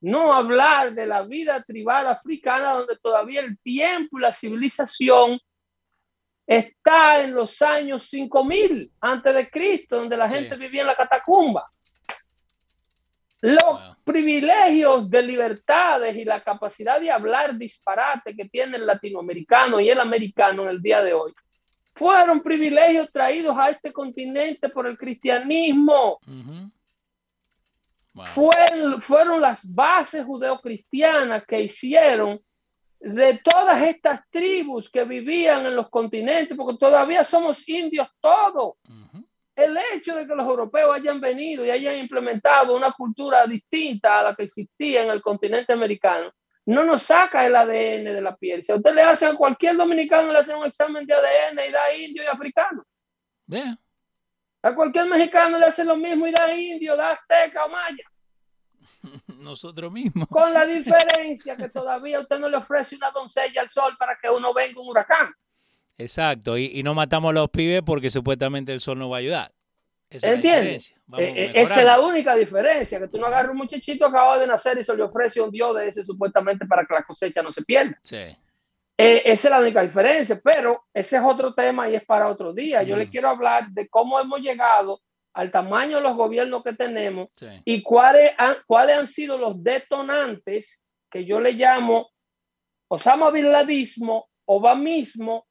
No 0.00 0.34
hablar 0.34 0.94
de 0.94 1.06
la 1.06 1.22
vida 1.22 1.62
tribal 1.62 2.08
africana, 2.08 2.72
donde 2.72 2.96
todavía 2.96 3.40
el 3.40 3.56
tiempo 3.60 4.18
y 4.18 4.22
la 4.22 4.32
civilización 4.32 5.38
está 6.46 7.22
en 7.22 7.32
los 7.32 7.62
años 7.62 8.04
5000 8.08 8.92
antes 9.00 9.34
de 9.34 9.48
Cristo, 9.48 9.96
donde 9.96 10.16
la 10.16 10.28
gente 10.28 10.56
vivía 10.56 10.82
en 10.82 10.88
la 10.88 10.94
catacumba. 10.94 11.70
Los 13.40 13.96
privilegios 14.04 15.10
de 15.10 15.22
libertades 15.22 16.16
y 16.16 16.24
la 16.24 16.42
capacidad 16.42 17.00
de 17.00 17.10
hablar 17.10 17.56
disparate 17.56 18.34
que 18.34 18.48
tiene 18.48 18.78
el 18.78 18.86
latinoamericano 18.86 19.78
y 19.78 19.90
el 19.90 20.00
americano 20.00 20.62
en 20.62 20.68
el 20.70 20.80
día 20.80 21.02
de 21.02 21.12
hoy 21.12 21.32
fueron 21.94 22.42
privilegios 22.42 23.10
traídos 23.10 23.56
a 23.58 23.70
este 23.70 23.92
continente 23.92 24.68
por 24.68 24.86
el 24.86 24.98
cristianismo. 24.98 26.18
fueron, 28.26 29.02
fueron 29.02 29.40
las 29.40 29.72
bases 29.74 30.24
judeocristianas 30.24 31.44
que 31.46 31.62
hicieron 31.62 32.40
de 33.00 33.38
todas 33.38 33.82
estas 33.82 34.20
tribus 34.30 34.88
que 34.88 35.04
vivían 35.04 35.66
en 35.66 35.76
los 35.76 35.88
continentes, 35.90 36.56
porque 36.56 36.78
todavía 36.78 37.24
somos 37.24 37.66
indios 37.68 38.08
todos 38.20 38.74
el 39.56 39.76
hecho 39.94 40.14
de 40.14 40.26
que 40.26 40.34
los 40.34 40.46
europeos 40.46 40.94
hayan 40.94 41.18
venido 41.18 41.64
y 41.64 41.70
hayan 41.70 41.96
implementado 41.96 42.76
una 42.76 42.92
cultura 42.92 43.46
distinta 43.46 44.20
a 44.20 44.22
la 44.22 44.34
que 44.34 44.44
existía 44.44 45.02
en 45.02 45.10
el 45.10 45.22
continente 45.22 45.72
americano, 45.72 46.30
no 46.66 46.84
nos 46.84 47.02
saca 47.02 47.46
el 47.46 47.56
ADN 47.56 48.04
de 48.04 48.20
la 48.20 48.36
piel. 48.36 48.62
Si 48.62 48.70
a 48.70 48.76
usted 48.76 48.94
le 48.94 49.02
hace 49.02 49.24
a 49.24 49.34
cualquier 49.34 49.76
dominicano, 49.76 50.32
le 50.32 50.40
hacen 50.40 50.58
un 50.58 50.66
examen 50.66 51.06
de 51.06 51.14
ADN 51.14 51.60
y 51.68 51.72
da 51.72 51.94
indio 51.94 52.22
y 52.22 52.26
africano. 52.26 52.84
A 54.62 54.74
cualquier 54.74 55.06
mexicano 55.06 55.58
le 55.58 55.66
hace 55.66 55.84
lo 55.84 55.96
mismo 55.96 56.26
y 56.26 56.32
da 56.32 56.52
indio, 56.52 56.96
da 56.96 57.12
azteca 57.12 57.64
o 57.64 57.68
maya. 57.70 58.04
Nosotros 59.38 59.90
mismos. 59.90 60.28
Con 60.28 60.52
la 60.52 60.66
diferencia 60.66 61.56
que 61.56 61.70
todavía 61.70 62.20
usted 62.20 62.38
no 62.40 62.48
le 62.48 62.58
ofrece 62.58 62.96
una 62.96 63.10
doncella 63.10 63.62
al 63.62 63.70
sol 63.70 63.96
para 63.98 64.16
que 64.20 64.28
uno 64.28 64.52
venga 64.52 64.80
un 64.80 64.88
huracán. 64.88 65.32
Exacto, 65.98 66.58
y, 66.58 66.82
no 66.82 66.94
matamos 66.94 67.30
a 67.30 67.34
los 67.34 67.50
pibes 67.50 67.82
porque 67.82 68.10
supuestamente 68.10 68.72
el 68.72 68.80
sol 68.80 68.98
no 68.98 69.08
va 69.08 69.16
a 69.16 69.20
ayudar. 69.20 69.52
Esa 70.10 70.30
¿Entiendes? 70.30 70.90
Es 70.90 71.18
eh, 71.18 71.34
eh, 71.36 71.52
esa 71.54 71.80
es 71.80 71.86
la 71.86 72.00
única 72.00 72.36
diferencia, 72.36 73.00
que 73.00 73.08
tú 73.08 73.18
no 73.18 73.26
agarras 73.26 73.50
un 73.50 73.56
muchachito 73.56 74.06
acabado 74.06 74.40
de 74.40 74.46
nacer 74.46 74.78
y 74.78 74.84
se 74.84 74.96
le 74.96 75.02
ofrece 75.02 75.40
un 75.40 75.50
dios 75.50 75.74
de 75.74 75.88
ese 75.88 76.04
supuestamente 76.04 76.66
para 76.66 76.84
que 76.84 76.94
la 76.94 77.02
cosecha 77.02 77.42
no 77.42 77.50
se 77.50 77.62
pierda. 77.62 77.98
Sí. 78.02 78.16
Eh, 78.98 79.22
esa 79.24 79.48
es 79.48 79.50
la 79.50 79.60
única 79.60 79.82
diferencia, 79.82 80.40
pero 80.42 80.84
ese 80.94 81.16
es 81.16 81.22
otro 81.22 81.54
tema 81.54 81.88
y 81.88 81.96
es 81.96 82.04
para 82.04 82.28
otro 82.28 82.52
día. 82.52 82.82
Yo 82.82 82.96
le 82.96 83.10
quiero 83.10 83.28
hablar 83.28 83.68
de 83.70 83.88
cómo 83.88 84.18
hemos 84.20 84.40
llegado 84.40 85.02
al 85.34 85.50
tamaño 85.50 85.98
de 85.98 86.02
los 86.02 86.16
gobiernos 86.16 86.62
que 86.62 86.72
tenemos 86.72 87.28
y 87.64 87.82
cuáles 87.82 88.32
han, 88.38 88.56
cuáles 88.66 88.96
han 88.96 89.06
sido 89.06 89.36
los 89.36 89.62
detonantes 89.62 90.86
que 91.10 91.26
yo 91.26 91.40
le 91.40 91.52
llamo 91.52 92.10
Osama 92.88 93.30
Bin 93.30 93.52
Ladismo, 93.52 94.28
Obamismo 94.46 95.46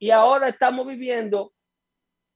y 0.00 0.10
ahora 0.10 0.48
estamos 0.48 0.86
viviendo 0.86 1.52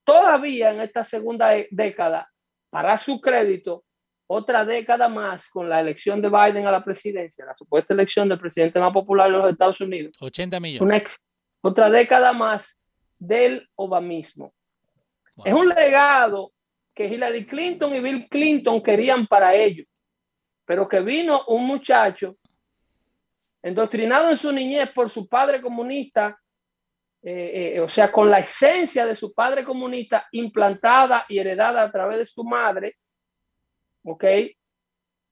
todavía 0.05 0.71
en 0.71 0.81
esta 0.81 1.03
segunda 1.03 1.57
década, 1.71 2.31
para 2.69 2.99
su 2.99 3.21
crédito, 3.21 3.85
otra 4.27 4.65
década 4.67 5.09
más 5.09 5.49
con 5.49 5.69
la 5.69 5.81
elección 5.81 6.21
de 6.21 6.29
Biden 6.29 6.67
a 6.67 6.71
la 6.71 6.85
presidencia, 6.85 7.47
la 7.47 7.57
supuesta 7.57 7.95
elección 7.95 8.29
del 8.29 8.39
presidente 8.39 8.79
más 8.79 8.93
popular 8.93 9.31
de 9.31 9.39
los 9.39 9.51
Estados 9.51 9.81
Unidos. 9.81 10.13
80 10.21 10.61
millones. 10.61 11.19
otra 11.63 11.89
década 11.89 12.35
más 12.35 12.79
del 13.19 13.67
obamismo. 13.77 14.53
Es 15.43 15.55
un 15.55 15.69
legado 15.69 16.53
que 16.95 17.07
Hillary 17.07 17.47
Clinton 17.47 17.95
y 17.95 18.01
Bill 18.01 18.29
Clinton 18.29 18.83
querían 18.83 19.27
para 19.27 19.55
ellos, 19.55 19.87
pero 20.67 20.87
que 20.87 21.01
vino 21.01 21.45
un 21.47 21.67
muchacho 21.67 22.37
endoctrinado 23.63 24.29
en 24.29 24.37
su 24.37 24.53
niñez 24.53 24.91
por 24.91 25.09
su 25.09 25.27
padre 25.27 25.63
comunista 25.63 26.39
eh, 27.27 27.81
o 27.81 27.89
sea, 27.89 28.13
con 28.13 28.31
la 28.31 28.41
esencia 28.41 29.07
de 29.07 29.17
su 29.17 29.33
padre 29.33 29.65
comunista 29.65 30.27
implantada 30.33 31.25
y 31.29 31.39
heredada 31.39 31.83
a 31.83 31.91
través 31.91 32.19
de 32.19 32.27
su 32.27 32.45
madre, 32.45 32.97
¿ok? 34.05 34.25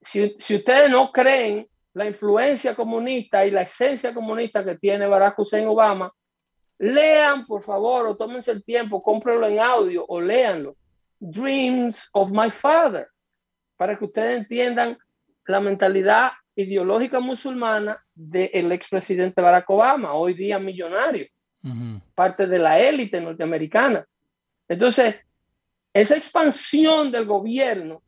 Si, 0.00 0.34
si 0.38 0.56
ustedes 0.56 0.90
no 0.90 1.12
creen 1.12 1.68
la 1.94 2.06
influencia 2.06 2.74
comunista 2.74 3.44
y 3.44 3.50
la 3.50 3.62
esencia 3.62 4.14
comunista 4.14 4.64
que 4.64 4.76
tiene 4.76 5.06
Barack 5.06 5.38
Hussein 5.38 5.66
Obama, 5.66 6.10
lean, 6.78 7.46
por 7.46 7.62
favor, 7.62 8.06
o 8.06 8.16
tómense 8.16 8.50
el 8.50 8.64
tiempo, 8.64 9.02
cómprenlo 9.02 9.46
en 9.46 9.60
audio 9.60 10.04
o 10.08 10.20
léanlo. 10.20 10.76
Dreams 11.20 12.08
of 12.12 12.30
My 12.30 12.50
Father, 12.50 13.08
para 13.76 13.96
que 13.96 14.04
ustedes 14.04 14.38
entiendan 14.38 14.98
la 15.46 15.60
mentalidad 15.60 16.32
ideológica 16.56 17.20
musulmana 17.20 18.02
del 18.14 18.72
expresidente 18.72 19.40
Barack 19.40 19.68
Obama, 19.70 20.14
hoy 20.14 20.34
día 20.34 20.58
millonario, 20.58 21.26
parte 22.14 22.46
de 22.46 22.58
la 22.58 22.78
élite 22.78 23.20
norteamericana. 23.20 24.06
Entonces, 24.68 25.16
esa 25.92 26.16
expansión 26.16 27.12
del 27.12 27.26
gobierno 27.26 28.02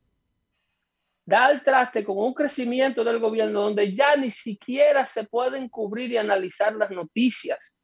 da 1.27 1.51
el 1.51 1.63
traste 1.63 2.05
con 2.05 2.19
un 2.19 2.35
crecimiento 2.35 3.05
del 3.05 3.19
gobierno 3.19 3.63
donde 3.63 3.95
ya 3.95 4.17
ni 4.17 4.31
siquiera 4.31 5.07
se 5.07 5.25
pueden 5.25 5.69
cubrir 5.69 6.13
y 6.13 6.19
analizar 6.19 6.75
las 6.75 6.91
noticias. 6.91 7.77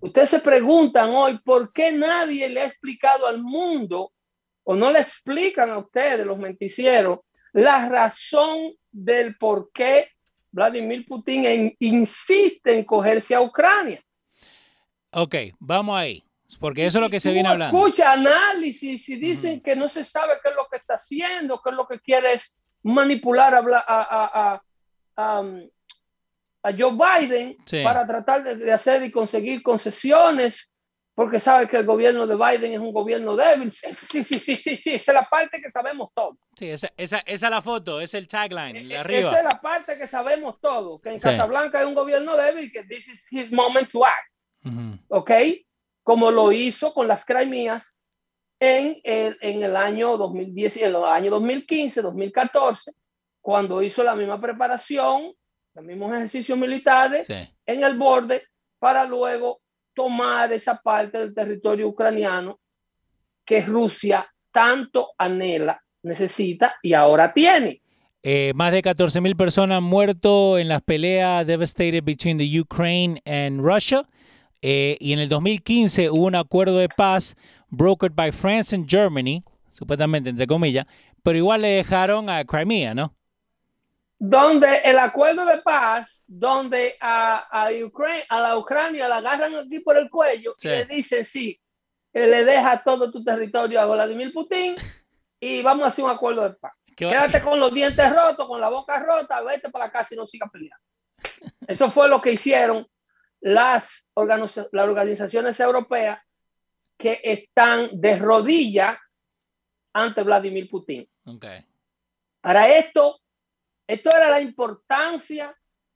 Ustedes 0.00 0.30
se 0.30 0.40
preguntan 0.40 1.10
hoy 1.14 1.38
por 1.38 1.72
qué 1.72 1.92
nadie 1.92 2.48
le 2.48 2.60
ha 2.60 2.66
explicado 2.66 3.26
al 3.26 3.42
mundo 3.42 4.12
o 4.64 4.74
no 4.74 4.90
le 4.90 5.00
explican 5.00 5.70
a 5.70 5.78
ustedes, 5.78 6.26
los 6.26 6.38
menticieros, 6.38 7.20
la 7.52 7.88
razón 7.88 8.74
del 8.90 9.36
por 9.36 9.70
qué 9.72 10.08
Vladimir 10.50 11.06
Putin 11.06 11.74
insiste 11.78 12.72
en 12.72 12.84
cogerse 12.84 13.34
a 13.34 13.40
Ucrania. 13.40 14.00
Ok, 15.14 15.34
vamos 15.60 15.96
ahí, 15.96 16.24
porque 16.58 16.86
eso 16.86 16.98
es 16.98 17.02
lo 17.02 17.10
que 17.10 17.20
se 17.20 17.32
viene 17.32 17.48
hablando. 17.48 17.76
Escucha 17.78 18.12
análisis 18.12 19.08
y 19.08 19.16
dicen 19.16 19.60
que 19.60 19.76
no 19.76 19.88
se 19.88 20.02
sabe 20.02 20.34
qué 20.42 20.50
es 20.50 20.56
lo 20.56 20.66
que 20.68 20.78
está 20.78 20.94
haciendo, 20.94 21.60
qué 21.62 21.70
es 21.70 21.76
lo 21.76 21.86
que 21.86 22.00
quiere 22.00 22.32
es 22.32 22.56
manipular 22.82 23.54
a, 23.54 23.84
a, 23.86 24.62
a, 25.16 25.42
a 26.62 26.72
Joe 26.76 26.92
Biden 26.92 27.56
para 27.84 28.06
tratar 28.06 28.42
de, 28.42 28.72
hacer 28.72 29.04
y 29.04 29.12
conseguir 29.12 29.62
concesiones 29.62 30.72
porque 31.14 31.38
sabe 31.38 31.68
que 31.68 31.76
el 31.76 31.86
gobierno 31.86 32.26
de 32.26 32.34
Biden 32.34 32.72
es 32.72 32.80
un 32.80 32.92
gobierno 32.92 33.36
débil. 33.36 33.70
Sí, 33.70 33.92
sí, 33.92 34.24
sí, 34.24 34.40
sí, 34.40 34.56
sí, 34.56 34.76
sí, 34.76 34.94
esa 34.94 35.12
es 35.12 35.14
la 35.14 35.28
parte 35.28 35.62
que 35.62 35.70
sabemos 35.70 36.10
todo. 36.12 36.36
Sí, 36.58 36.70
esa, 36.70 36.90
esa, 36.96 37.18
esa 37.18 37.46
es 37.46 37.50
la 37.50 37.62
foto, 37.62 38.00
es 38.00 38.14
el 38.14 38.26
tagline, 38.26 38.76
e, 38.78 38.94
e, 38.94 38.98
arriba. 38.98 39.28
Esa 39.28 39.38
es 39.38 39.44
la 39.44 39.60
parte 39.60 39.96
que 39.96 40.08
sabemos 40.08 40.60
todo, 40.60 41.00
que 41.00 41.10
en 41.10 41.20
Casablanca 41.20 41.78
hay 41.78 41.86
un 41.86 41.94
gobierno 41.94 42.36
débil, 42.36 42.72
que 42.72 42.82
this 42.84 43.06
is 43.06 43.28
his 43.30 43.52
moment 43.52 43.88
to 43.88 44.04
act. 44.04 44.33
¿Ok? 45.08 45.30
Como 46.02 46.30
lo 46.30 46.52
hizo 46.52 46.92
con 46.92 47.08
las 47.08 47.24
Crimías 47.24 47.94
en 48.60 49.00
el, 49.04 49.36
en 49.40 49.62
el 49.62 49.76
año 49.76 50.16
2010, 50.16 50.76
en 50.78 50.84
el 50.86 50.96
año 50.96 51.30
2015, 51.30 52.02
2014, 52.02 52.92
cuando 53.40 53.82
hizo 53.82 54.02
la 54.02 54.14
misma 54.14 54.40
preparación, 54.40 55.32
los 55.74 55.84
mismos 55.84 56.14
ejercicios 56.14 56.56
militares 56.56 57.28
en 57.28 57.82
el 57.82 57.98
borde 57.98 58.44
para 58.78 59.04
luego 59.04 59.60
tomar 59.94 60.52
esa 60.52 60.80
parte 60.80 61.18
del 61.18 61.34
territorio 61.34 61.88
ucraniano 61.88 62.60
que 63.44 63.62
Rusia 63.62 64.26
tanto 64.50 65.10
anhela, 65.18 65.82
necesita 66.02 66.76
y 66.82 66.94
ahora 66.94 67.32
tiene. 67.32 67.82
Eh, 68.22 68.52
más 68.54 68.72
de 68.72 68.80
14 68.80 69.20
mil 69.20 69.36
personas 69.36 69.78
han 69.78 69.84
muerto 69.84 70.58
en 70.58 70.68
las 70.68 70.80
peleas 70.80 71.46
devastated 71.46 72.02
between 72.02 72.38
the 72.38 72.60
Ukraine 72.60 73.20
and 73.26 73.60
Russia. 73.60 74.06
Eh, 74.66 74.96
y 74.98 75.12
en 75.12 75.18
el 75.18 75.28
2015 75.28 76.08
hubo 76.08 76.24
un 76.24 76.34
acuerdo 76.34 76.78
de 76.78 76.88
paz 76.88 77.36
brokered 77.68 78.14
by 78.14 78.32
France 78.32 78.74
and 78.74 78.88
Germany, 78.88 79.44
supuestamente 79.70 80.30
entre 80.30 80.46
comillas, 80.46 80.86
pero 81.22 81.36
igual 81.36 81.60
le 81.60 81.68
dejaron 81.68 82.30
a 82.30 82.42
Crimea, 82.46 82.94
¿no? 82.94 83.14
donde 84.18 84.76
el 84.84 84.98
acuerdo 84.98 85.44
de 85.44 85.58
paz, 85.58 86.24
donde 86.26 86.96
a, 86.98 87.46
a, 87.50 87.66
a 87.66 88.40
la 88.40 88.56
Ucrania 88.56 89.06
la 89.06 89.16
agarran 89.16 89.54
aquí 89.54 89.80
por 89.80 89.98
el 89.98 90.08
cuello 90.08 90.54
y 90.62 90.66
le 90.66 90.86
dicen, 90.86 91.26
sí, 91.26 91.60
le 92.14 92.44
deja 92.46 92.82
todo 92.82 93.10
tu 93.10 93.22
territorio 93.22 93.82
a 93.82 93.84
Vladimir 93.84 94.32
Putin 94.32 94.76
y 95.40 95.60
vamos 95.60 95.84
a 95.84 95.88
hacer 95.88 96.06
un 96.06 96.10
acuerdo 96.10 96.42
de 96.42 96.54
paz. 96.54 96.72
Quédate 96.96 97.42
con 97.42 97.60
los 97.60 97.74
dientes 97.74 98.10
rotos, 98.10 98.46
con 98.46 98.62
la 98.62 98.70
boca 98.70 98.98
rota, 98.98 99.42
vete 99.42 99.68
para 99.68 99.86
la 99.86 99.92
casa 99.92 100.14
y 100.14 100.16
no 100.16 100.26
siga 100.26 100.48
peleando. 100.50 100.82
Eso 101.66 101.90
fue 101.90 102.08
lo 102.08 102.22
que 102.22 102.32
hicieron 102.32 102.86
las, 103.44 104.08
las 104.72 104.88
organizaciones 104.88 105.60
europeas 105.60 106.18
que 106.96 107.20
están 107.22 107.90
de 107.92 108.18
rodillas 108.18 108.96
ante 109.92 110.22
Vladimir 110.22 110.68
Putin. 110.70 111.06
Para 112.40 112.68
esto, 112.68 113.20
esto 113.86 114.10
era 114.16 114.30
la 114.30 114.40
importancia 114.40 115.54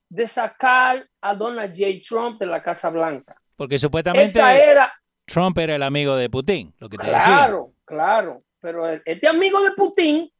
de 0.09 0.27
sacar 0.27 1.03
a 1.21 1.33
Donald 1.33 1.73
J. 1.75 1.99
Trump 2.07 2.39
de 2.39 2.45
la 2.45 2.61
Casa 2.61 2.91
Blanca. 2.91 3.35
Porque 3.55 3.79
supuestamente 3.79 4.39
era, 4.39 4.93
Trump 5.25 5.57
era 5.57 5.75
el 5.75 5.83
amigo 5.83 6.15
de 6.15 6.29
Putin, 6.29 6.73
lo 6.77 6.87
que 6.87 6.97
te 6.97 7.07
Claro, 7.07 7.73
claro. 7.83 8.43
Pero 8.59 8.87
este 8.87 9.27
amigo 9.27 9.61
de 9.63 9.71
Putin 9.71 10.31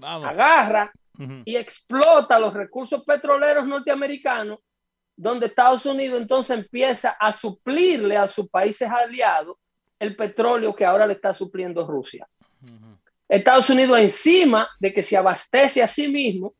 agarra 0.00 0.92
y 1.44 1.56
explota 1.56 2.38
los 2.38 2.54
recursos 2.54 3.02
petroleros 3.04 3.66
norteamericanos, 3.66 4.60
donde 5.16 5.46
Estados 5.46 5.86
Unidos 5.86 6.20
entonces 6.20 6.58
empieza 6.58 7.10
a 7.10 7.32
suplirle 7.32 8.16
a 8.16 8.28
sus 8.28 8.48
países 8.48 8.88
aliados 8.90 9.56
el 9.98 10.16
petróleo 10.16 10.74
que 10.74 10.84
ahora 10.84 11.06
le 11.06 11.14
está 11.14 11.32
supliendo 11.32 11.86
Rusia. 11.86 12.26
Estados 13.28 13.70
Unidos 13.70 13.98
encima 13.98 14.68
de 14.78 14.92
que 14.92 15.02
se 15.02 15.16
abastece 15.16 15.82
a 15.82 15.88
sí 15.88 16.08
mismo, 16.08 16.54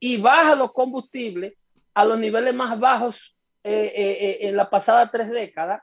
y 0.00 0.16
baja 0.16 0.54
los 0.54 0.72
combustibles 0.72 1.54
a 1.94 2.04
los 2.04 2.18
niveles 2.18 2.54
más 2.54 2.80
bajos 2.80 3.36
eh, 3.62 3.92
eh, 3.94 4.10
eh, 4.20 4.38
en 4.48 4.56
las 4.56 4.68
pasadas 4.68 5.10
tres 5.12 5.30
décadas, 5.30 5.82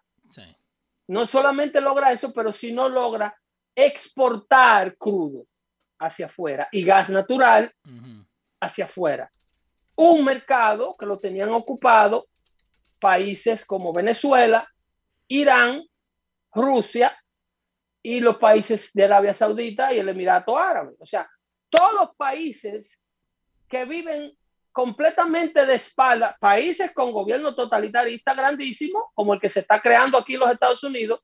no 1.09 1.25
solamente 1.25 1.79
logra 1.79 2.11
eso, 2.11 2.33
pero 2.33 2.51
si 2.51 2.73
no 2.73 2.89
logra 2.89 3.33
exportar 3.73 4.97
crudo 4.97 5.45
hacia 5.99 6.25
afuera 6.25 6.67
y 6.69 6.83
gas 6.83 7.09
natural 7.09 7.73
hacia 8.59 8.85
afuera. 8.85 9.31
Un 9.97 10.23
mercado 10.23 10.95
que 10.97 11.05
lo 11.05 11.19
tenían 11.19 11.49
ocupado 11.49 12.27
países 12.99 13.65
como 13.65 13.91
Venezuela, 13.91 14.67
Irán, 15.27 15.83
Rusia 16.53 17.17
y 18.01 18.19
los 18.19 18.37
países 18.37 18.91
de 18.93 19.03
Arabia 19.03 19.33
Saudita 19.33 19.93
y 19.93 19.99
el 19.99 20.09
Emirato 20.09 20.57
Árabe. 20.57 20.93
O 20.99 21.05
sea, 21.05 21.29
todos 21.69 21.93
los 21.93 22.15
países 22.15 22.97
que 23.67 23.85
viven 23.85 24.31
completamente 24.71 25.65
de 25.65 25.73
espalda, 25.73 26.37
países 26.39 26.91
con 26.93 27.11
gobierno 27.11 27.55
totalitarista 27.55 28.35
grandísimo, 28.35 29.11
como 29.15 29.33
el 29.33 29.41
que 29.41 29.49
se 29.49 29.61
está 29.61 29.81
creando 29.81 30.19
aquí 30.19 30.35
en 30.35 30.41
los 30.41 30.51
Estados 30.51 30.83
Unidos, 30.83 31.21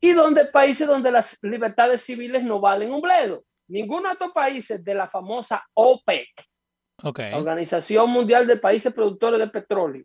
y 0.00 0.12
donde 0.12 0.46
países 0.46 0.86
donde 0.86 1.12
las 1.12 1.38
libertades 1.42 2.02
civiles 2.02 2.42
no 2.42 2.58
valen 2.58 2.92
un 2.92 3.02
bledo. 3.02 3.44
Ninguno 3.68 4.08
de 4.08 4.14
estos 4.14 4.32
países 4.32 4.82
de 4.82 4.94
la 4.94 5.08
famosa 5.08 5.62
OPEC, 5.74 6.28
Organización 7.02 8.10
Mundial 8.10 8.46
de 8.46 8.56
Países 8.56 8.92
Productores 8.92 9.40
de 9.40 9.48
Petróleo, 9.48 10.04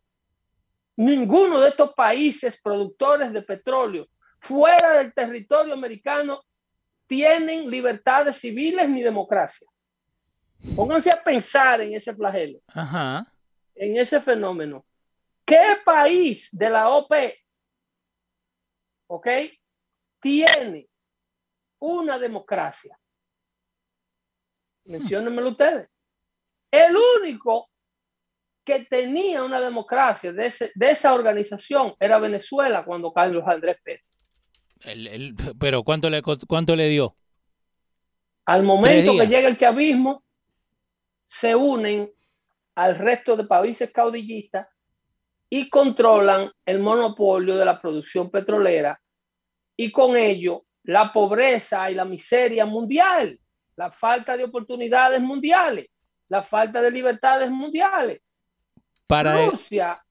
ninguno 0.96 1.60
de 1.60 1.70
estos 1.70 1.94
países 1.94 2.60
productores 2.62 3.34
de 3.34 3.42
petróleo 3.42 4.08
fuera 4.40 4.98
del 4.98 5.14
territorio 5.14 5.74
americano 5.74 6.42
tienen 7.08 7.70
libertades 7.70 8.38
civiles 8.38 8.88
ni 8.90 9.02
democracia. 9.02 9.68
Pónganse 10.76 11.12
a 11.12 11.22
pensar 11.22 11.82
en 11.82 11.94
ese 11.94 12.16
flagelo, 12.16 12.60
en 13.76 13.98
ese 13.98 14.22
fenómeno. 14.22 14.86
¿Qué 15.46 15.78
país 15.84 16.50
de 16.52 16.70
la 16.70 16.90
OPE, 16.90 17.38
ok, 19.08 19.28
tiene 20.20 20.88
una 21.80 22.18
democracia? 22.18 22.98
Menciónenmelo 24.86 25.50
ustedes. 25.50 25.90
El 26.76 26.96
único 27.22 27.70
que 28.66 28.86
tenía 28.86 29.44
una 29.44 29.62
democracia 29.62 30.34
de, 30.34 30.52
esa 30.80 31.14
organización 31.14 31.94
era 32.00 32.20
Venezuela 32.20 32.84
cuando 32.84 33.14
Carlos 33.14 33.44
Andrés 33.46 33.78
Pérez. 33.84 34.04
pero 35.60 35.84
¿cuánto 35.84 36.10
le, 36.10 36.22
¿cuánto 36.22 36.76
le 36.76 36.90
dio? 36.90 37.16
Al 38.46 38.64
momento 38.64 39.18
que 39.18 39.28
llega 39.28 39.48
el 39.48 39.58
chavismo, 39.58 40.24
se 41.26 41.56
unen 41.56 42.12
al 42.76 42.98
resto 42.98 43.38
de 43.38 43.46
países 43.46 43.92
caudillistas 43.92 44.68
y 45.50 45.70
controlan 45.70 46.52
el 46.66 46.80
monopolio 46.80 47.56
de 47.56 47.66
la 47.66 47.80
producción 47.80 48.30
petrolera 48.30 49.00
y 49.78 49.92
con 49.92 50.18
ello 50.18 50.66
la 50.84 51.14
pobreza 51.14 51.90
y 51.90 51.96
la 51.96 52.06
miseria 52.06 52.66
mundial, 52.66 53.40
la 53.76 53.92
falta 53.92 54.38
de 54.38 54.44
oportunidades 54.44 55.22
mundiales, 55.22 55.88
la 56.28 56.44
falta 56.44 56.82
de 56.82 56.92
libertades 56.92 57.50
mundiales. 57.50 58.22
Para 59.08 59.46
Rusia, 59.46 60.02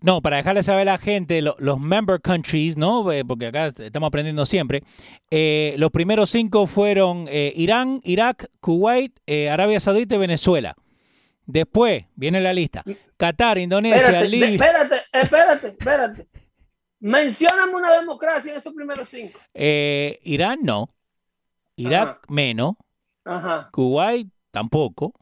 No, 0.00 0.22
para 0.22 0.38
dejarle 0.38 0.62
saber 0.62 0.88
a 0.88 0.92
la 0.92 0.98
gente, 0.98 1.42
los 1.42 1.78
member 1.78 2.20
countries, 2.20 2.78
¿no? 2.78 3.12
Eh, 3.12 3.24
porque 3.26 3.46
acá 3.46 3.66
estamos 3.66 4.06
aprendiendo 4.06 4.46
siempre. 4.46 4.82
Eh, 5.30 5.74
los 5.76 5.90
primeros 5.90 6.30
cinco 6.30 6.66
fueron 6.66 7.26
eh, 7.28 7.52
Irán, 7.54 8.00
Irak, 8.04 8.50
Kuwait, 8.60 9.18
Arabia 9.50 9.78
Saudita 9.78 10.14
y 10.14 10.18
Venezuela. 10.18 10.74
Después 11.44 12.06
viene 12.14 12.40
la 12.40 12.54
lista. 12.54 12.82
Qatar, 13.18 13.58
Indonesia, 13.58 14.22
Libia. 14.22 14.48
Espérate, 14.50 14.96
espérate, 15.12 15.66
espérate. 15.68 16.28
Mencióname 17.00 17.74
una 17.74 17.92
democracia 17.98 18.52
en 18.52 18.58
esos 18.58 18.72
primeros 18.72 19.08
cinco. 19.08 19.38
Irán 19.52 20.60
no. 20.62 20.88
Irak 21.76 22.24
menos. 22.28 22.76
Ajá. 23.24 23.68
Kuwait 23.72 24.28
tampoco. 24.50 25.12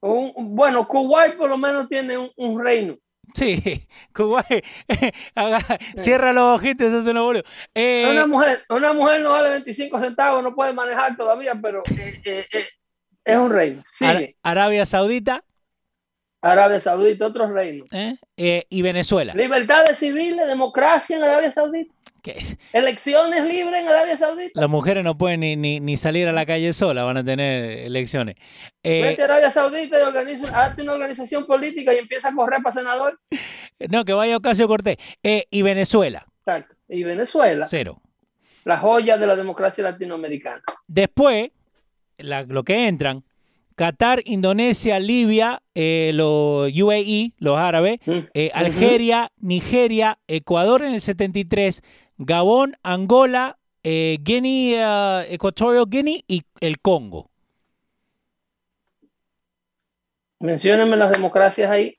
bueno, 0.00 0.86
Kuwait 0.86 1.36
por 1.36 1.48
lo 1.48 1.58
menos 1.58 1.88
tiene 1.88 2.30
un 2.36 2.62
reino. 2.62 2.96
Sí, 3.34 3.86
Kuwait. 4.14 4.64
Cierra 5.96 6.32
los 6.32 6.60
ojitos, 6.60 6.88
eso 6.88 7.02
se 7.02 7.12
lo 7.12 7.24
boludo. 7.24 7.44
Eh, 7.74 8.08
una, 8.10 8.26
mujer, 8.26 8.60
una 8.68 8.92
mujer 8.92 9.22
no 9.22 9.30
vale 9.30 9.50
25 9.50 10.00
centavos, 10.00 10.42
no 10.42 10.54
puede 10.54 10.72
manejar 10.72 11.16
todavía, 11.16 11.54
pero 11.60 11.82
eh, 11.96 12.20
eh, 12.24 12.46
es 13.24 13.36
un 13.36 13.50
reino. 13.50 13.82
Arabia 14.42 14.84
Saudita. 14.86 15.44
Arabia 16.40 16.80
Saudita, 16.80 17.26
otro 17.26 17.52
reino. 17.52 17.84
y 18.36 18.82
Venezuela. 18.82 19.32
Libertades 19.34 19.98
civiles, 19.98 20.46
democracia 20.46 21.16
en 21.16 21.22
Arabia 21.22 21.52
Saudita. 21.52 21.94
Elecciones 22.72 23.44
libres 23.44 23.80
en 23.80 23.88
Arabia 23.88 24.16
Saudita. 24.16 24.60
Las 24.60 24.70
mujeres 24.70 25.02
no 25.02 25.18
pueden 25.18 25.40
ni, 25.40 25.56
ni, 25.56 25.96
salir 25.96 26.28
a 26.28 26.32
la 26.32 26.46
calle 26.46 26.72
sola, 26.72 27.02
van 27.02 27.16
a 27.16 27.24
tener 27.24 27.80
elecciones. 27.80 28.36
Eh, 28.82 29.02
Vete 29.02 29.22
a 29.22 29.24
Arabia 29.24 29.50
Saudita 29.50 29.98
y 29.98 30.02
organiza, 30.02 30.48
hazte 30.60 30.82
una 30.82 30.92
organización 30.92 31.46
política 31.46 31.92
y 31.92 31.98
empieza 31.98 32.28
a 32.28 32.34
correr 32.34 32.62
para 32.62 32.72
senador. 32.72 33.18
No, 33.90 34.04
que 34.04 34.12
vaya 34.12 34.36
Ocasio 34.36 34.68
Cortés. 34.68 34.96
Eh, 35.22 35.46
y 35.50 35.62
Venezuela. 35.62 36.26
Exacto. 36.38 36.76
Y 36.88 37.02
Venezuela. 37.02 37.66
Cero. 37.66 38.00
La 38.64 38.78
joya 38.78 39.16
de 39.18 39.26
la 39.26 39.34
democracia 39.34 39.82
latinoamericana. 39.82 40.62
Después, 40.86 41.50
lo 42.18 42.62
que 42.62 42.86
entran, 42.86 43.24
Qatar, 43.74 44.22
Indonesia, 44.24 44.98
Libia, 45.00 45.62
eh, 45.74 46.12
los 46.14 46.70
UAE, 46.72 47.32
los 47.38 47.56
árabes, 47.56 47.98
mm. 48.06 48.18
eh, 48.34 48.50
Algeria, 48.54 49.32
Nigeria, 49.40 50.18
Ecuador 50.28 50.82
en 50.84 50.94
el 50.94 51.00
73, 51.00 51.82
Gabón, 52.18 52.76
Angola, 52.82 53.58
eh, 53.82 54.18
Guinea, 54.20 55.24
uh, 55.28 55.32
Equatorial 55.32 55.86
Guinea 55.88 56.20
y 56.26 56.44
el 56.60 56.80
Congo. 56.80 57.30
Menciónenme 60.38 60.96
las 60.96 61.10
democracias 61.10 61.70
ahí. 61.70 61.96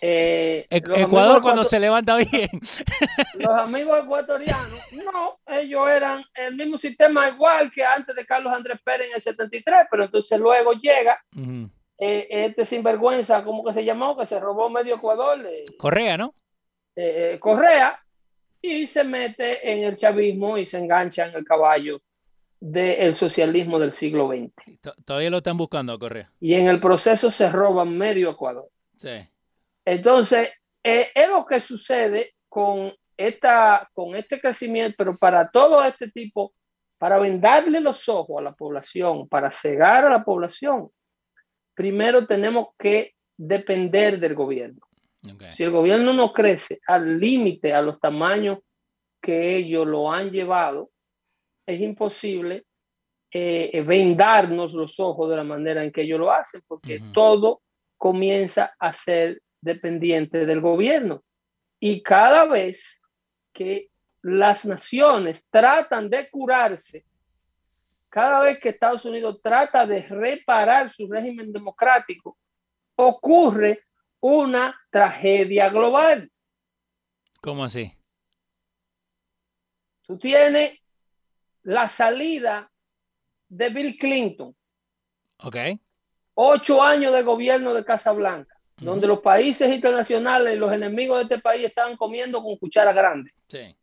Eh, 0.00 0.66
Ecuador 0.70 1.42
cuando 1.42 1.64
se 1.64 1.78
levanta 1.78 2.16
bien. 2.16 2.48
Los 3.34 3.52
amigos 3.54 4.04
ecuatorianos, 4.04 4.80
no, 4.92 5.38
ellos 5.46 5.88
eran 5.88 6.24
el 6.34 6.54
mismo 6.54 6.78
sistema 6.78 7.28
igual 7.28 7.70
que 7.72 7.84
antes 7.84 8.14
de 8.16 8.24
Carlos 8.24 8.52
Andrés 8.52 8.80
Pérez 8.82 9.08
en 9.08 9.16
el 9.16 9.22
73, 9.22 9.86
pero 9.90 10.04
entonces 10.04 10.38
luego 10.38 10.72
llega 10.72 11.22
eh, 11.98 12.26
este 12.30 12.64
sinvergüenza, 12.64 13.44
¿cómo 13.44 13.64
que 13.64 13.74
se 13.74 13.84
llamó? 13.84 14.16
Que 14.16 14.26
se 14.26 14.40
robó 14.40 14.70
medio 14.70 14.96
Ecuador. 14.96 15.44
Correa, 15.78 16.16
¿no? 16.16 16.34
Correa, 17.40 18.02
y 18.72 18.86
se 18.86 19.04
mete 19.04 19.70
en 19.70 19.84
el 19.84 19.96
chavismo 19.96 20.58
y 20.58 20.66
se 20.66 20.78
engancha 20.78 21.26
en 21.26 21.34
el 21.34 21.44
caballo 21.44 22.02
del 22.60 23.14
socialismo 23.14 23.78
del 23.78 23.92
siglo 23.92 24.28
XX. 24.28 24.80
Todavía 25.04 25.30
lo 25.30 25.38
están 25.38 25.56
buscando, 25.56 25.98
Correa. 25.98 26.30
Y 26.40 26.54
en 26.54 26.68
el 26.68 26.80
proceso 26.80 27.30
se 27.30 27.48
roba 27.50 27.84
medio 27.84 28.30
Ecuador. 28.30 28.68
Sí. 28.96 29.26
Entonces, 29.84 30.50
eh, 30.82 31.08
es 31.14 31.28
lo 31.28 31.44
que 31.44 31.60
sucede 31.60 32.34
con, 32.48 32.92
esta, 33.16 33.88
con 33.92 34.14
este 34.16 34.40
crecimiento, 34.40 34.94
pero 34.98 35.16
para 35.16 35.50
todo 35.50 35.84
este 35.84 36.10
tipo, 36.10 36.54
para 36.98 37.18
vendarle 37.18 37.80
los 37.80 38.08
ojos 38.08 38.38
a 38.38 38.42
la 38.42 38.52
población, 38.52 39.28
para 39.28 39.50
cegar 39.50 40.04
a 40.04 40.10
la 40.10 40.24
población, 40.24 40.90
primero 41.74 42.26
tenemos 42.26 42.68
que 42.78 43.14
depender 43.36 44.18
del 44.18 44.34
gobierno. 44.34 44.85
Si 45.54 45.62
el 45.62 45.70
gobierno 45.70 46.12
no 46.12 46.32
crece 46.32 46.80
al 46.86 47.18
límite, 47.18 47.72
a 47.72 47.82
los 47.82 47.98
tamaños 48.00 48.58
que 49.20 49.56
ellos 49.56 49.86
lo 49.86 50.12
han 50.12 50.30
llevado, 50.30 50.90
es 51.66 51.80
imposible 51.80 52.64
eh, 53.32 53.82
vendarnos 53.82 54.72
los 54.72 55.00
ojos 55.00 55.28
de 55.28 55.36
la 55.36 55.44
manera 55.44 55.82
en 55.82 55.90
que 55.90 56.02
ellos 56.02 56.20
lo 56.20 56.30
hacen, 56.30 56.62
porque 56.66 57.02
todo 57.12 57.62
comienza 57.96 58.74
a 58.78 58.92
ser 58.92 59.42
dependiente 59.60 60.46
del 60.46 60.60
gobierno. 60.60 61.22
Y 61.80 62.02
cada 62.02 62.46
vez 62.46 63.00
que 63.52 63.88
las 64.22 64.64
naciones 64.64 65.44
tratan 65.50 66.08
de 66.08 66.28
curarse, 66.30 67.04
cada 68.08 68.40
vez 68.42 68.58
que 68.58 68.70
Estados 68.70 69.04
Unidos 69.04 69.40
trata 69.42 69.86
de 69.86 70.02
reparar 70.02 70.90
su 70.90 71.06
régimen 71.08 71.52
democrático, 71.52 72.38
ocurre 72.96 73.85
una 74.20 74.78
tragedia 74.90 75.68
global. 75.68 76.30
¿Cómo 77.40 77.64
así? 77.64 77.92
Tú 80.02 80.18
tienes 80.18 80.78
la 81.62 81.88
salida 81.88 82.70
de 83.48 83.68
Bill 83.68 83.96
Clinton. 83.98 84.54
Ok. 85.38 85.56
Ocho 86.34 86.82
años 86.82 87.14
de 87.14 87.22
gobierno 87.22 87.74
de 87.74 87.84
Casablanca, 87.84 88.56
donde 88.76 89.06
los 89.06 89.20
países 89.20 89.72
internacionales 89.72 90.54
y 90.54 90.58
los 90.58 90.72
enemigos 90.72 91.16
de 91.16 91.22
este 91.22 91.38
país 91.38 91.64
estaban 91.64 91.96
comiendo 91.96 92.42
con 92.42 92.56
cuchara 92.56 92.92
grande. 92.92 93.32
Sí. 93.48 93.74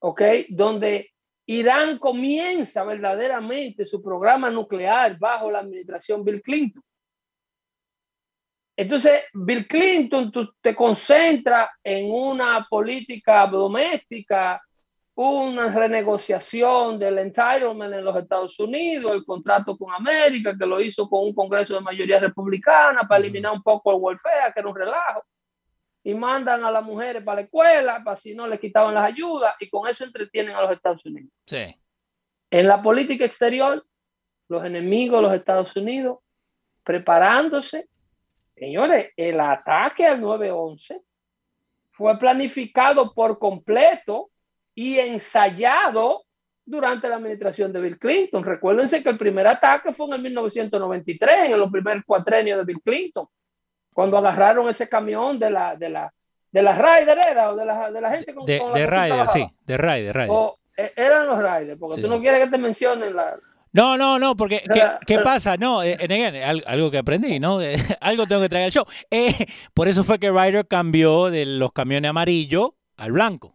Ok. 0.00 0.22
Donde 0.48 1.12
Irán 1.46 1.98
comienza 1.98 2.84
verdaderamente 2.84 3.86
su 3.86 4.02
programa 4.02 4.50
nuclear 4.50 5.18
bajo 5.18 5.50
la 5.50 5.60
administración 5.60 6.24
Bill 6.24 6.42
Clinton. 6.42 6.82
Entonces, 8.76 9.22
Bill 9.32 9.66
Clinton 9.66 10.30
tú 10.30 10.52
te 10.60 10.74
concentra 10.74 11.70
en 11.82 12.10
una 12.10 12.66
política 12.68 13.46
doméstica, 13.46 14.62
una 15.14 15.72
renegociación 15.72 16.98
del 16.98 17.18
entitlement 17.18 17.94
en 17.94 18.04
los 18.04 18.14
Estados 18.16 18.60
Unidos, 18.60 19.12
el 19.12 19.24
contrato 19.24 19.78
con 19.78 19.94
América, 19.94 20.54
que 20.58 20.66
lo 20.66 20.78
hizo 20.78 21.08
con 21.08 21.24
un 21.24 21.34
Congreso 21.34 21.72
de 21.72 21.80
mayoría 21.80 22.20
republicana 22.20 23.08
para 23.08 23.20
eliminar 23.20 23.52
un 23.52 23.62
poco 23.62 23.92
el 23.92 23.98
welfare, 23.98 24.52
que 24.52 24.60
era 24.60 24.68
un 24.68 24.76
relajo, 24.76 25.24
y 26.04 26.14
mandan 26.14 26.62
a 26.62 26.70
las 26.70 26.84
mujeres 26.84 27.22
para 27.22 27.36
la 27.36 27.42
escuela, 27.46 28.02
para 28.04 28.16
si 28.16 28.34
no 28.34 28.46
les 28.46 28.60
quitaban 28.60 28.94
las 28.94 29.04
ayudas, 29.04 29.54
y 29.58 29.70
con 29.70 29.88
eso 29.88 30.04
entretienen 30.04 30.54
a 30.54 30.60
los 30.60 30.72
Estados 30.72 31.04
Unidos. 31.06 31.32
Sí. 31.46 31.74
En 32.50 32.68
la 32.68 32.82
política 32.82 33.24
exterior, 33.24 33.86
los 34.48 34.64
enemigos 34.64 35.18
de 35.18 35.22
los 35.22 35.34
Estados 35.34 35.74
Unidos 35.76 36.18
preparándose 36.84 37.88
Señores, 38.56 39.12
el 39.16 39.38
ataque 39.38 40.06
al 40.06 40.20
911 40.20 41.02
fue 41.92 42.18
planificado 42.18 43.12
por 43.12 43.38
completo 43.38 44.30
y 44.74 44.98
ensayado 44.98 46.24
durante 46.64 47.08
la 47.08 47.16
administración 47.16 47.72
de 47.72 47.80
Bill 47.80 47.98
Clinton. 47.98 48.42
Recuérdense 48.42 49.02
que 49.02 49.10
el 49.10 49.18
primer 49.18 49.46
ataque 49.46 49.92
fue 49.92 50.06
en 50.06 50.14
el 50.14 50.22
1993, 50.22 51.34
en 51.44 51.52
el 51.52 51.70
primer 51.70 52.02
cuatrenio 52.04 52.56
de 52.58 52.64
Bill 52.64 52.82
Clinton, 52.82 53.26
cuando 53.92 54.18
agarraron 54.18 54.68
ese 54.68 54.88
camión 54.88 55.38
de 55.38 55.50
la, 55.50 55.76
de 55.76 55.90
la, 55.90 56.12
de 56.50 56.62
la 56.62 56.76
Ryder, 56.76 57.18
¿era? 57.30 57.52
O 57.52 57.56
de 57.56 57.64
la, 57.64 57.90
de 57.90 58.00
la 58.00 58.10
gente 58.10 58.34
con, 58.34 58.46
de, 58.46 58.54
de 58.74 58.86
Ryder, 58.86 59.28
sí, 59.28 59.46
de 59.64 59.76
Ryder, 59.76 60.26
O, 60.30 60.58
eh, 60.76 60.92
eran 60.96 61.26
los 61.26 61.38
Ryder, 61.38 61.78
porque 61.78 62.00
tú 62.00 62.08
no 62.08 62.20
quieres 62.20 62.44
que 62.44 62.50
te 62.50 62.58
mencionen 62.58 63.14
la, 63.14 63.38
no, 63.76 63.98
no, 63.98 64.18
no, 64.18 64.34
porque 64.34 64.62
¿qué, 65.06 65.18
pasa? 65.18 65.58
No, 65.58 65.82
eh, 65.82 65.98
algo 66.66 66.90
que 66.90 66.96
aprendí, 66.96 67.38
¿no? 67.38 67.58
algo 68.00 68.26
tengo 68.26 68.40
que 68.40 68.48
traer 68.48 68.64
al 68.64 68.72
show. 68.72 68.84
Eh, 69.10 69.46
por 69.74 69.86
eso 69.86 70.02
fue 70.02 70.18
que 70.18 70.30
Ryder 70.30 70.66
cambió 70.66 71.30
de 71.30 71.44
los 71.44 71.72
camiones 71.72 72.08
amarillos 72.08 72.70
al 72.96 73.12
blanco. 73.12 73.54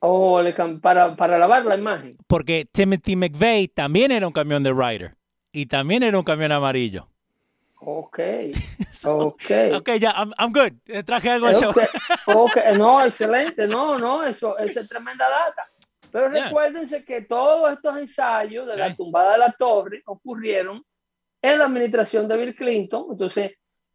Oh, 0.00 0.38
para, 0.82 1.16
para 1.16 1.38
lavar 1.38 1.64
la 1.64 1.76
imagen. 1.76 2.18
Porque 2.26 2.68
Timothy 2.70 3.16
McVeigh 3.16 3.68
también 3.68 4.12
era 4.12 4.26
un 4.26 4.34
camión 4.34 4.62
de 4.62 4.70
Ryder 4.70 5.16
y 5.50 5.64
también 5.64 6.02
era 6.02 6.18
un 6.18 6.24
camión 6.24 6.52
amarillo. 6.52 7.08
Ok, 7.80 8.18
ok. 9.04 9.50
ok, 9.76 9.90
ya, 9.98 10.10
I'm, 10.36 10.52
good. 10.52 10.72
Eh, 10.86 11.02
traje 11.04 11.30
algo 11.30 11.46
al 11.46 11.56
show. 11.56 11.72
ok, 12.26 12.56
no, 12.76 13.02
excelente. 13.06 13.66
No, 13.66 13.98
no, 13.98 14.24
eso, 14.24 14.58
eso 14.58 14.80
es 14.80 14.88
tremenda 14.88 15.24
data. 15.28 15.70
Pero 16.18 16.30
recuérdense 16.30 17.04
que 17.04 17.22
todos 17.22 17.72
estos 17.72 17.96
ensayos 17.96 18.66
de 18.66 18.76
la 18.76 18.96
tumbada 18.96 19.34
de 19.34 19.38
la 19.38 19.52
torre 19.52 20.02
ocurrieron 20.06 20.84
en 21.40 21.58
la 21.58 21.66
administración 21.66 22.26
de 22.26 22.36
Bill 22.36 22.56
Clinton. 22.56 23.06
Entonces, 23.12 23.52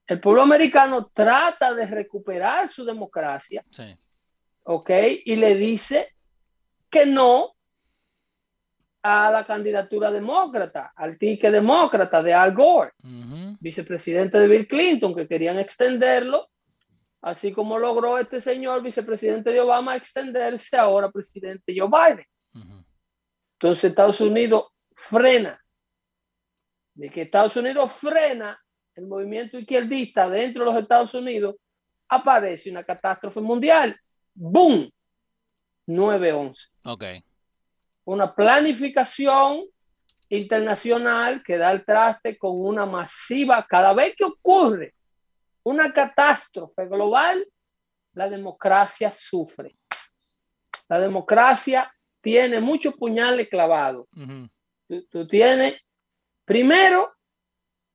el 0.07 0.21
pueblo 0.21 0.43
americano 0.43 1.11
trata 1.13 1.74
de 1.74 1.86
recuperar 1.86 2.69
su 2.69 2.86
democracia. 2.86 3.61
¿Ok? 4.63 4.89
Y 5.26 5.36
le 5.36 5.55
dice 5.55 6.15
que 6.89 7.05
no 7.05 7.55
a 9.01 9.30
la 9.30 9.45
candidatura 9.45 10.09
demócrata, 10.09 10.93
al 10.95 11.17
tique 11.17 11.51
demócrata 11.51 12.24
de 12.24 12.34
Al 12.34 12.53
Gore, 12.53 12.93
vicepresidente 13.59 14.39
de 14.39 14.47
Bill 14.47 14.65
Clinton, 14.65 15.13
que 15.13 15.28
querían 15.28 15.59
extenderlo 15.59 16.47
así 17.24 17.53
como 17.53 17.80
logró 17.80 18.17
este 18.17 18.41
señor 18.41 18.84
vicepresidente 18.84 19.53
de 19.53 19.61
Obama 19.61 19.95
extenderse 19.95 20.76
ahora 20.78 21.09
presidente 21.09 21.74
Joe 21.76 21.89
Biden. 21.89 22.26
Entonces 23.53 23.86
Estados 23.86 24.19
Unidos 24.19 24.65
frena, 24.93 25.57
de 26.93 27.09
que 27.09 27.21
Estados 27.21 27.55
Unidos 27.55 27.93
frena 27.93 28.59
el 28.95 29.07
movimiento 29.07 29.57
izquierdista 29.57 30.30
dentro 30.30 30.65
de 30.65 30.71
los 30.71 30.82
Estados 30.82 31.13
Unidos, 31.13 31.55
aparece 32.09 32.69
una 32.69 32.84
catástrofe 32.84 33.39
mundial. 33.39 33.97
¡Boom! 34.36 34.91
9-11. 35.88 36.55
Ok. 36.84 37.03
Una 38.03 38.36
planificación 38.36 39.63
internacional 40.28 41.41
que 41.41 41.57
da 41.57 41.71
el 41.71 41.86
traste 41.86 42.38
con 42.38 42.59
una 42.59 42.86
masiva, 42.86 43.65
cada 43.65 43.93
vez 43.93 44.13
que 44.15 44.26
ocurre 44.26 44.93
una 45.64 45.93
catástrofe 45.93 46.88
global, 46.88 47.45
la 48.14 48.30
democracia 48.30 49.14
sufre. 49.14 49.76
La 50.89 50.99
democracia 50.99 51.91
tiene 52.22 52.59
muchos 52.59 52.93
puñales 52.95 53.49
clavados. 53.49 54.07
tú, 55.09 55.28
tienes, 55.28 55.82
primero, 56.45 57.14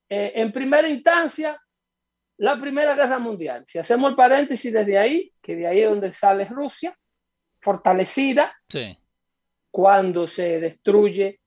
eh, 0.08 0.32
en 0.36 0.52
primera 0.52 0.88
instancia, 0.88 1.60
la 2.38 2.58
Primera 2.60 2.94
Guerra 2.94 3.18
Mundial. 3.18 3.64
Si 3.66 3.78
hacemos 3.78 4.10
el 4.10 4.16
paréntesis 4.16 4.72
desde 4.72 4.96
ahí, 4.96 5.32
que 5.42 5.56
de 5.56 5.66
ahí 5.66 5.80
es 5.80 5.90
donde 5.90 6.12
sale 6.12 6.44
Rusia, 6.44 6.96
fortalecida, 7.60 8.56
cuando 9.70 10.26
se 10.26 10.60
destruye 10.60 11.40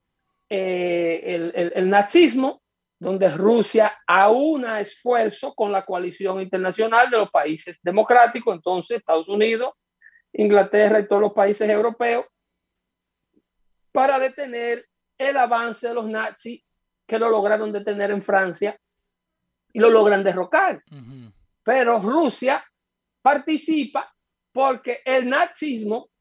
eh, 0.50 1.22
el, 1.26 1.72
el, 1.74 1.90
nazismo, 1.90 2.62
donde 3.02 3.30
Rusia 3.30 3.98
aúna 4.06 4.80
esfuerzo 4.80 5.56
con 5.56 5.72
la 5.72 5.84
coalición 5.84 6.40
internacional 6.40 7.10
de 7.10 7.18
los 7.18 7.32
países 7.32 7.76
democráticos, 7.82 8.54
entonces 8.54 9.00
Estados 9.00 9.28
Unidos, 9.28 9.72
Inglaterra 10.32 11.00
y 11.00 11.08
todos 11.08 11.24
los 11.24 11.34
países 11.34 11.68
europeos, 11.68 12.26
para 13.92 14.20
detener 14.20 14.86
el 15.18 15.36
avance 15.36 15.88
de 15.88 15.96
los 15.96 16.08
nazis 16.08 16.62
que 17.08 17.18
lo 17.18 17.28
lograron 17.32 17.72
detener 17.72 18.12
en 18.12 18.22
Francia 18.22 18.80
y 19.74 19.80
lo 19.80 19.90
logran 19.90 20.24
derrocar. 20.24 20.84
Pero 21.64 21.98
Rusia 21.98 22.64
participa 23.24 24.14
porque 24.52 25.02
el 25.04 25.28
nazismo 25.28 26.12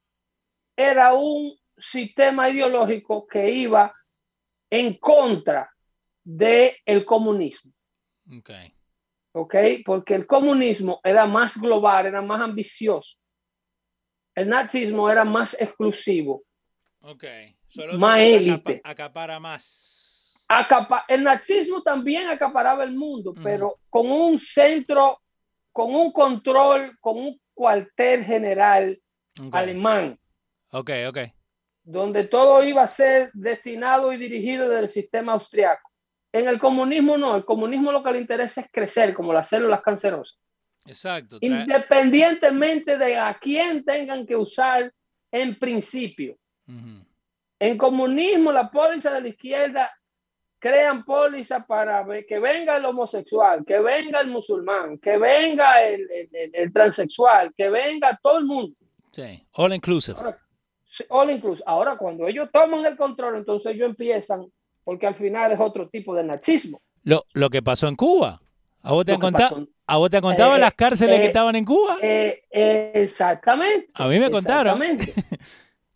era 0.75 1.13
un 1.13 1.55
sistema 1.77 2.49
ideológico 2.49 3.27
que 3.27 3.51
iba 3.51 3.95
en 4.71 4.95
contra 4.95 5.71
del 6.25 6.73
el 6.85 7.05
comunismo. 7.05 7.73
Okay. 8.39 8.73
ok. 9.33 9.55
Porque 9.85 10.15
el 10.15 10.27
comunismo 10.27 11.01
era 11.03 11.27
más 11.27 11.61
global, 11.61 12.07
era 12.07 12.23
más 12.23 12.41
ambicioso. 12.41 13.19
El 14.35 14.49
nazismo 14.49 15.11
era 15.11 15.25
más 15.25 15.61
exclusivo. 15.61 16.43
Ok. 17.01 17.25
más 17.99 18.21
élite. 18.21 18.81
acapara 18.85 19.41
más. 19.41 20.35
el 21.09 21.25
nazismo 21.25 21.83
también 21.83 22.29
acaparaba 22.29 22.85
el 22.85 22.93
mundo, 22.93 23.35
pero 23.43 23.79
con 23.89 24.11
un 24.11 24.39
centro, 24.39 25.21
con 25.73 25.95
un 25.95 26.13
control, 26.13 26.97
con 27.01 27.19
un 27.19 27.41
cuartel 27.55 28.25
general 28.25 29.01
alemán. 29.51 30.19
Ok, 30.71 30.91
ok 31.09 31.19
donde 31.91 32.25
todo 32.25 32.63
iba 32.63 32.83
a 32.83 32.87
ser 32.87 33.31
destinado 33.33 34.13
y 34.13 34.17
dirigido 34.17 34.69
del 34.69 34.89
sistema 34.89 35.33
austriaco. 35.33 35.90
En 36.33 36.49
el 36.49 36.59
comunismo 36.59 37.19
no, 37.19 37.37
el 37.37 37.45
comunismo 37.45 37.91
lo 37.91 38.03
que 38.03 38.13
le 38.13 38.21
interesa 38.21 38.61
es 38.61 38.69
crecer, 38.71 39.15
como 39.15 39.33
las 39.33 39.49
células 39.49 39.83
cancerosas. 39.83 40.39
Exacto. 40.87 41.39
Independientemente 41.41 42.97
de 42.97 43.17
a 43.17 43.37
quién 43.39 43.85
tengan 43.85 44.27
que 44.27 44.37
usar 44.37 44.93
en 45.31 45.59
principio. 45.59 46.37
En 47.59 47.77
comunismo, 47.77 48.53
la 48.53 48.71
póliza 48.71 49.13
de 49.13 49.21
la 49.23 49.29
izquierda 49.29 49.91
crean 50.61 51.05
póliza 51.05 51.67
para 51.67 52.05
que 52.27 52.39
venga 52.39 52.77
el 52.77 52.85
homosexual, 52.85 53.65
que 53.67 53.81
venga 53.81 54.21
el 54.21 54.29
musulmán, 54.29 54.99
que 54.99 55.19
venga 55.19 55.83
el, 55.83 56.73
transexual, 56.73 57.53
que 57.57 57.69
venga 57.69 58.19
todo 58.23 58.39
el 58.39 58.45
mundo. 58.45 58.77
Sí, 59.11 59.45
all 59.53 59.73
inclusive 59.75 60.17
all 61.09 61.31
inclusive. 61.31 61.65
Ahora, 61.67 61.97
cuando 61.97 62.27
ellos 62.27 62.49
toman 62.53 62.85
el 62.85 62.97
control, 62.97 63.37
entonces 63.37 63.75
ellos 63.75 63.91
empiezan, 63.91 64.47
porque 64.85 65.07
al 65.07 65.15
final 65.15 65.53
es 65.53 65.61
otro 65.61 65.89
tipo 65.89 66.15
de 66.15 66.25
nazismo. 66.25 66.81
Lo, 67.03 67.25
lo 67.33 67.51
que 67.51 67.63
pasó 67.63 67.89
en 67.89 67.97
Cuba. 67.97 68.41
¿A 68.83 68.93
vos 68.93 69.05
te, 69.05 69.13
han 69.13 69.21
contado, 69.21 69.69
¿a 69.87 69.97
vos 69.99 70.11
te 70.11 70.21
contado 70.23 70.57
las 70.57 70.73
cárceles 70.73 71.19
que 71.19 71.25
eh, 71.25 71.29
estaban 71.29 71.55
en 71.55 71.67
Cuba? 71.67 71.99
Eh, 72.01 72.43
exactamente. 72.51 73.91
A 73.93 74.09
mí 74.09 74.19
me 74.19 74.31
contaron. 74.31 74.81
Exactamente. 74.83 75.15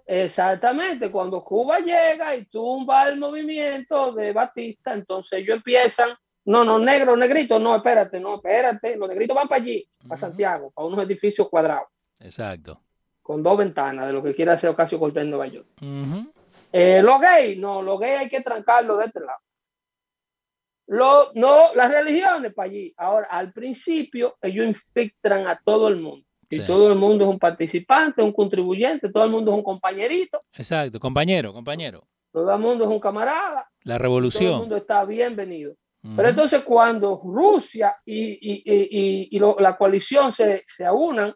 Exactamente, 0.06 1.10
cuando 1.10 1.42
Cuba 1.42 1.78
llega 1.78 2.36
y 2.36 2.44
tumba 2.44 3.08
el 3.08 3.18
movimiento 3.18 4.12
de 4.12 4.34
Batista, 4.34 4.92
entonces 4.92 5.38
ellos 5.38 5.56
empiezan, 5.56 6.10
no, 6.44 6.62
no, 6.62 6.78
negro, 6.78 7.16
negrito, 7.16 7.58
no, 7.58 7.74
espérate, 7.74 8.20
no, 8.20 8.34
espérate, 8.34 8.98
los 8.98 9.08
negritos 9.08 9.34
van 9.34 9.48
para 9.48 9.62
allí, 9.62 9.82
para 10.06 10.18
Santiago, 10.18 10.70
para 10.72 10.88
unos 10.88 11.06
edificios 11.06 11.48
cuadrados. 11.48 11.88
Exacto 12.20 12.84
con 13.24 13.42
dos 13.42 13.56
ventanas 13.56 14.06
de 14.06 14.12
lo 14.12 14.22
que 14.22 14.34
quiere 14.34 14.52
hacer 14.52 14.68
Ocasio 14.68 14.98
Cortés 14.98 15.22
en 15.22 15.30
Nueva 15.30 15.46
York. 15.46 15.66
Eh, 16.76 17.00
los 17.02 17.20
gays, 17.20 17.56
no, 17.56 17.82
los 17.82 18.00
gays 18.00 18.18
hay 18.18 18.28
que 18.28 18.40
trancarlo 18.40 18.96
de 18.96 19.04
este 19.04 19.20
lado. 19.20 19.38
Lo, 20.88 21.30
no, 21.34 21.72
las 21.72 21.88
religiones 21.88 22.52
para 22.52 22.68
allí. 22.68 22.92
Ahora, 22.96 23.28
al 23.30 23.52
principio, 23.52 24.36
ellos 24.42 24.66
infiltran 24.66 25.46
a 25.46 25.60
todo 25.64 25.86
el 25.86 25.96
mundo. 26.00 26.26
Y 26.50 26.58
todo 26.66 26.90
el 26.90 26.98
mundo 26.98 27.24
es 27.24 27.30
un 27.30 27.38
participante, 27.38 28.22
un 28.22 28.32
contribuyente, 28.32 29.08
todo 29.12 29.22
el 29.24 29.30
mundo 29.30 29.52
es 29.52 29.58
un 29.58 29.62
compañerito. 29.62 30.42
Exacto, 30.52 30.98
compañero, 30.98 31.52
compañero. 31.52 32.08
Todo 32.32 32.52
el 32.52 32.60
mundo 32.60 32.84
es 32.84 32.90
un 32.90 32.98
camarada. 32.98 33.70
La 33.84 33.96
revolución. 33.96 34.44
Todo 34.44 34.54
el 34.54 34.60
mundo 34.62 34.76
está 34.76 35.04
bienvenido. 35.04 35.76
Pero 36.16 36.28
entonces 36.28 36.62
cuando 36.62 37.22
Rusia 37.24 37.96
y, 38.04 39.30
y, 39.30 39.38
la 39.38 39.76
coalición 39.76 40.32
se, 40.32 40.64
se 40.66 40.84
aunan, 40.84 41.32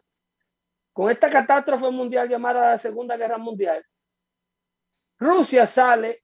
con 0.91 1.09
esta 1.09 1.29
catástrofe 1.29 1.89
mundial 1.91 2.27
llamada 2.27 2.71
la 2.71 2.77
Segunda 2.77 3.15
Guerra 3.15 3.37
Mundial, 3.37 3.81
Rusia 5.19 5.67
sale 5.67 6.23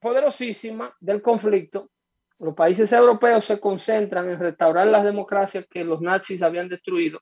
poderosísima 0.00 0.94
del 1.00 1.22
conflicto. 1.22 1.90
Los 2.38 2.54
países 2.54 2.92
europeos 2.92 3.44
se 3.44 3.60
concentran 3.60 4.28
en 4.28 4.38
restaurar 4.38 4.86
las 4.88 5.04
democracias 5.04 5.66
que 5.70 5.84
los 5.84 6.00
nazis 6.00 6.42
habían 6.42 6.68
destruido 6.68 7.20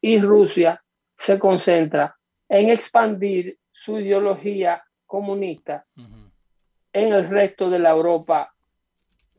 y 0.00 0.20
Rusia 0.20 0.82
se 1.16 1.38
concentra 1.38 2.16
en 2.48 2.70
expandir 2.70 3.58
su 3.70 3.98
ideología 3.98 4.82
comunista 5.06 5.86
en 5.94 7.12
el 7.12 7.28
resto 7.28 7.70
de 7.70 7.78
la 7.78 7.90
Europa, 7.90 8.52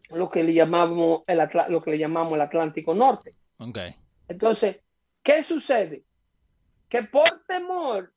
lo 0.09 0.29
que 0.29 0.43
le 0.43 0.53
llamamos 0.53 1.23
el, 1.27 1.41
lo 1.69 1.81
que 1.81 1.91
le 1.91 1.97
llamamos 1.97 2.33
el 2.33 2.41
Atlántico 2.41 2.95
Norte. 2.95 3.35
Okay. 3.57 3.95
Entonces, 4.27 4.79
¿qué 5.21 5.43
sucede? 5.43 6.03
que 6.93 7.01
por 7.01 7.27
temor 7.47 8.13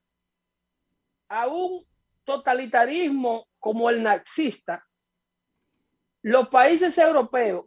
a 1.31 1.47
un 1.47 1.83
totalitarismo 2.27 3.47
como 3.59 3.89
el 3.89 4.03
nazista, 4.03 4.85
los 6.23 6.49
países 6.49 6.99
europeos 6.99 7.67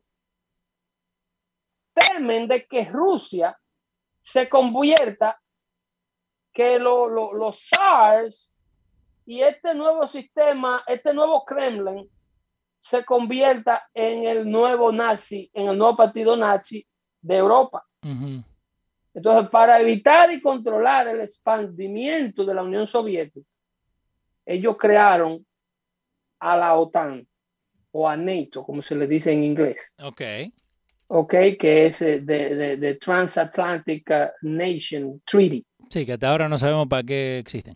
temen 1.93 2.47
de 2.47 2.66
que 2.68 2.86
Rusia 2.86 3.57
se 4.22 4.47
convierta, 4.47 5.39
que 6.53 6.78
los 6.78 7.70
SARS 7.70 8.53
y 9.26 9.41
este 9.41 9.74
nuevo 9.74 10.05
sistema, 10.07 10.84
este 10.88 11.14
nuevo 11.14 11.45
Kremlin, 11.45 12.10
se 12.80 13.03
convierta 13.05 13.88
en 13.93 14.24
el 14.26 14.49
nuevo 14.49 14.91
nazi, 14.91 15.49
en 15.53 15.70
el 15.70 15.78
nuevo 15.78 15.95
partido 15.95 16.36
nazi 16.36 16.86
de 17.22 17.38
Europa. 17.38 17.86
Entonces, 19.14 19.49
para 19.49 19.80
evitar 19.80 20.32
y 20.32 20.41
controlar 20.41 21.07
el 21.07 21.22
expandimiento 21.22 22.45
de 22.45 22.53
la 22.53 22.64
Unión 22.64 22.88
Soviética, 22.88 23.47
ellos 24.50 24.78
crearon 24.78 25.45
a 26.39 26.58
la 26.58 26.74
OTAN 26.74 27.28
o 27.91 28.10
a 28.10 28.18
NATO, 28.18 28.64
como 28.64 28.82
se 28.82 28.95
le 28.95 29.06
dice 29.06 29.32
en 29.32 29.43
inglés. 29.43 29.93
Ok. 30.02 30.22
Ok, 31.08 31.34
que 31.60 31.88
es 31.88 32.00
de, 32.00 32.20
de, 32.20 32.95
Transatlantic 32.95 34.10
uh, 34.10 34.47
Nation 34.47 35.22
Treaty. 35.26 35.66
Sí, 35.89 36.06
que 36.06 36.14
hasta 36.14 36.30
ahora 36.30 36.50
no 36.50 36.58
sabemos 36.58 36.88
para 36.88 37.04
qué 37.04 37.39
existen. 37.39 37.76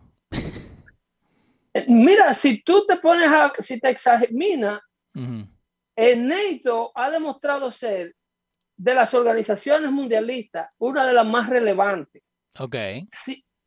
Eh, 1.74 1.86
mira, 1.88 2.34
si 2.34 2.62
tú 2.64 2.86
te 2.86 2.98
pones 2.98 3.30
a, 3.30 3.52
si 3.60 3.80
te 3.80 3.90
examinas, 3.90 4.80
el 5.96 6.28
NATO 6.28 6.92
ha 6.96 7.10
demostrado 7.10 7.72
ser 7.72 8.14
de 8.78 8.96
las 8.96 9.14
organizaciones 9.14 9.92
mundialistas, 9.92 10.70
una 10.80 11.06
de 11.06 11.14
las 11.14 11.26
más 11.26 11.50
relevantes. 11.50 12.22
Ok. 12.60 12.76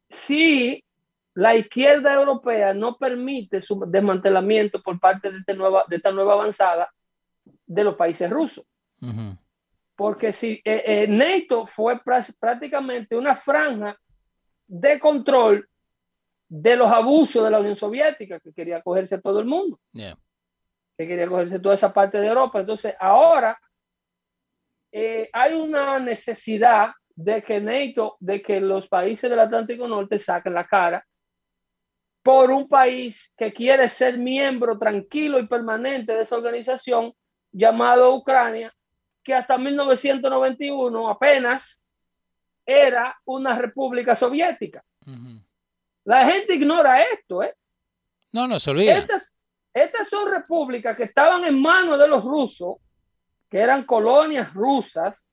Si, 0.09 0.85
la 1.37 1.55
izquierda 1.55 2.15
europea 2.15 2.73
no 2.73 2.97
permite 2.97 3.61
su 3.61 3.79
desmantelamiento 3.87 4.83
por 4.83 4.99
parte 4.99 5.31
de, 5.31 5.39
este 5.39 5.53
nueva, 5.53 5.85
de 5.87 5.97
esta 5.97 6.11
nueva 6.11 6.33
avanzada 6.33 6.91
de 7.67 7.85
los 7.85 7.95
países 7.95 8.31
rusos. 8.31 8.65
Porque 9.95 10.33
si 10.33 10.63
eh, 10.65 10.83
eh, 10.87 11.07
NATO 11.07 11.67
fue 11.67 12.01
prácticamente 12.03 13.17
una 13.17 13.37
franja 13.37 13.99
de 14.67 14.99
control 14.99 15.69
de 16.49 16.75
los 16.75 16.91
abusos 16.91 17.45
de 17.45 17.51
la 17.51 17.61
Unión 17.61 17.77
Soviética, 17.77 18.41
que 18.41 18.55
quería 18.55 18.81
cogerse 18.81 19.17
a 19.17 19.21
todo 19.21 19.41
el 19.41 19.47
mundo, 19.47 19.79
que 19.93 21.07
quería 21.07 21.29
cogerse 21.29 21.59
toda 21.59 21.75
esa 21.75 21.93
parte 21.93 22.19
de 22.19 22.29
Europa. 22.29 22.61
Entonces, 22.61 22.95
ahora 22.99 23.61
eh, 24.91 25.29
hay 25.35 25.53
una 25.53 26.01
necesidad 26.01 26.93
de 27.15 27.43
que 27.43 27.61
NATO, 27.61 28.17
de 28.21 28.41
que 28.41 28.59
los 28.59 28.89
países 28.89 29.29
del 29.29 29.41
Atlántico 29.41 29.87
Norte 29.87 30.19
saquen 30.19 30.55
la 30.55 30.67
cara 30.67 31.05
por 32.27 32.51
un 32.51 32.67
país 32.67 33.33
que 33.37 33.53
quiere 33.53 33.89
ser 33.89 34.19
miembro 34.19 34.77
tranquilo 34.77 35.39
y 35.39 35.47
permanente 35.47 36.13
de 36.13 36.23
esa 36.23 36.35
organización 36.35 37.15
llamado 37.53 38.13
Ucrania, 38.17 38.75
que 39.23 39.33
hasta 39.33 39.57
1991 39.57 41.09
apenas 41.09 41.81
era 42.67 43.17
una 43.27 43.57
república 43.57 44.17
soviética. 44.17 44.83
La 46.03 46.29
gente 46.29 46.57
ignora 46.57 46.99
esto, 46.99 47.45
¿eh? 47.45 47.55
No, 48.33 48.49
no 48.49 48.59
se 48.59 48.71
olvida. 48.71 48.99
Estas, 48.99 49.39
estas 49.73 50.09
son 50.09 50.29
repúblicas 50.29 50.97
que 50.97 51.05
estaban 51.05 51.45
en 51.45 51.63
manos 51.63 51.97
de 51.97 52.09
los 52.09 52.25
rusos, 52.25 52.79
que 53.49 53.59
eran 53.59 53.85
colonias 53.85 54.53
rusas. 54.53 55.29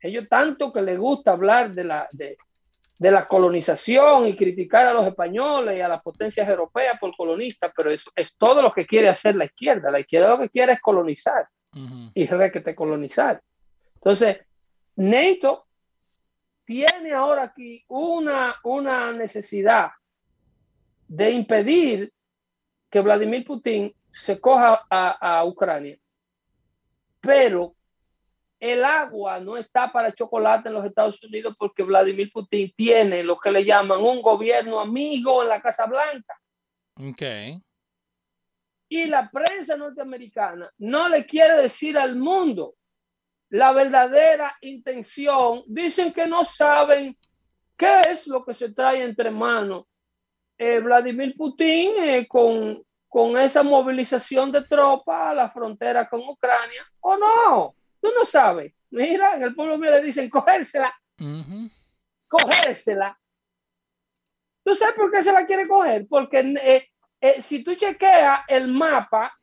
Ellos 0.00 0.26
tanto 0.30 0.72
que 0.72 0.80
les 0.80 0.98
gusta 0.98 1.32
hablar 1.32 1.74
de 1.74 1.84
la, 1.84 2.08
de, 2.10 2.38
de 2.98 3.10
la 3.10 3.28
colonización 3.28 4.26
y 4.26 4.36
criticar 4.36 4.86
a 4.86 4.94
los 4.94 5.06
españoles 5.06 5.76
y 5.76 5.80
a 5.80 5.88
las 5.88 6.02
potencias 6.02 6.48
europeas 6.48 6.98
por 6.98 7.14
colonistas, 7.14 7.72
pero 7.76 7.90
eso 7.90 8.10
es 8.16 8.34
todo 8.38 8.62
lo 8.62 8.72
que 8.72 8.86
quiere 8.86 9.08
hacer 9.08 9.36
la 9.36 9.44
izquierda. 9.44 9.90
La 9.90 10.00
izquierda 10.00 10.30
lo 10.30 10.38
que 10.38 10.48
quiere 10.48 10.72
es 10.72 10.80
colonizar 10.80 11.46
y 12.14 12.26
requete 12.26 12.74
colonizar. 12.74 13.42
Entonces, 13.96 14.38
NATO 14.96 15.66
tiene 16.64 17.12
ahora 17.12 17.44
aquí 17.44 17.84
una, 17.88 18.56
una 18.64 19.12
necesidad 19.12 19.90
de 21.06 21.30
impedir 21.30 22.12
que 22.90 23.00
Vladimir 23.00 23.44
Putin 23.44 23.94
se 24.08 24.40
coja 24.40 24.86
a, 24.88 25.38
a 25.38 25.44
Ucrania. 25.44 25.98
Pero 27.20 27.75
el 28.58 28.84
agua 28.84 29.38
no 29.40 29.56
está 29.56 29.92
para 29.92 30.12
chocolate 30.12 30.68
en 30.68 30.74
los 30.74 30.84
Estados 30.84 31.22
Unidos 31.22 31.54
porque 31.58 31.82
Vladimir 31.82 32.30
Putin 32.32 32.72
tiene 32.76 33.22
lo 33.22 33.38
que 33.38 33.50
le 33.50 33.64
llaman 33.64 34.00
un 34.00 34.22
gobierno 34.22 34.80
amigo 34.80 35.42
en 35.42 35.48
la 35.48 35.60
Casa 35.60 35.86
Blanca. 35.86 36.38
Okay. 36.94 37.60
Y 38.88 39.04
la 39.06 39.30
prensa 39.30 39.76
norteamericana 39.76 40.70
no 40.78 41.08
le 41.08 41.26
quiere 41.26 41.60
decir 41.60 41.98
al 41.98 42.16
mundo 42.16 42.74
la 43.50 43.72
verdadera 43.72 44.56
intención. 44.62 45.62
Dicen 45.66 46.12
que 46.12 46.26
no 46.26 46.44
saben 46.44 47.16
qué 47.76 48.00
es 48.08 48.26
lo 48.26 48.44
que 48.44 48.54
se 48.54 48.72
trae 48.72 49.02
entre 49.02 49.30
manos 49.30 49.84
eh, 50.58 50.80
Vladimir 50.80 51.34
Putin 51.36 51.92
eh, 51.98 52.26
con, 52.26 52.82
con 53.08 53.36
esa 53.38 53.62
movilización 53.62 54.50
de 54.50 54.62
tropas 54.64 55.30
a 55.30 55.34
la 55.34 55.50
frontera 55.50 56.08
con 56.08 56.20
Ucrania 56.20 56.86
o 57.00 57.16
no. 57.16 57.74
Tú 58.06 58.12
no 58.16 58.24
sabes. 58.24 58.72
Mira, 58.90 59.34
en 59.34 59.42
el 59.42 59.52
pueblo 59.52 59.76
mío 59.78 59.90
le 59.90 60.00
dicen 60.00 60.30
cogérsela. 60.30 60.94
Cogérsela. 62.28 63.18
¿Tú 64.64 64.76
sabes 64.76 64.94
por 64.94 65.10
qué 65.10 65.24
se 65.24 65.32
la 65.32 65.44
quiere 65.44 65.66
coger? 65.66 66.06
Porque 66.08 66.38
eh, 66.62 66.88
eh, 67.20 67.42
si 67.42 67.64
tú 67.64 67.74
chequeas 67.74 68.42
el 68.46 68.68
mapa, 68.68 69.36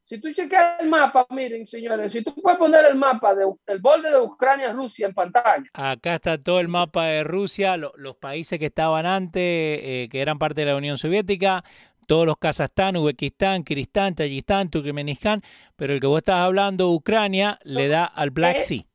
si 0.00 0.20
tú 0.20 0.32
chequeas 0.32 0.78
el 0.78 0.88
mapa, 0.88 1.26
miren, 1.30 1.66
señores, 1.66 2.12
si 2.12 2.22
tú 2.22 2.32
puedes 2.40 2.56
poner 2.56 2.86
el 2.86 2.94
mapa 2.94 3.34
del 3.34 3.80
borde 3.80 4.10
de 4.10 4.20
Ucrania-Rusia 4.20 5.08
en 5.08 5.14
pantalla. 5.14 5.64
Acá 5.72 6.14
está 6.14 6.38
todo 6.38 6.60
el 6.60 6.68
mapa 6.68 7.06
de 7.06 7.24
Rusia, 7.24 7.76
los 7.76 8.16
países 8.20 8.60
que 8.60 8.66
estaban 8.66 9.06
antes, 9.06 9.42
eh, 9.42 10.08
que 10.08 10.20
eran 10.20 10.38
parte 10.38 10.60
de 10.60 10.68
la 10.68 10.76
Unión 10.76 10.98
Soviética, 10.98 11.64
todos 12.06 12.26
los 12.26 12.38
Kazajstán, 12.38 12.96
Uzbekistán, 12.96 13.64
Kiristán, 13.64 14.14
Tayikistán, 14.14 14.70
Turkmenistán, 14.70 15.42
pero 15.76 15.92
el 15.92 16.00
que 16.00 16.06
vos 16.06 16.18
estás 16.18 16.36
hablando, 16.36 16.90
Ucrania, 16.90 17.58
le 17.64 17.88
da 17.88 18.04
al 18.04 18.30
Black 18.30 18.56
eh, 18.56 18.60
Sea. 18.60 18.86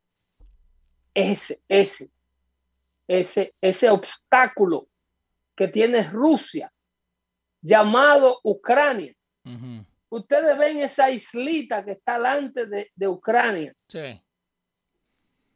Ese, 1.14 1.62
ese, 1.68 2.10
ese, 3.08 3.54
ese 3.62 3.90
obstáculo 3.90 4.88
que 5.56 5.68
tiene 5.68 6.10
Rusia, 6.10 6.72
llamado 7.62 8.40
Ucrania. 8.44 9.14
Ustedes 10.10 10.58
ven 10.58 10.80
esa 10.82 11.10
islita 11.10 11.86
que 11.86 11.92
está 11.92 12.14
delante 12.14 12.66
de, 12.66 12.92
de 12.96 13.08
Ucrania. 13.08 13.74
Sí. 13.88 14.22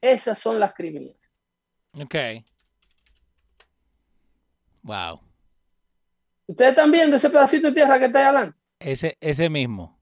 Esas 0.02 0.40
son 0.40 0.60
las 0.60 0.74
Crimías. 0.74 1.18
Ok. 1.94 2.16
Wow. 4.84 5.25
¿Ustedes 6.48 6.72
están 6.72 6.92
viendo 6.92 7.18
ese 7.18 7.30
pedacito 7.30 7.68
de 7.68 7.74
tierra 7.74 8.00
que 8.00 8.06
está 8.06 8.20
ahí 8.20 8.26
adelante? 8.26 8.60
Ese, 8.80 9.18
ese 9.20 9.50
mismo. 9.50 10.00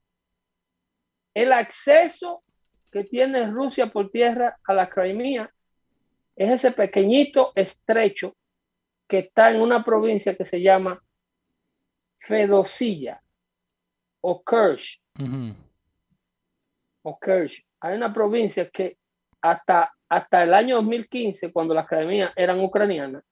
El 1.34 1.52
acceso 1.54 2.44
que 2.92 3.04
tiene 3.06 3.50
Rusia 3.50 3.88
por 3.88 4.12
tierra 4.12 4.58
a 4.66 4.74
la 4.74 4.90
Crimea 4.90 5.52
es 6.36 6.52
ese 6.52 6.72
pequeñito 6.72 7.52
estrecho 7.56 8.36
que 9.08 9.20
está 9.20 9.52
en 9.52 9.62
una 9.62 9.84
provincia 9.84 10.36
que 10.36 10.46
se 10.46 10.62
llama 10.62 11.02
Fedosilla 12.20 13.22
o 14.22 14.44
Kersh. 14.44 15.00
O 17.04 17.20
Kersh. 17.20 17.62
Hay 17.82 17.96
una 17.96 18.14
provincia 18.14 18.70
que 18.70 18.98
hasta, 19.42 19.94
hasta 20.08 20.44
el 20.44 20.54
año 20.54 20.78
2015, 20.78 21.52
cuando 21.52 21.74
las 21.74 21.86
academias 21.86 22.32
eran 22.36 22.62
ucranianas, 22.62 23.24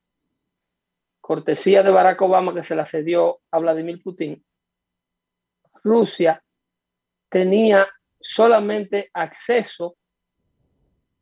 cortesía 1.32 1.82
de 1.82 1.92
Barack 1.92 2.22
Obama 2.24 2.54
que 2.54 2.62
se 2.62 2.76
la 2.76 2.86
cedió 2.86 3.40
a 3.52 3.60
Vladimir 3.60 4.04
Putin, 4.04 4.44
Rusia 5.82 6.44
tenía 7.30 7.88
solamente 8.20 9.10
acceso 9.14 9.96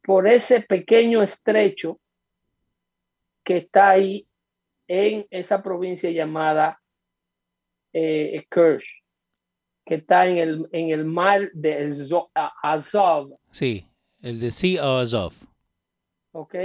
por 0.01 0.27
ese 0.27 0.61
pequeño 0.61 1.21
estrecho 1.21 1.99
que 3.43 3.57
está 3.57 3.89
ahí 3.89 4.27
en 4.87 5.27
esa 5.29 5.61
provincia 5.61 6.09
llamada 6.09 6.81
eh, 7.93 8.47
Kersh, 8.49 8.89
que 9.85 9.93
está 9.93 10.25
en 10.25 10.37
el, 10.37 10.69
en 10.71 10.89
el 10.89 11.05
mar 11.05 11.51
de 11.53 11.93
Azov. 12.63 13.37
Sí, 13.51 13.85
el 14.23 14.39
de 14.39 14.49
Sea 14.49 15.01
Azov. 15.01 15.33
Ok 16.31 16.55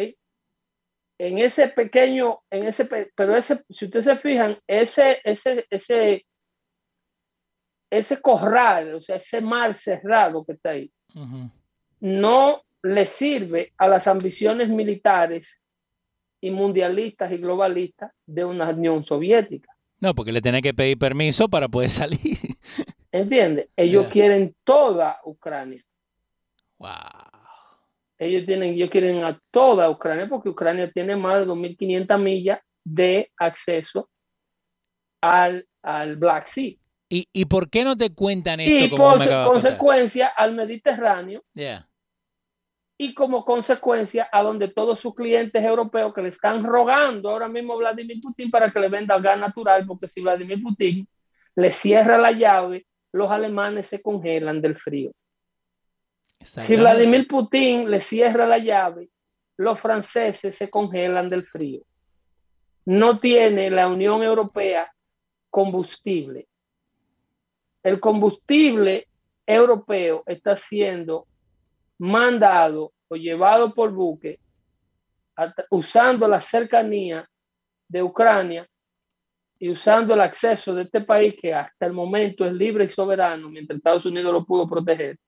en 1.19 1.39
ese 1.39 1.69
pequeño, 1.69 2.41
en 2.51 2.65
ese, 2.65 2.87
pero 3.15 3.37
ese, 3.37 3.63
si 3.71 3.85
ustedes 3.85 4.05
se 4.05 4.17
fijan, 4.19 4.59
ese, 4.67 5.21
ese, 5.25 5.67
ese, 5.71 6.27
ese 7.91 8.21
corral, 8.21 8.95
o 8.95 9.01
sea, 9.01 9.17
ese 9.17 9.41
mar 9.41 9.75
cerrado 9.75 10.45
que 10.45 10.53
está 10.53 10.71
ahí, 10.71 10.91
no 12.01 12.63
le 12.83 13.07
sirve 13.07 13.73
a 13.79 13.89
las 13.89 14.09
ambiciones 14.09 14.69
militares 14.69 15.61
y 16.41 16.51
mundialistas 16.51 17.33
y 17.33 17.39
globalistas 17.39 18.13
de 18.27 18.45
una 18.45 18.69
Unión 18.71 19.05
Soviética. 19.05 19.71
No, 20.01 20.15
porque 20.15 20.33
le 20.33 20.43
tiene 20.43 20.61
que 20.61 20.75
pedir 20.75 20.99
permiso 20.99 21.49
para 21.49 21.69
poder 21.69 21.91
salir. 21.91 22.39
¿Entiendes? 23.13 23.69
Ellos 23.77 24.09
quieren 24.09 24.55
toda 24.65 25.21
Ucrania. 25.25 25.83
Wow 26.79 27.34
ellos 28.19 28.47
tienen, 28.47 28.75
ellos 28.75 28.91
quieren 28.91 29.25
a 29.25 29.41
toda 29.51 29.91
Ucrania 29.91 30.29
porque 30.29 30.49
Ucrania 30.49 30.91
tiene 30.91 31.17
más 31.17 31.41
de 31.41 31.47
2.500 31.47 32.19
millas 32.21 32.61
de 32.85 33.31
acceso 33.37 34.09
al, 35.21 35.67
al 35.83 36.17
Black 36.17 36.47
Sea. 36.47 36.75
¿Y, 37.09 37.29
¿Y, 37.33 37.45
por 37.45 37.71
qué 37.71 37.85
no 37.85 37.97
te 37.97 38.13
cuentan 38.13 38.61
esto? 38.61 38.85
Y 38.87 38.91
como 38.91 39.17
por 39.17 39.45
consecuencia 39.45 40.29
al 40.29 40.55
Mediterráneo. 40.55 41.43
Yeah. 41.55 41.89
Y 42.97 43.15
como 43.15 43.45
consecuencia 43.45 44.29
a 44.31 44.43
donde 44.43 44.69
todos 44.69 45.01
sus 45.01 45.15
clientes 45.15 45.63
europeos 45.63 46.15
que 46.15 46.23
le 46.23 46.29
están 46.29 46.65
rogando 46.65 47.31
ahora 47.31 47.49
mismo 47.49 47.75
a 47.75 47.77
Vladimir 47.77 48.21
Putin 48.23 48.51
para 48.51 48.71
que 48.71 48.81
le 48.81 48.89
venda 48.89 49.19
gas 49.19 49.39
natural, 49.39 49.85
porque 49.87 50.09
si 50.09 50.23
Vladimir 50.23 50.63
Putin 50.63 51.07
le 51.57 51.73
cierra 51.73 52.19
la 52.19 52.33
llave, 52.33 52.87
los 53.13 53.31
alemanes 53.31 53.89
se 53.89 54.01
congelan 54.01 54.61
del 54.61 54.77
frío. 54.77 55.13
Si 56.45 56.77
Vladimir 56.77 57.27
Putin 57.27 57.91
le 57.91 58.03
cierra 58.03 58.47
la 58.47 58.59
llave, 58.59 59.09
los 59.57 59.81
franceses 59.81 60.57
se 60.57 60.69
congelan 60.69 61.31
del 61.31 61.45
frío. 61.47 61.83
No 62.85 63.19
tiene 63.19 63.71
la 63.71 63.89
Unión 63.89 64.23
Europea 64.23 64.93
combustible. 65.49 66.47
El 67.83 67.99
combustible 67.99 69.09
europeo 69.47 70.23
está 70.27 70.57
siendo 70.57 71.27
mandado 71.99 72.93
o 73.09 73.17
llevado 73.17 73.75
por 73.75 73.93
buque 73.93 74.39
usando 75.71 76.29
la 76.29 76.41
cercanía 76.41 77.29
de 77.89 78.03
Ucrania 78.03 78.69
y 79.59 79.71
usando 79.71 80.15
el 80.15 80.21
acceso 80.21 80.75
de 80.75 80.83
este 80.83 81.01
país 81.01 81.35
que 81.41 81.55
hasta 81.55 81.87
el 81.87 81.93
momento 81.93 82.45
es 82.45 82.53
libre 82.53 82.85
y 82.85 82.89
soberano, 82.89 83.49
mientras 83.49 83.79
Estados 83.79 84.05
Unidos 84.05 84.33
lo 84.33 84.45
pudo 84.45 84.69
proteger 84.69 85.19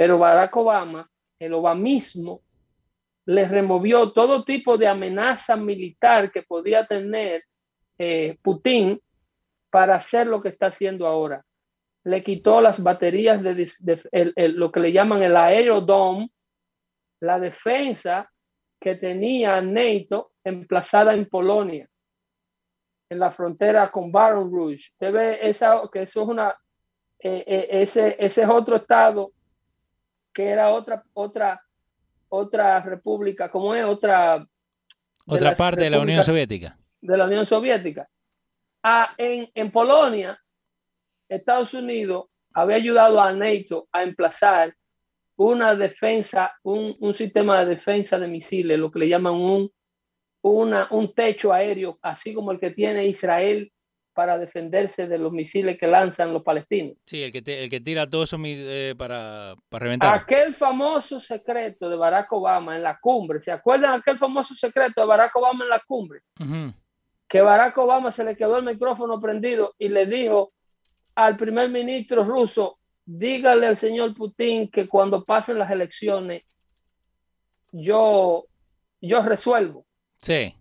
Pero 0.00 0.18
Barack 0.18 0.56
Obama, 0.56 1.06
el 1.38 1.52
obamismo, 1.52 2.40
le 3.26 3.46
removió 3.46 4.12
todo 4.12 4.44
tipo 4.44 4.78
de 4.78 4.88
amenaza 4.88 5.56
militar 5.56 6.32
que 6.32 6.42
podía 6.42 6.86
tener 6.86 7.44
eh, 7.98 8.38
Putin 8.40 8.98
para 9.68 9.96
hacer 9.96 10.26
lo 10.26 10.40
que 10.40 10.48
está 10.48 10.68
haciendo 10.68 11.06
ahora. 11.06 11.44
Le 12.04 12.24
quitó 12.24 12.62
las 12.62 12.82
baterías 12.82 13.42
de, 13.42 13.70
lo 14.54 14.72
que 14.72 14.80
le 14.80 14.90
llaman 14.90 15.22
el 15.22 15.36
aerodome, 15.36 16.30
la 17.20 17.38
defensa 17.38 18.32
que 18.80 18.94
tenía 18.94 19.60
NATO 19.60 20.32
emplazada 20.42 21.12
en 21.12 21.28
Polonia, 21.28 21.86
en 23.10 23.18
la 23.18 23.32
frontera 23.32 23.90
con 23.90 24.10
Baron 24.10 24.50
Rouge. 24.50 24.92
Usted 24.94 25.12
ve 25.12 25.38
esa, 25.42 25.82
que 25.92 26.04
eso 26.04 26.22
es 26.22 26.26
una, 26.26 26.56
eh, 27.18 27.44
eh, 27.46 27.68
ese, 27.82 28.16
ese 28.18 28.44
es 28.44 28.48
otro 28.48 28.76
estado 28.76 29.32
que 30.32 30.48
era 30.48 30.70
otra, 30.70 31.04
otra, 31.12 31.60
otra 32.28 32.80
república, 32.80 33.50
como 33.50 33.74
es 33.74 33.84
otra... 33.84 34.46
Otra 35.26 35.54
parte 35.54 35.84
de 35.84 35.90
la 35.90 36.00
Unión 36.00 36.24
Soviética. 36.24 36.76
De 37.00 37.16
la 37.16 37.26
Unión 37.26 37.46
Soviética. 37.46 38.08
Ah, 38.82 39.14
en, 39.16 39.50
en 39.54 39.70
Polonia, 39.70 40.40
Estados 41.28 41.74
Unidos 41.74 42.26
había 42.52 42.76
ayudado 42.76 43.20
a 43.20 43.32
NATO 43.32 43.88
a 43.92 44.02
emplazar 44.02 44.74
una 45.36 45.74
defensa, 45.74 46.52
un, 46.62 46.96
un, 47.00 47.14
sistema 47.14 47.60
de 47.60 47.76
defensa 47.76 48.18
de 48.18 48.28
misiles, 48.28 48.78
lo 48.78 48.90
que 48.90 48.98
le 48.98 49.08
llaman 49.08 49.34
un, 49.34 49.70
una, 50.42 50.88
un 50.90 51.14
techo 51.14 51.52
aéreo, 51.52 51.98
así 52.02 52.34
como 52.34 52.52
el 52.52 52.60
que 52.60 52.70
tiene 52.70 53.06
Israel 53.06 53.72
para 54.12 54.38
defenderse 54.38 55.06
de 55.06 55.18
los 55.18 55.32
misiles 55.32 55.78
que 55.78 55.86
lanzan 55.86 56.32
los 56.32 56.42
palestinos. 56.42 56.96
Sí, 57.06 57.22
el 57.22 57.32
que, 57.32 57.62
el 57.62 57.70
que 57.70 57.80
tira 57.80 58.08
todos 58.08 58.28
esos 58.28 58.40
eh, 58.44 58.94
para, 58.96 59.54
para 59.68 59.84
reventar. 59.84 60.14
Aquel 60.14 60.54
famoso 60.54 61.20
secreto 61.20 61.88
de 61.88 61.96
Barack 61.96 62.32
Obama 62.32 62.76
en 62.76 62.82
la 62.82 62.98
cumbre, 62.98 63.40
¿se 63.40 63.52
acuerdan 63.52 63.94
aquel 63.94 64.18
famoso 64.18 64.54
secreto 64.54 65.00
de 65.00 65.06
Barack 65.06 65.34
Obama 65.36 65.64
en 65.64 65.70
la 65.70 65.80
cumbre? 65.86 66.20
Que 67.28 67.40
Barack 67.40 67.78
Obama 67.78 68.10
se 68.10 68.24
le 68.24 68.36
quedó 68.36 68.58
el 68.58 68.64
micrófono 68.64 69.20
prendido 69.20 69.74
y 69.78 69.88
le 69.88 70.06
dijo 70.06 70.52
al 71.14 71.36
primer 71.36 71.70
ministro 71.70 72.24
ruso, 72.24 72.78
dígale 73.04 73.66
al 73.66 73.78
señor 73.78 74.14
Putin 74.14 74.68
que 74.70 74.88
cuando 74.88 75.24
pasen 75.24 75.58
las 75.58 75.70
elecciones, 75.70 76.42
yo, 77.72 78.46
yo 79.00 79.22
resuelvo. 79.22 79.86
Sí. 80.20 80.54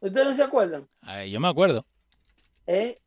¿Ustedes 0.00 0.26
no 0.26 0.34
se 0.34 0.42
acuerdan? 0.42 0.86
yo 1.28 1.40
me 1.40 1.48
acuerdo. 1.48 1.86
¿Eh? 2.66 2.98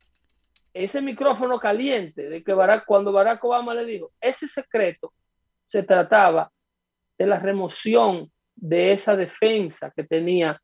Ese 0.72 1.02
micrófono 1.02 1.58
caliente 1.58 2.28
de 2.28 2.42
que 2.42 2.52
Barack, 2.52 2.84
cuando 2.86 3.12
Barack 3.12 3.42
Obama 3.44 3.74
le 3.74 3.84
dijo, 3.84 4.12
ese 4.20 4.48
secreto 4.48 5.12
se 5.64 5.82
trataba 5.82 6.50
de 7.18 7.26
la 7.26 7.38
remoción 7.38 8.30
de 8.54 8.92
esa 8.92 9.16
defensa 9.16 9.92
que 9.94 10.04
tenía 10.04 10.60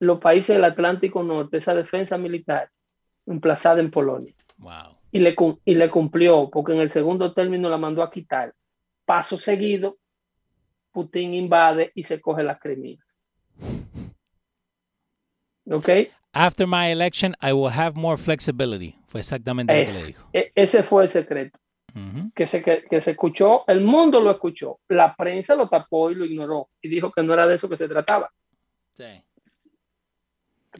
los 0.00 0.18
países 0.18 0.56
del 0.56 0.64
Atlántico 0.64 1.22
Norte, 1.22 1.58
esa 1.58 1.74
defensa 1.74 2.18
militar 2.18 2.70
emplazada 3.26 3.80
en 3.80 3.90
Polonia. 3.90 4.34
Wow 4.58 5.04
y 5.14 5.20
le, 5.20 5.36
y 5.64 5.76
le 5.76 5.90
cumplió, 5.90 6.50
porque 6.50 6.72
en 6.72 6.80
el 6.80 6.90
segundo 6.90 7.32
término 7.32 7.70
la 7.70 7.78
mandó 7.78 8.02
a 8.02 8.10
quitar. 8.10 8.52
Paso 9.04 9.38
seguido, 9.38 9.96
Putin 10.90 11.34
invade 11.34 11.92
y 11.94 12.02
se 12.02 12.20
coge 12.20 12.42
las 12.42 12.58
Crimea. 12.58 12.98
¿Ok? 15.70 15.88
After 16.34 16.66
my 16.66 16.90
election, 16.90 17.36
I 17.40 17.52
will 17.52 17.70
have 17.70 17.94
more 17.94 18.16
flexibility. 18.16 18.96
Fue 19.06 19.20
exactamente 19.20 19.72
lo 19.72 19.86
que 19.86 19.98
le 19.98 20.06
dijo. 20.06 20.28
E, 20.32 20.52
ese 20.54 20.82
fue 20.82 21.04
el 21.04 21.10
secreto. 21.10 21.58
que, 22.34 22.46
se, 22.46 22.60
que, 22.60 22.84
que, 22.90 23.00
se 23.00 23.12
escuchó, 23.12 23.64
el 23.68 23.80
mundo 23.80 24.20
lo 24.20 24.32
escuchó, 24.32 24.80
la 24.88 25.14
prensa 25.14 25.54
lo 25.54 25.68
tapó 25.68 26.10
y 26.10 26.16
lo 26.16 26.24
ignoró 26.24 26.68
y 26.82 26.88
dijo 26.88 27.12
que 27.12 27.22
no 27.22 27.32
era 27.32 27.46
de 27.46 27.54
eso 27.54 27.68
que 27.68 27.76
se 27.76 27.86
trataba. 27.86 28.32
Sí. 28.96 29.22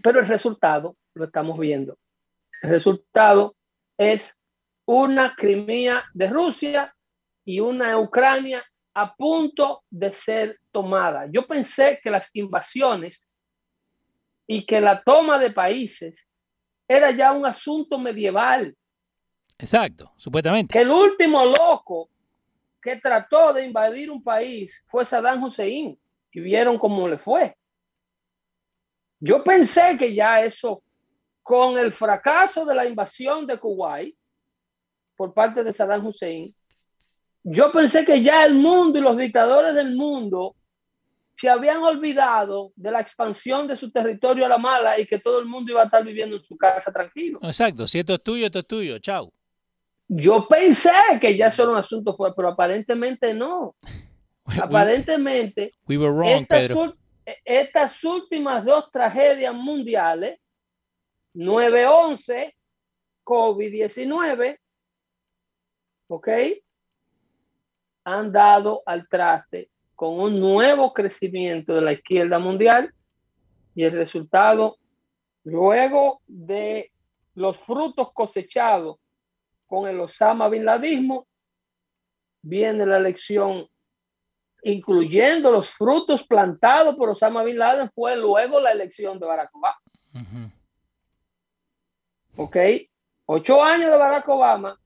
Pero 0.02 0.18
el 0.18 0.26
resultado 0.26 0.96
lo 1.14 1.26
estamos 1.26 1.56
viendo. 1.56 1.96
El 2.62 2.70
resultado 2.70 3.54
es 3.96 4.36
una 4.86 5.34
Crimea 5.36 6.04
de 6.14 6.28
Rusia 6.28 6.94
y 7.44 7.60
una 7.60 7.98
Ucrania 7.98 8.64
a 8.94 9.14
punto 9.14 9.82
de 9.90 10.14
ser 10.14 10.58
tomada. 10.72 11.26
Yo 11.30 11.46
pensé 11.46 12.00
que 12.02 12.10
las 12.10 12.28
invasiones 12.32 13.26
y 14.46 14.66
que 14.66 14.80
la 14.80 15.02
toma 15.02 15.38
de 15.38 15.50
países 15.50 16.26
era 16.86 17.10
ya 17.10 17.32
un 17.32 17.46
asunto 17.46 17.98
medieval. 17.98 18.76
Exacto, 19.58 20.12
supuestamente. 20.16 20.72
Que 20.72 20.82
el 20.82 20.90
último 20.90 21.44
loco 21.46 22.10
que 22.82 22.96
trató 22.96 23.52
de 23.52 23.64
invadir 23.64 24.10
un 24.10 24.22
país 24.22 24.84
fue 24.86 25.04
Saddam 25.04 25.42
Hussein 25.42 25.98
y 26.32 26.40
vieron 26.40 26.78
cómo 26.78 27.08
le 27.08 27.18
fue. 27.18 27.56
Yo 29.20 29.42
pensé 29.42 29.96
que 29.96 30.14
ya 30.14 30.42
eso 30.42 30.82
con 31.42 31.78
el 31.78 31.92
fracaso 31.92 32.64
de 32.66 32.74
la 32.74 32.84
invasión 32.84 33.46
de 33.46 33.58
Kuwait 33.58 34.14
por 35.16 35.32
parte 35.32 35.64
de 35.64 35.72
Saddam 35.72 36.06
Hussein, 36.06 36.54
yo 37.42 37.70
pensé 37.70 38.04
que 38.04 38.22
ya 38.22 38.44
el 38.44 38.54
mundo 38.54 38.98
y 38.98 39.02
los 39.02 39.16
dictadores 39.16 39.74
del 39.74 39.94
mundo 39.94 40.56
se 41.36 41.48
habían 41.48 41.82
olvidado 41.82 42.72
de 42.76 42.90
la 42.90 43.00
expansión 43.00 43.66
de 43.66 43.76
su 43.76 43.90
territorio 43.90 44.46
a 44.46 44.48
la 44.48 44.58
mala 44.58 44.98
y 44.98 45.06
que 45.06 45.18
todo 45.18 45.40
el 45.40 45.46
mundo 45.46 45.72
iba 45.72 45.82
a 45.82 45.86
estar 45.86 46.04
viviendo 46.04 46.36
en 46.36 46.44
su 46.44 46.56
casa 46.56 46.92
tranquilo. 46.92 47.40
Exacto, 47.42 47.86
si 47.86 47.98
esto 47.98 48.14
es 48.14 48.22
tuyo, 48.22 48.46
esto 48.46 48.60
es 48.60 48.66
tuyo, 48.66 48.98
chao. 48.98 49.32
Yo 50.06 50.46
pensé 50.46 50.92
que 51.20 51.36
ya 51.36 51.46
eso 51.46 51.62
era 51.62 51.72
un 51.72 51.78
asunto 51.78 52.14
fue, 52.16 52.34
pero 52.34 52.48
aparentemente 52.48 53.34
no. 53.34 53.74
aparentemente, 54.60 55.72
we 55.88 55.96
were 55.96 56.12
wrong, 56.12 56.46
Pedro. 56.46 56.94
estas 57.44 58.04
últimas 58.04 58.64
dos 58.64 58.90
tragedias 58.92 59.54
mundiales 59.54 60.38
911, 61.32 62.54
COVID-19, 63.24 64.58
¿ok? 66.08 66.28
Han 68.04 68.30
dado 68.30 68.82
al 68.84 69.08
traste 69.08 69.70
con 70.04 70.20
un 70.20 70.38
nuevo 70.38 70.92
crecimiento 70.92 71.74
de 71.74 71.80
la 71.80 71.92
izquierda 71.92 72.38
mundial 72.38 72.92
y 73.74 73.84
el 73.84 73.92
resultado, 73.92 74.76
luego 75.44 76.20
de 76.26 76.92
los 77.34 77.58
frutos 77.60 78.12
cosechados 78.12 78.98
con 79.64 79.88
el 79.88 79.98
Osama 79.98 80.50
Bin 80.50 80.66
Ladismo, 80.66 81.26
viene 82.42 82.84
la 82.84 82.98
elección, 82.98 83.66
incluyendo 84.62 85.50
los 85.50 85.70
frutos 85.70 86.22
plantados 86.22 86.96
por 86.96 87.08
Osama 87.08 87.42
Bin 87.42 87.56
Laden, 87.56 87.90
fue 87.94 88.14
luego 88.14 88.60
la 88.60 88.72
elección 88.72 89.18
de 89.18 89.24
Barack 89.24 89.56
Obama. 89.56 89.80
¿ok? 92.36 92.56
Ocho 93.24 93.62
años 93.62 93.90
de 93.90 93.96
Barack 93.96 94.28
Obama 94.28 94.78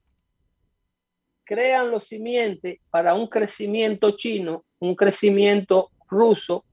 crean 1.42 1.90
los 1.90 2.04
simientes 2.04 2.78
para 2.88 3.14
un 3.14 3.26
crecimiento 3.26 4.12
chino, 4.12 4.62
un 4.80 4.94
crecimiento 4.94 5.90
ruso, 6.08 6.64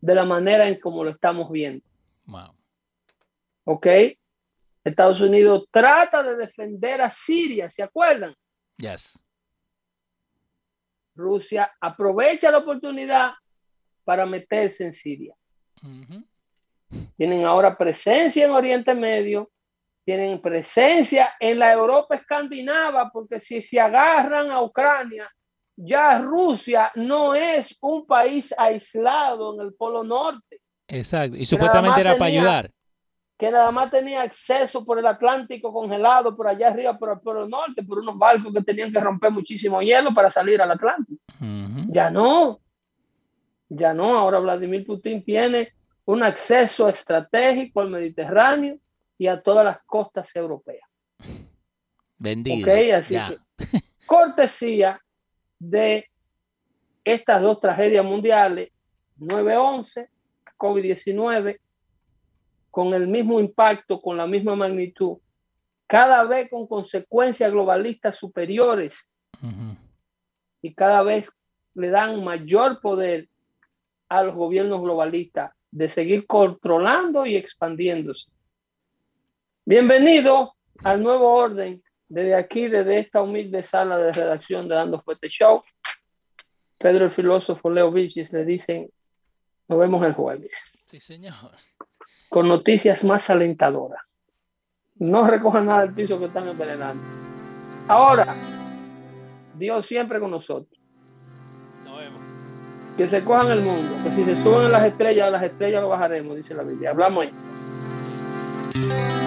de 0.00 0.14
la 0.14 0.24
manera 0.24 0.66
en 0.66 0.80
como 0.80 1.04
lo 1.04 1.10
estamos 1.10 1.50
viendo. 1.50 1.84
Wow. 2.24 2.54
¿Ok? 3.64 3.86
Estados 4.82 5.20
Unidos 5.20 5.66
trata 5.70 6.22
de 6.22 6.36
defender 6.36 7.02
a 7.02 7.10
Siria, 7.10 7.70
¿se 7.70 7.82
acuerdan? 7.82 8.34
Yes. 8.78 9.18
Rusia 11.14 11.70
aprovecha 11.80 12.50
la 12.50 12.58
oportunidad 12.58 13.32
para 14.04 14.24
meterse 14.24 14.84
en 14.86 14.94
Siria. 14.94 15.34
Tienen 17.16 17.44
ahora 17.44 17.76
presencia 17.76 18.46
en 18.46 18.52
Oriente 18.52 18.94
Medio, 18.94 19.50
tienen 20.04 20.40
presencia 20.40 21.34
en 21.38 21.58
la 21.58 21.72
Europa 21.72 22.16
escandinava, 22.16 23.10
porque 23.12 23.38
si 23.38 23.60
se 23.60 23.78
agarran 23.78 24.50
a 24.50 24.62
Ucrania, 24.62 25.30
ya 25.82 26.18
Rusia 26.18 26.92
no 26.94 27.34
es 27.34 27.76
un 27.80 28.06
país 28.06 28.54
aislado 28.56 29.54
en 29.54 29.66
el 29.66 29.74
Polo 29.74 30.04
Norte. 30.04 30.60
Exacto, 30.86 31.36
y 31.36 31.46
supuestamente 31.46 32.00
era 32.00 32.18
para 32.18 32.26
ayudar. 32.26 32.70
Que 33.38 33.50
nada 33.50 33.70
más 33.70 33.90
tenía 33.90 34.20
acceso 34.22 34.84
por 34.84 34.98
el 34.98 35.06
Atlántico 35.06 35.72
congelado, 35.72 36.36
por 36.36 36.46
allá 36.46 36.68
arriba, 36.68 36.98
por 36.98 37.12
el 37.12 37.20
Polo 37.20 37.48
Norte, 37.48 37.82
por 37.82 38.00
unos 38.00 38.18
barcos 38.18 38.52
que 38.52 38.62
tenían 38.62 38.92
que 38.92 39.00
romper 39.00 39.30
muchísimo 39.30 39.80
hielo 39.80 40.12
para 40.12 40.30
salir 40.30 40.60
al 40.60 40.70
Atlántico. 40.70 41.22
Ya 41.88 42.10
no, 42.10 42.60
ya 43.68 43.94
no, 43.94 44.18
ahora 44.18 44.40
Vladimir 44.40 44.84
Putin 44.84 45.24
tiene 45.24 45.72
un 46.04 46.22
acceso 46.22 46.88
estratégico 46.88 47.80
al 47.80 47.90
Mediterráneo 47.90 48.76
y 49.16 49.28
a 49.28 49.40
todas 49.40 49.64
las 49.64 49.78
costas 49.86 50.34
europeas. 50.36 50.86
Vendido. 52.18 52.70
así 52.98 53.14
que, 53.14 53.38
cortesía 54.04 55.00
de 55.60 56.06
estas 57.04 57.40
dos 57.40 57.60
tragedias 57.60 58.04
mundiales, 58.04 58.72
9-11, 59.20 60.08
COVID-19, 60.56 61.60
con 62.70 62.94
el 62.94 63.06
mismo 63.06 63.38
impacto, 63.38 64.00
con 64.00 64.16
la 64.16 64.26
misma 64.26 64.56
magnitud, 64.56 65.18
cada 65.86 66.24
vez 66.24 66.48
con 66.50 66.66
consecuencias 66.66 67.50
globalistas 67.50 68.16
superiores 68.16 69.06
y 70.62 70.74
cada 70.74 71.02
vez 71.02 71.30
le 71.74 71.90
dan 71.90 72.22
mayor 72.22 72.80
poder 72.80 73.28
a 74.08 74.22
los 74.22 74.34
gobiernos 74.34 74.82
globalistas 74.82 75.52
de 75.70 75.88
seguir 75.88 76.26
controlando 76.26 77.26
y 77.26 77.36
expandiéndose. 77.36 78.30
Bienvenido 79.64 80.54
al 80.82 81.02
nuevo 81.02 81.32
orden 81.34 81.82
desde 82.10 82.34
aquí, 82.34 82.68
desde 82.68 82.98
esta 82.98 83.22
humilde 83.22 83.62
sala 83.62 83.96
de 83.96 84.12
redacción 84.12 84.68
de 84.68 84.74
Dando 84.74 85.00
Fuerte 85.00 85.28
Show. 85.28 85.62
Pedro 86.76 87.04
el 87.06 87.10
filósofo, 87.12 87.70
Leo 87.70 87.92
Vilchis 87.92 88.32
le 88.32 88.44
dicen, 88.44 88.90
nos 89.68 89.78
vemos 89.78 90.04
el 90.04 90.12
jueves. 90.12 90.76
Sí, 90.86 90.98
señor. 90.98 91.52
Con 92.28 92.48
noticias 92.48 93.04
más 93.04 93.30
alentadoras. 93.30 94.02
No 94.96 95.26
recojan 95.26 95.66
nada 95.66 95.82
del 95.82 95.94
piso 95.94 96.18
que 96.18 96.24
están 96.26 96.48
envenenando. 96.48 97.02
Ahora, 97.86 98.34
Dios 99.54 99.86
siempre 99.86 100.18
con 100.18 100.32
nosotros. 100.32 100.80
Nos 101.84 101.98
vemos. 101.98 102.20
Que 102.96 103.08
se 103.08 103.24
cojan 103.24 103.52
el 103.52 103.62
mundo, 103.62 104.02
que 104.02 104.14
si 104.16 104.24
se 104.24 104.36
suben 104.36 104.72
las 104.72 104.84
estrellas, 104.84 105.30
las 105.30 105.44
estrellas 105.44 105.80
lo 105.80 105.90
bajaremos, 105.90 106.36
dice 106.36 106.54
la 106.54 106.64
Biblia. 106.64 106.90
Hablamos 106.90 107.24
ahí. 107.24 109.19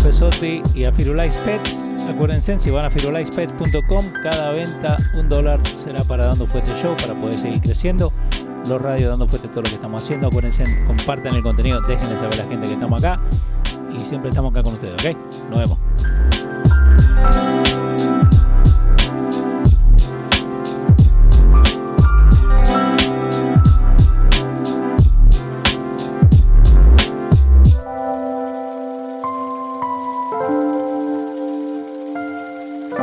Café 0.00 0.14
Sotbi 0.14 0.62
y 0.74 0.84
a 0.84 0.92
Firulais 0.92 1.36
Pets. 1.44 2.08
Acuérdense, 2.08 2.58
si 2.58 2.70
van 2.70 2.86
a 2.86 2.90
firulaispets.com, 2.90 4.02
cada 4.22 4.50
venta, 4.52 4.96
un 5.14 5.28
dólar, 5.28 5.60
será 5.66 6.02
para 6.04 6.24
Dando 6.24 6.46
Fuerte 6.46 6.70
Show, 6.80 6.96
para 6.96 7.12
poder 7.12 7.34
seguir 7.34 7.60
creciendo. 7.60 8.10
Los 8.66 8.80
radios 8.80 9.10
Dando 9.10 9.28
Fuerte 9.28 9.48
todo 9.48 9.60
lo 9.60 9.68
que 9.68 9.74
estamos 9.74 10.02
haciendo. 10.02 10.28
Acuérdense, 10.28 10.64
compartan 10.86 11.34
el 11.34 11.42
contenido, 11.42 11.82
déjenle 11.82 12.16
saber 12.16 12.32
a 12.40 12.44
la 12.44 12.48
gente 12.48 12.66
que 12.68 12.72
estamos 12.72 13.04
acá. 13.04 13.20
Y 13.94 13.98
siempre 13.98 14.30
estamos 14.30 14.52
acá 14.52 14.62
con 14.62 14.72
ustedes, 14.72 14.94
¿ok? 15.04 15.14
Nos 15.50 15.58
vemos. 15.58 15.78